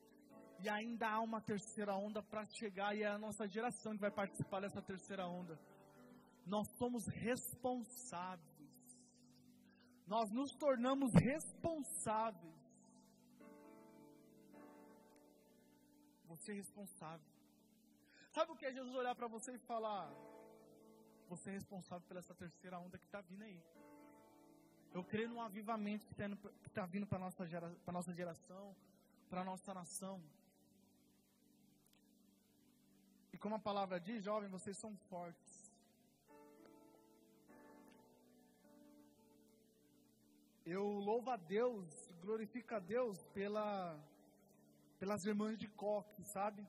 E 0.60 0.68
ainda 0.68 1.08
há 1.08 1.20
uma 1.20 1.40
terceira 1.40 1.94
onda 1.96 2.22
para 2.22 2.44
chegar, 2.46 2.96
e 2.96 3.02
é 3.02 3.08
a 3.08 3.18
nossa 3.18 3.46
geração 3.46 3.92
que 3.94 4.00
vai 4.00 4.10
participar 4.10 4.60
dessa 4.60 4.82
terceira 4.82 5.26
onda. 5.26 5.58
Nós 6.44 6.66
somos 6.76 7.06
responsáveis. 7.08 8.48
Nós 10.06 10.30
nos 10.32 10.50
tornamos 10.56 11.12
responsáveis 11.14 12.58
Você 16.28 16.52
é 16.52 16.54
responsável. 16.56 17.26
Sabe 18.30 18.52
o 18.52 18.56
que 18.56 18.66
é 18.66 18.72
Jesus 18.72 18.94
olhar 18.94 19.14
para 19.14 19.26
você 19.28 19.52
e 19.54 19.58
falar? 19.58 20.08
Você 21.28 21.50
é 21.50 21.52
responsável 21.54 22.06
pela 22.06 22.20
essa 22.20 22.34
terceira 22.34 22.78
onda 22.78 22.98
que 22.98 23.04
está 23.04 23.20
vindo 23.22 23.42
aí. 23.42 23.60
Eu 24.92 25.02
creio 25.04 25.28
num 25.28 25.40
avivamento 25.40 26.06
que 26.06 26.12
está 26.12 26.82
tá 26.82 26.86
vindo 26.86 27.06
para 27.06 27.18
a 27.18 27.20
nossa, 27.20 27.46
gera, 27.46 27.68
nossa 27.86 28.12
geração, 28.14 28.74
para 29.28 29.42
a 29.42 29.44
nossa 29.44 29.72
nação. 29.74 30.22
E 33.32 33.38
como 33.38 33.54
a 33.54 33.58
palavra 33.58 34.00
diz, 34.00 34.24
jovem, 34.24 34.48
vocês 34.48 34.76
são 34.76 34.96
fortes. 35.08 35.72
Eu 40.66 40.84
louvo 40.84 41.30
a 41.30 41.36
Deus, 41.36 41.86
glorifico 42.20 42.74
a 42.74 42.78
Deus 42.78 43.24
pela 43.32 43.98
pelas 44.98 45.24
irmãs 45.24 45.56
de 45.56 45.68
coque, 45.68 46.24
sabe? 46.24 46.66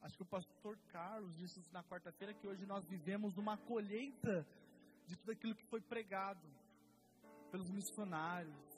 Acho 0.00 0.16
que 0.16 0.22
o 0.22 0.26
pastor 0.26 0.78
Carlos 0.88 1.36
disse 1.36 1.62
na 1.70 1.84
quarta-feira 1.84 2.32
que 2.32 2.46
hoje 2.46 2.64
nós 2.64 2.86
vivemos 2.86 3.36
uma 3.36 3.58
colheita 3.58 4.46
de 5.06 5.16
tudo 5.16 5.32
aquilo 5.32 5.54
que 5.54 5.64
foi 5.66 5.80
pregado 5.80 6.48
pelos 7.50 7.70
missionários, 7.70 8.69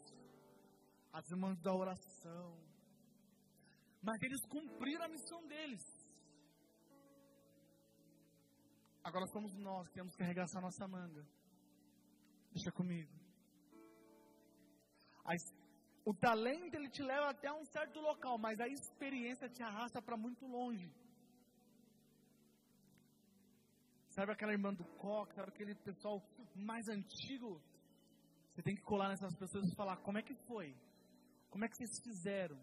as 1.12 1.30
irmãs 1.30 1.58
da 1.60 1.74
oração. 1.74 2.58
Mas 4.02 4.20
eles 4.22 4.44
cumpriram 4.46 5.04
a 5.04 5.08
missão 5.08 5.46
deles. 5.46 5.82
Agora 9.04 9.26
somos 9.26 9.54
nós 9.58 9.88
que 9.88 9.94
temos 9.94 10.14
que 10.14 10.22
arregaçar 10.22 10.62
nossa 10.62 10.86
manga. 10.88 11.26
Deixa 12.52 12.70
comigo. 12.72 13.12
A 15.24 15.34
o 16.04 16.12
talento 16.12 16.74
ele 16.74 16.88
te 16.90 17.02
leva 17.02 17.30
até 17.30 17.52
um 17.52 17.64
certo 17.66 18.00
local, 18.00 18.36
mas 18.36 18.58
a 18.58 18.66
experiência 18.66 19.48
te 19.48 19.62
arrasta 19.62 20.02
para 20.02 20.16
muito 20.16 20.44
longe. 20.46 20.90
Sabe 24.08 24.32
aquela 24.32 24.52
irmã 24.52 24.74
do 24.74 24.84
coque, 24.98 25.34
sabe 25.34 25.50
aquele 25.50 25.74
pessoal 25.76 26.20
mais 26.56 26.88
antigo? 26.88 27.62
Você 28.50 28.62
tem 28.62 28.74
que 28.74 28.82
colar 28.82 29.08
nessas 29.10 29.34
pessoas 29.36 29.64
e 29.64 29.76
falar: 29.76 29.96
como 29.98 30.18
é 30.18 30.22
que 30.22 30.34
foi? 30.46 30.74
Como 31.52 31.64
é 31.64 31.68
que 31.68 31.76
vocês 31.76 32.00
fizeram? 32.00 32.58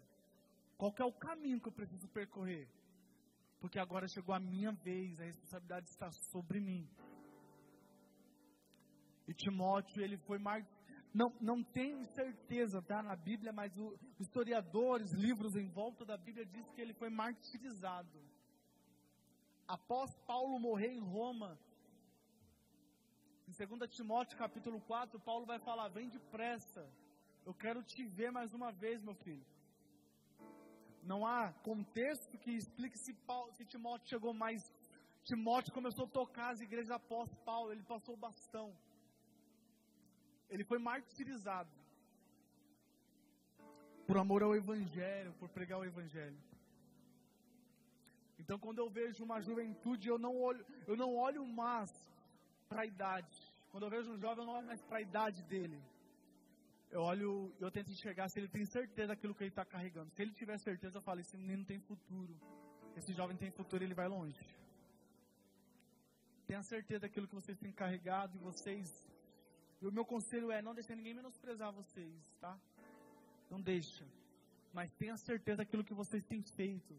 Qual 0.76 0.92
é 0.98 1.04
o 1.04 1.12
caminho 1.12 1.60
que 1.60 1.68
eu 1.68 1.72
preciso 1.72 2.08
percorrer? 2.08 2.68
Porque 3.60 3.78
agora 3.78 4.06
chegou 4.08 4.34
a 4.34 4.40
minha 4.40 4.72
vez, 4.72 5.18
a 5.20 5.24
responsabilidade 5.24 5.88
está 5.88 6.10
sobre 6.32 6.60
mim. 6.60 6.86
E 9.28 9.32
Timóteo, 9.32 10.02
ele 10.02 10.18
foi 10.18 10.38
marcado 10.38 10.80
não, 11.12 11.34
não 11.40 11.62
tem 11.62 12.04
certeza, 12.14 12.80
tá, 12.80 13.02
na 13.02 13.16
Bíblia, 13.16 13.52
mas 13.52 13.76
os 13.76 14.20
historiadores, 14.20 15.10
livros 15.12 15.56
em 15.56 15.68
volta 15.68 16.04
da 16.04 16.16
Bíblia 16.16 16.46
diz 16.46 16.68
que 16.70 16.80
ele 16.80 16.94
foi 16.94 17.10
martirizado. 17.10 18.20
Após 19.66 20.14
Paulo 20.26 20.58
morrer 20.60 20.92
em 20.92 21.00
Roma, 21.00 21.58
em 23.48 23.66
2 23.66 23.90
Timóteo 23.90 24.38
capítulo 24.38 24.80
4, 24.82 25.18
Paulo 25.18 25.44
vai 25.46 25.58
falar: 25.58 25.88
"Vem 25.88 26.08
depressa. 26.08 26.88
Eu 27.44 27.54
quero 27.54 27.82
te 27.82 28.04
ver 28.04 28.30
mais 28.30 28.52
uma 28.54 28.70
vez, 28.72 29.02
meu 29.02 29.14
filho." 29.14 29.44
Não 31.02 31.26
há 31.26 31.52
contexto 31.64 32.38
que 32.38 32.50
explique 32.50 32.98
se, 32.98 33.12
Paulo, 33.14 33.52
se 33.52 33.64
Timóteo 33.64 34.08
chegou 34.08 34.34
mais. 34.34 34.62
Timóteo 35.24 35.72
começou 35.72 36.04
a 36.06 36.08
tocar 36.08 36.50
as 36.50 36.60
igrejas 36.60 36.90
após 36.90 37.32
Paulo, 37.44 37.72
ele 37.72 37.82
passou 37.82 38.14
o 38.14 38.18
bastão. 38.18 38.74
Ele 40.48 40.64
foi 40.64 40.78
martirizado 40.78 41.70
por 44.06 44.18
amor 44.18 44.42
ao 44.42 44.54
Evangelho, 44.56 45.32
por 45.34 45.48
pregar 45.48 45.78
o 45.78 45.84
Evangelho. 45.84 46.38
Então, 48.40 48.58
quando 48.58 48.78
eu 48.78 48.90
vejo 48.90 49.22
uma 49.22 49.40
juventude, 49.40 50.08
eu 50.08 50.18
não 50.18 50.36
olho, 50.36 50.64
eu 50.86 50.96
não 50.96 51.14
olho 51.14 51.46
mais 51.46 51.92
para 52.68 52.82
a 52.82 52.86
idade. 52.86 53.38
Quando 53.70 53.84
eu 53.84 53.90
vejo 53.90 54.10
um 54.10 54.18
jovem, 54.18 54.42
eu 54.42 54.46
não 54.46 54.56
olho 54.58 54.66
mais 54.66 54.82
para 54.82 54.98
a 54.98 55.02
idade 55.02 55.42
dele. 55.44 55.80
Eu 56.90 57.02
olho, 57.02 57.54
eu 57.60 57.70
tento 57.70 57.90
enxergar 57.90 58.28
se 58.28 58.38
ele 58.40 58.48
tem 58.48 58.64
certeza 58.64 59.08
daquilo 59.08 59.34
que 59.34 59.44
ele 59.44 59.50
está 59.50 59.64
carregando. 59.64 60.10
Se 60.10 60.22
ele 60.22 60.32
tiver 60.32 60.58
certeza, 60.58 60.98
eu 60.98 61.02
falo: 61.02 61.20
esse 61.20 61.36
menino 61.36 61.64
tem 61.64 61.78
futuro. 61.78 62.34
Esse 62.96 63.12
jovem 63.12 63.36
tem 63.36 63.50
futuro, 63.50 63.84
ele 63.84 63.94
vai 63.94 64.08
longe. 64.08 64.44
Tenha 66.46 66.62
certeza 66.62 67.00
daquilo 67.00 67.28
que 67.28 67.34
vocês 67.34 67.56
têm 67.58 67.72
carregado 67.72 68.36
e 68.36 68.40
vocês 68.40 69.10
e 69.80 69.86
o 69.86 69.92
meu 69.92 70.04
conselho 70.04 70.50
é: 70.50 70.60
não 70.60 70.74
deixe 70.74 70.94
ninguém 70.94 71.14
menosprezar 71.14 71.72
vocês, 71.72 72.14
tá? 72.38 72.58
Não 73.48 73.60
deixa. 73.60 74.06
Mas 74.72 74.92
tenha 74.94 75.16
certeza 75.16 75.58
daquilo 75.58 75.84
que 75.84 75.94
vocês 75.94 76.24
têm 76.24 76.42
feito. 76.42 76.94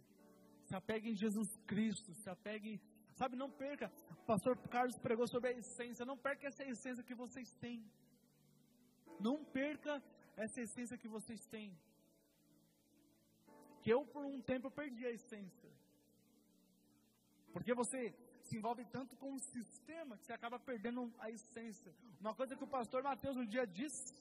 Se 0.65 0.75
apegue 0.75 1.09
em 1.09 1.15
Jesus 1.15 1.49
Cristo. 1.67 2.13
Se 2.13 2.29
apegue. 2.29 2.81
Sabe, 3.13 3.35
não 3.35 3.51
perca. 3.51 3.91
O 4.11 4.25
pastor 4.25 4.57
Carlos 4.69 4.97
pregou 4.97 5.27
sobre 5.27 5.49
a 5.49 5.53
essência. 5.53 6.05
Não 6.05 6.17
perca 6.17 6.47
essa 6.47 6.63
essência 6.63 7.03
que 7.03 7.13
vocês 7.13 7.53
têm. 7.55 7.85
Não 9.19 9.43
perca 9.43 10.01
essa 10.35 10.61
essência 10.61 10.97
que 10.97 11.07
vocês 11.07 11.45
têm. 11.45 11.77
Que 13.81 13.91
eu, 13.91 14.05
por 14.05 14.25
um 14.25 14.41
tempo, 14.41 14.69
perdi 14.71 15.05
a 15.05 15.11
essência. 15.11 15.69
Porque 17.51 17.73
você 17.73 18.13
se 18.43 18.57
envolve 18.57 18.83
tanto 18.85 19.15
com 19.17 19.33
o 19.33 19.39
sistema 19.39 20.17
que 20.17 20.25
você 20.25 20.33
acaba 20.33 20.59
perdendo 20.59 21.11
a 21.19 21.29
essência. 21.29 21.93
Uma 22.19 22.33
coisa 22.33 22.55
que 22.55 22.63
o 22.63 22.67
pastor 22.67 23.03
Mateus 23.03 23.37
um 23.37 23.45
dia 23.45 23.65
disse, 23.65 24.13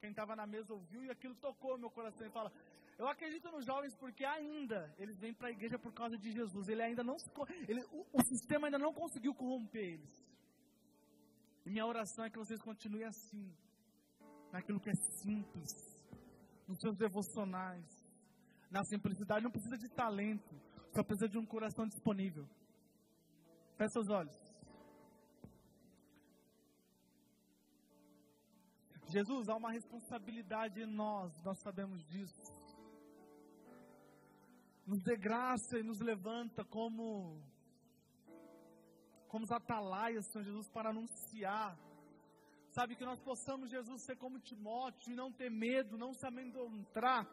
quem 0.00 0.10
estava 0.10 0.36
na 0.36 0.46
mesa 0.46 0.72
ouviu 0.72 1.04
e 1.04 1.10
aquilo 1.10 1.34
tocou 1.36 1.78
meu 1.78 1.90
coração 1.90 2.26
e 2.26 2.30
fala: 2.30 2.52
Eu 2.98 3.08
acredito 3.08 3.50
nos 3.50 3.64
jovens 3.64 3.94
porque 3.96 4.24
ainda 4.24 4.94
eles 4.98 5.18
vêm 5.18 5.34
para 5.34 5.48
a 5.48 5.50
igreja 5.50 5.78
por 5.78 5.92
causa 5.92 6.16
de 6.16 6.30
Jesus. 6.30 6.68
Ele 6.68 6.82
ainda 6.82 7.02
não 7.02 7.16
ele, 7.68 7.82
o, 7.92 8.06
o 8.12 8.22
sistema 8.24 8.66
ainda 8.66 8.78
não 8.78 8.92
conseguiu 8.92 9.34
corromper 9.34 9.84
eles. 9.94 10.24
E 11.64 11.70
minha 11.70 11.86
oração 11.86 12.24
é 12.24 12.30
que 12.30 12.38
vocês 12.38 12.60
continuem 12.60 13.04
assim, 13.04 13.52
naquilo 14.56 14.80
que 14.80 14.88
é 14.88 14.94
simples, 15.22 15.70
nos 16.66 16.78
seus 16.80 16.96
devocionais, 16.96 17.86
na 18.70 18.82
simplicidade. 18.84 19.44
Não 19.44 19.50
precisa 19.50 19.76
de 19.76 19.88
talento, 19.90 20.54
só 20.94 21.04
precisa 21.04 21.28
de 21.28 21.38
um 21.38 21.44
coração 21.44 21.86
disponível. 21.86 22.48
Feche 23.76 23.98
os 23.98 24.08
olhos. 24.08 24.34
Jesus, 29.08 29.48
há 29.48 29.54
uma 29.54 29.70
responsabilidade 29.70 30.80
em 30.80 30.86
nós, 30.86 31.30
nós 31.44 31.58
sabemos 31.60 32.02
disso. 32.06 32.42
Nos 34.86 35.02
dê 35.02 35.16
graça 35.16 35.78
e 35.78 35.82
nos 35.82 36.00
levanta 36.00 36.64
como 36.64 37.42
como 39.28 39.44
os 39.44 39.52
atalaias, 39.52 40.24
Senhor 40.26 40.44
Jesus, 40.44 40.68
para 40.70 40.90
anunciar. 40.90 41.76
Sabe, 42.76 42.94
que 42.94 43.06
nós 43.06 43.18
possamos, 43.20 43.70
Jesus, 43.70 44.02
ser 44.02 44.16
como 44.16 44.38
Timóteo 44.38 45.10
e 45.10 45.16
não 45.16 45.32
ter 45.32 45.50
medo, 45.50 45.96
não 45.96 46.12
se 46.12 46.26
amedrontar 46.26 47.26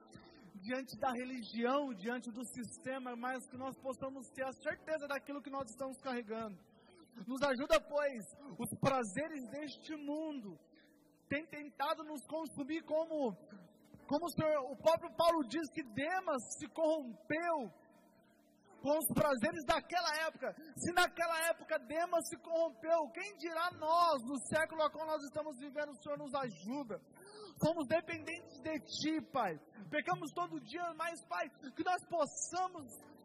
diante 0.55 0.97
da 0.97 1.11
religião, 1.11 1.93
diante 1.95 2.31
do 2.31 2.45
sistema, 2.45 3.13
mas 3.13 3.45
que 3.49 3.57
nós 3.57 3.77
possamos 3.79 4.29
ter 4.29 4.45
a 4.45 4.53
certeza 4.53 5.05
daquilo 5.05 5.41
que 5.41 5.49
nós 5.49 5.69
estamos 5.69 5.97
carregando. 5.99 6.57
Nos 7.27 7.43
ajuda, 7.43 7.77
pois, 7.81 8.23
os 8.57 8.69
prazeres 8.79 9.45
deste 9.49 9.93
mundo 9.97 10.57
têm 11.27 11.45
tentado 11.47 12.05
nos 12.05 12.25
consumir 12.25 12.81
como, 12.83 13.35
como 14.07 14.25
o, 14.25 14.29
Senhor, 14.29 14.71
o 14.71 14.77
próprio 14.77 15.11
Paulo 15.17 15.43
diz 15.49 15.69
que 15.73 15.83
Demas 15.83 16.41
se 16.57 16.69
corrompeu 16.69 17.69
com 18.83 18.99
os 18.99 19.07
prazeres 19.07 19.63
daquela 19.65 20.13
época. 20.27 20.53
Se 20.75 20.91
naquela 20.91 21.39
época 21.47 21.79
Demas 21.79 22.27
se 22.27 22.37
corrompeu, 22.37 23.09
quem 23.13 23.37
dirá 23.37 23.71
nós, 23.79 24.21
no 24.23 24.37
século 24.47 24.83
a 24.83 24.91
qual 24.91 25.07
nós 25.07 25.23
estamos 25.23 25.57
vivendo, 25.57 25.91
o 25.91 26.03
Senhor 26.03 26.17
nos 26.17 26.35
ajuda. 26.35 26.99
Somos 27.63 27.87
dependentes 27.87 28.59
de 28.59 28.79
Ti, 28.81 29.21
Pai. 29.31 29.57
Pecamos 29.89 30.33
todo 30.33 30.59
dia, 30.59 30.93
mas, 30.95 31.23
Pai, 31.27 31.49
que 31.75 31.83
nós 31.83 32.03
possamos 32.09 32.83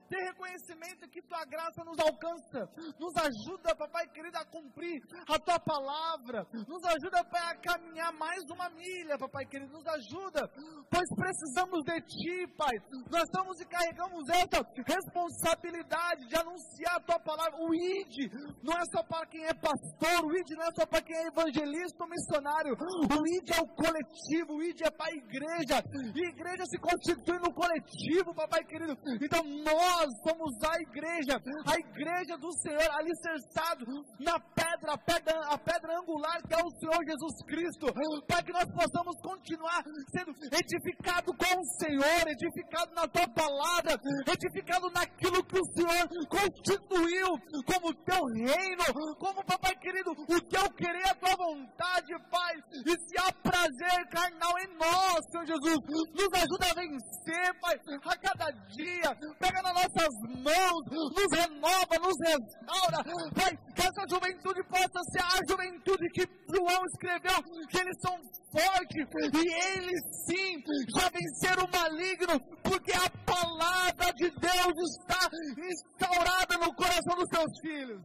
ter 0.09 0.23
reconhecimento 0.25 1.09
que 1.09 1.23
tua 1.23 1.45
graça 1.45 1.85
nos 1.85 1.99
alcança, 1.99 2.69
nos 2.99 3.15
ajuda, 3.17 3.77
papai 3.77 4.09
querido, 4.09 4.39
a 4.39 4.45
cumprir 4.45 5.03
a 5.29 5.39
tua 5.39 5.59
palavra, 5.61 6.47
nos 6.67 6.83
ajuda, 6.85 7.25
pai, 7.25 7.43
a 7.53 7.57
caminhar 7.57 8.13
mais 8.15 8.43
uma 8.51 8.69
milha, 8.71 9.19
papai 9.19 9.45
querido, 9.47 9.73
nos 9.73 9.87
ajuda, 9.87 10.49
pois 10.91 11.09
precisamos 11.15 11.85
de 11.85 12.01
ti, 12.03 12.47
pai. 12.57 12.75
Nós 13.11 13.23
estamos 13.25 13.61
e 13.61 13.67
carregamos 13.67 14.29
essa 14.29 14.65
responsabilidade 14.87 16.27
de 16.29 16.37
anunciar 16.37 16.97
a 16.97 17.01
tua 17.01 17.21
palavra. 17.21 17.59
O 17.61 17.75
ID 17.75 18.33
não 18.63 18.73
é 18.73 18.85
só 18.93 19.03
para 19.03 19.27
quem 19.27 19.45
é 19.45 19.55
pastor, 19.55 20.25
o 20.25 20.37
ID 20.37 20.51
não 20.57 20.65
é 20.65 20.73
só 20.75 20.87
para 20.87 21.03
quem 21.03 21.17
é 21.17 21.27
evangelista 21.27 22.05
ou 22.05 22.09
missionário, 22.09 22.75
o 22.75 23.27
ID 23.27 23.51
é 23.51 23.61
o 23.61 23.69
coletivo, 23.69 24.55
o 24.55 24.63
ID 24.63 24.81
é 24.83 24.91
para 24.91 25.11
a 25.13 25.17
igreja, 25.17 25.85
e 26.15 26.25
a 26.25 26.29
igreja 26.31 26.65
se 26.67 26.79
constitui 26.79 27.39
no 27.39 27.53
coletivo, 27.53 28.35
papai 28.35 28.65
querido. 28.65 28.97
Então 29.21 29.43
nós 29.45 29.98
nós 29.99 30.15
somos 30.23 30.55
a 30.63 30.81
igreja, 30.81 31.43
a 31.67 31.75
igreja 31.75 32.37
do 32.39 32.53
Senhor, 32.63 32.89
alicerçado 32.99 33.85
na 34.21 34.39
pedra, 34.39 34.93
a 34.93 34.99
pedra, 34.99 35.35
a 35.51 35.59
pedra 35.59 35.99
angular 35.99 36.41
que 36.47 36.55
é 36.55 36.63
o 36.63 36.71
Senhor 36.79 37.03
Jesus 37.05 37.43
Cristo, 37.47 37.87
para 38.27 38.43
que 38.43 38.53
nós 38.53 38.67
possamos 38.71 39.21
continuar 39.21 39.83
sendo 40.15 40.31
edificado 40.55 41.33
com 41.35 41.61
o 41.61 41.65
Senhor, 41.83 42.29
edificado 42.29 42.95
na 42.95 43.09
tua 43.09 43.27
palavra, 43.29 43.99
edificado 44.31 44.89
naquilo 44.91 45.45
que 45.45 45.59
o 45.59 45.65
Senhor 45.75 46.09
constituiu 46.29 47.29
como 47.67 47.95
teu 48.05 48.23
reino, 48.47 49.17
como 49.19 49.45
papai 49.45 49.75
querido, 49.77 50.13
o 50.13 50.41
teu 50.43 50.71
querer, 50.75 51.09
a 51.09 51.15
tua 51.15 51.35
vontade, 51.37 52.15
Pai, 52.31 52.55
e 52.87 52.91
se 52.91 53.19
há 53.19 53.33
prazer 53.33 54.09
carnal 54.11 54.53
em 54.61 54.77
nós, 54.77 55.25
Senhor 55.31 55.47
Jesus, 55.47 55.79
nos 56.15 56.33
ajuda 56.35 56.71
a 56.71 56.75
vencer, 56.75 57.61
Pai, 57.61 57.81
a 58.05 58.17
cada 58.19 58.51
dia, 58.69 59.17
pega 59.41 59.63
na 59.63 59.73
nossa 59.73 59.88
nossas 59.89 60.15
mãos, 60.43 60.85
nos 60.91 61.39
renova, 61.39 61.99
nos 62.01 62.17
restaura. 62.21 63.05
Pai, 63.35 63.57
que 63.75 63.81
essa 63.81 64.05
juventude 64.09 64.63
possa 64.65 65.01
ser 65.11 65.23
a 65.23 65.41
juventude 65.49 66.09
que 66.11 66.29
João 66.55 66.85
escreveu, 66.87 67.43
que 67.69 67.79
eles 67.79 67.97
são 68.01 68.17
fortes 68.53 69.07
e 69.35 69.77
eles 69.77 70.01
sim 70.27 70.63
já 70.95 71.09
venceram 71.09 71.65
o 71.65 71.71
maligno, 71.71 72.41
porque 72.63 72.93
a 72.93 73.11
palavra 73.25 74.13
de 74.15 74.31
Deus 74.31 74.75
está 74.99 75.29
instaurada 75.71 76.59
no 76.59 76.75
coração 76.75 77.17
dos 77.17 77.29
seus 77.31 77.61
filhos. 77.61 78.03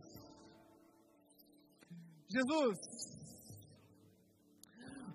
Jesus, 2.29 2.79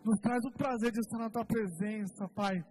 nos 0.05 0.21
traz 0.21 0.45
o 0.45 0.53
prazer 0.53 0.93
de 0.93 1.01
estar 1.01 1.19
na 1.19 1.31
tua 1.31 1.45
presença, 1.45 2.29
Pai. 2.29 2.65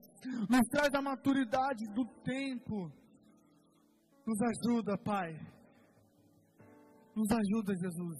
Nos 0.49 0.67
traz 0.69 0.93
a 0.93 1.01
maturidade 1.01 1.85
do 1.93 2.05
tempo 2.23 2.91
nos 4.27 4.41
ajuda, 4.41 4.97
Pai. 4.97 5.39
Nos 7.15 7.31
ajuda, 7.31 7.73
Jesus. 7.75 8.19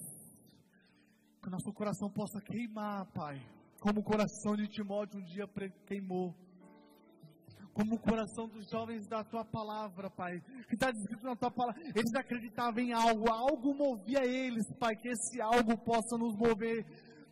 Que 1.42 1.50
o 1.50 1.52
nosso 1.52 1.74
coração 1.74 2.10
possa 2.10 2.40
queimar, 2.40 3.06
Pai. 3.12 3.46
Como 3.82 4.00
o 4.00 4.04
coração 4.04 4.56
de 4.56 4.70
Timóteo 4.70 5.20
um 5.20 5.24
dia 5.26 5.46
queimou. 5.86 6.34
Como 7.74 7.96
o 7.96 8.00
coração 8.00 8.48
dos 8.48 8.68
jovens 8.72 9.06
da 9.08 9.22
tua 9.26 9.44
palavra, 9.44 10.10
Pai. 10.10 10.40
Que 10.70 10.76
está 10.76 10.92
descrito 10.92 11.26
na 11.26 11.36
tua 11.36 11.52
palavra. 11.52 11.82
Eles 11.84 12.16
acreditavam 12.16 12.80
em 12.80 12.94
algo. 12.94 13.30
Algo 13.30 13.76
movia 13.76 14.26
eles, 14.26 14.66
Pai. 14.80 14.96
Que 14.96 15.10
esse 15.10 15.42
algo 15.42 15.78
possa 15.84 16.18
nos 16.18 16.38
mover 16.38 16.86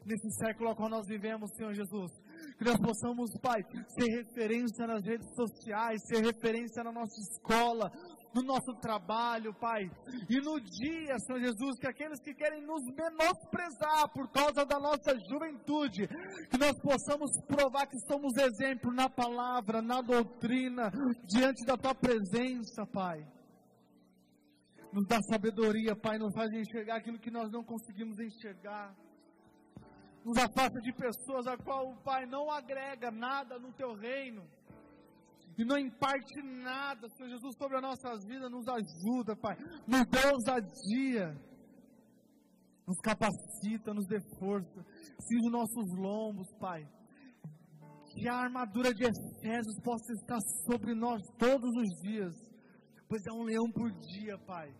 nesse 0.05 0.29
século 0.31 0.69
ao 0.69 0.75
qual 0.75 0.89
nós 0.89 1.07
vivemos, 1.07 1.51
Senhor 1.55 1.73
Jesus. 1.73 2.11
Que 2.57 2.65
nós 2.65 2.77
possamos, 2.77 3.31
Pai, 3.41 3.63
ser 3.87 4.23
referência 4.23 4.85
nas 4.85 5.03
redes 5.03 5.33
sociais, 5.33 6.01
ser 6.05 6.23
referência 6.23 6.83
na 6.83 6.91
nossa 6.91 7.19
escola, 7.19 7.91
no 8.35 8.43
nosso 8.43 8.73
trabalho, 8.81 9.53
Pai. 9.53 9.89
E 10.29 10.41
no 10.41 10.59
dia, 10.59 11.17
Senhor 11.19 11.39
Jesus, 11.39 11.79
que 11.79 11.87
aqueles 11.87 12.19
que 12.19 12.33
querem 12.33 12.61
nos 12.61 12.83
menosprezar 12.93 14.09
por 14.09 14.29
causa 14.29 14.65
da 14.65 14.77
nossa 14.77 15.17
juventude, 15.29 16.05
que 16.49 16.57
nós 16.57 16.77
possamos 16.81 17.31
provar 17.47 17.87
que 17.87 17.97
somos 17.99 18.35
exemplo 18.35 18.91
na 18.91 19.09
palavra, 19.09 19.81
na 19.81 20.01
doutrina, 20.01 20.91
diante 21.25 21.65
da 21.65 21.77
Tua 21.77 21.95
presença, 21.95 22.85
Pai. 22.85 23.25
Nos 24.91 25.07
dá 25.07 25.21
sabedoria, 25.21 25.95
Pai, 25.95 26.17
nos 26.17 26.33
faz 26.33 26.51
enxergar 26.51 26.97
aquilo 26.97 27.19
que 27.19 27.31
nós 27.31 27.49
não 27.49 27.63
conseguimos 27.63 28.19
enxergar. 28.19 28.93
Nos 30.25 30.37
afasta 30.37 30.81
de 30.81 30.91
pessoas 30.91 31.47
a 31.47 31.55
qual 31.55 31.91
o 31.91 31.97
Pai 32.03 32.25
não 32.25 32.51
agrega 32.51 33.11
nada 33.11 33.57
no 33.57 33.71
Teu 33.71 33.93
reino 33.93 34.43
e 35.57 35.63
não 35.63 35.77
imparte 35.77 36.41
nada, 36.41 37.07
Senhor 37.09 37.29
Jesus, 37.29 37.55
sobre 37.57 37.77
as 37.77 37.81
nossas 37.81 38.25
vidas, 38.25 38.51
nos 38.51 38.67
ajuda, 38.67 39.35
Pai. 39.37 39.55
Nos 39.87 40.05
dê 40.07 40.19
ousadia, 40.33 41.33
nos 42.85 42.99
capacita, 43.01 43.93
nos 43.93 44.05
dê 44.07 44.19
força, 44.37 44.85
cinge 45.19 45.45
os 45.45 45.51
nossos 45.51 45.97
lombos, 45.97 46.47
Pai. 46.59 46.85
Que 48.11 48.27
a 48.27 48.35
armadura 48.35 48.93
de 48.93 49.03
Efésios 49.05 49.79
possa 49.81 50.11
estar 50.13 50.39
sobre 50.65 50.93
nós 50.93 51.21
todos 51.37 51.69
os 51.69 52.01
dias, 52.01 52.33
pois 53.07 53.25
é 53.25 53.31
um 53.31 53.43
leão 53.43 53.71
por 53.71 53.91
dia, 53.91 54.37
Pai. 54.39 54.73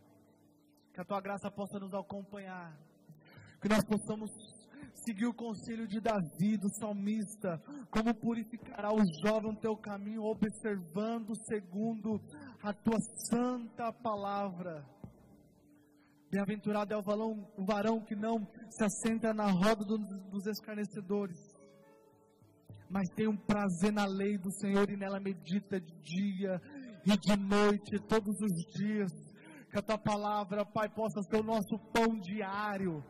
Que 0.94 1.02
a 1.02 1.06
tua 1.06 1.22
graça 1.22 1.50
possa 1.52 1.80
nos 1.80 1.94
acompanhar, 1.94 2.78
que 3.62 3.70
nós 3.70 3.84
possamos 3.86 4.30
seguir 5.06 5.28
o 5.28 5.34
conselho 5.34 5.88
de 5.88 6.02
Davi, 6.02 6.58
do 6.58 6.70
salmista, 6.80 7.62
como 7.92 8.14
purificará 8.16 8.92
o 8.92 9.06
jovem 9.24 9.52
o 9.52 9.56
teu 9.56 9.78
caminho, 9.78 10.24
observando 10.24 11.36
segundo 11.46 12.20
a 12.64 12.74
tua 12.74 13.00
santa 13.30 13.94
palavra. 13.94 14.84
Bem-aventurado 16.32 16.94
é 16.94 16.98
o, 16.98 17.04
valão, 17.04 17.48
o 17.56 17.64
varão 17.64 18.02
que 18.02 18.16
não 18.16 18.48
se 18.70 18.84
assenta 18.84 19.32
na 19.32 19.52
roda 19.52 19.86
do, 19.86 19.98
dos 20.32 20.48
escarnecedores, 20.48 21.38
mas 22.90 23.08
tem 23.16 23.28
um 23.28 23.38
prazer 23.38 23.94
na 23.94 24.06
lei 24.06 24.38
do 24.38 24.52
Senhor 24.52 24.90
e 24.90 24.98
nela 24.98 25.20
medita 25.20 25.80
de 25.80 25.94
dia 26.02 26.60
e 27.06 27.16
de 27.16 27.36
noite, 27.38 28.00
todos 28.08 28.36
os 28.42 28.74
dias. 28.74 29.12
Que 29.70 29.80
a 29.80 29.82
tua 29.82 29.98
palavra, 29.98 30.66
Pai, 30.66 30.88
possa 30.90 31.22
ser 31.24 31.38
o 31.38 31.44
nosso 31.44 31.78
pão 31.92 32.18
diário 32.20 33.04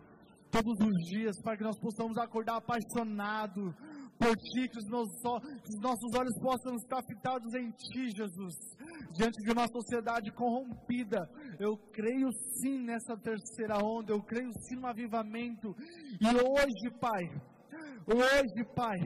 todos 0.52 0.78
os 0.80 1.10
dias, 1.10 1.42
para 1.42 1.58
que 1.58 1.64
nós 1.64 1.78
possamos 1.80 2.18
acordar 2.18 2.58
apaixonados 2.58 3.74
por 4.18 4.36
Ti, 4.36 4.70
que 4.70 4.80
os, 4.80 4.90
nossos, 4.90 5.14
que 5.62 5.70
os 5.76 5.82
nossos 5.82 6.14
olhos 6.18 6.40
possam 6.40 6.76
estar 6.76 7.02
fitados 7.04 7.54
em 7.54 7.72
Ti, 7.72 8.10
Jesus. 8.16 8.56
Diante 9.14 9.42
de 9.44 9.52
uma 9.52 9.68
sociedade 9.68 10.32
corrompida, 10.32 11.30
eu 11.60 11.78
creio 11.92 12.32
sim 12.62 12.80
nessa 12.80 13.18
terceira 13.18 13.78
onda, 13.84 14.14
eu 14.14 14.22
creio 14.22 14.52
sim 14.62 14.76
no 14.76 14.88
avivamento. 14.88 15.76
E 16.22 16.28
hoje, 16.28 17.00
Pai, 17.00 17.24
hoje, 18.08 18.64
Pai, 18.76 18.98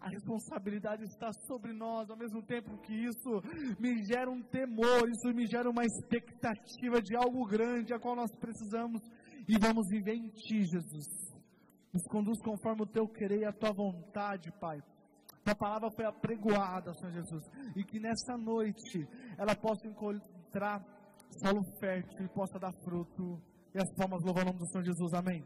a 0.00 0.08
responsabilidade 0.08 1.02
está 1.04 1.32
sobre 1.48 1.72
nós, 1.72 2.08
ao 2.08 2.16
mesmo 2.16 2.40
tempo 2.42 2.78
que 2.78 2.94
isso 2.94 3.42
me 3.78 4.04
gera 4.04 4.30
um 4.30 4.42
temor, 4.42 5.08
isso 5.08 5.34
me 5.34 5.46
gera 5.46 5.68
uma 5.68 5.84
expectativa 5.84 7.02
de 7.02 7.16
algo 7.16 7.44
grande 7.46 7.92
a 7.92 7.98
qual 7.98 8.14
nós 8.14 8.30
precisamos 8.36 9.02
e 9.48 9.58
vamos 9.58 9.88
viver 9.88 10.14
em 10.14 10.28
Ti, 10.28 10.64
Jesus. 10.64 11.06
Nos 11.92 12.04
conduz 12.08 12.40
conforme 12.42 12.82
o 12.82 12.86
Teu 12.86 13.08
querer 13.08 13.40
e 13.40 13.44
a 13.44 13.52
Tua 13.52 13.72
vontade, 13.72 14.52
Pai. 14.60 14.82
Tua 15.44 15.54
palavra 15.54 15.90
foi 15.90 16.04
apregoada, 16.04 16.92
Senhor 16.94 17.12
Jesus, 17.12 17.44
e 17.76 17.84
que 17.84 18.00
nessa 18.00 18.36
noite 18.36 19.06
ela 19.38 19.54
possa 19.54 19.86
encontrar 19.86 20.84
solo 21.38 21.62
fértil 21.78 22.24
e 22.24 22.28
possa 22.28 22.58
dar 22.58 22.72
fruto. 22.84 23.40
E 23.74 23.78
as 23.78 23.92
palmas 23.94 24.22
louvam 24.24 24.42
o 24.42 24.46
nome 24.46 24.58
do 24.58 24.66
Senhor 24.66 24.84
Jesus. 24.84 25.14
Amém. 25.14 25.44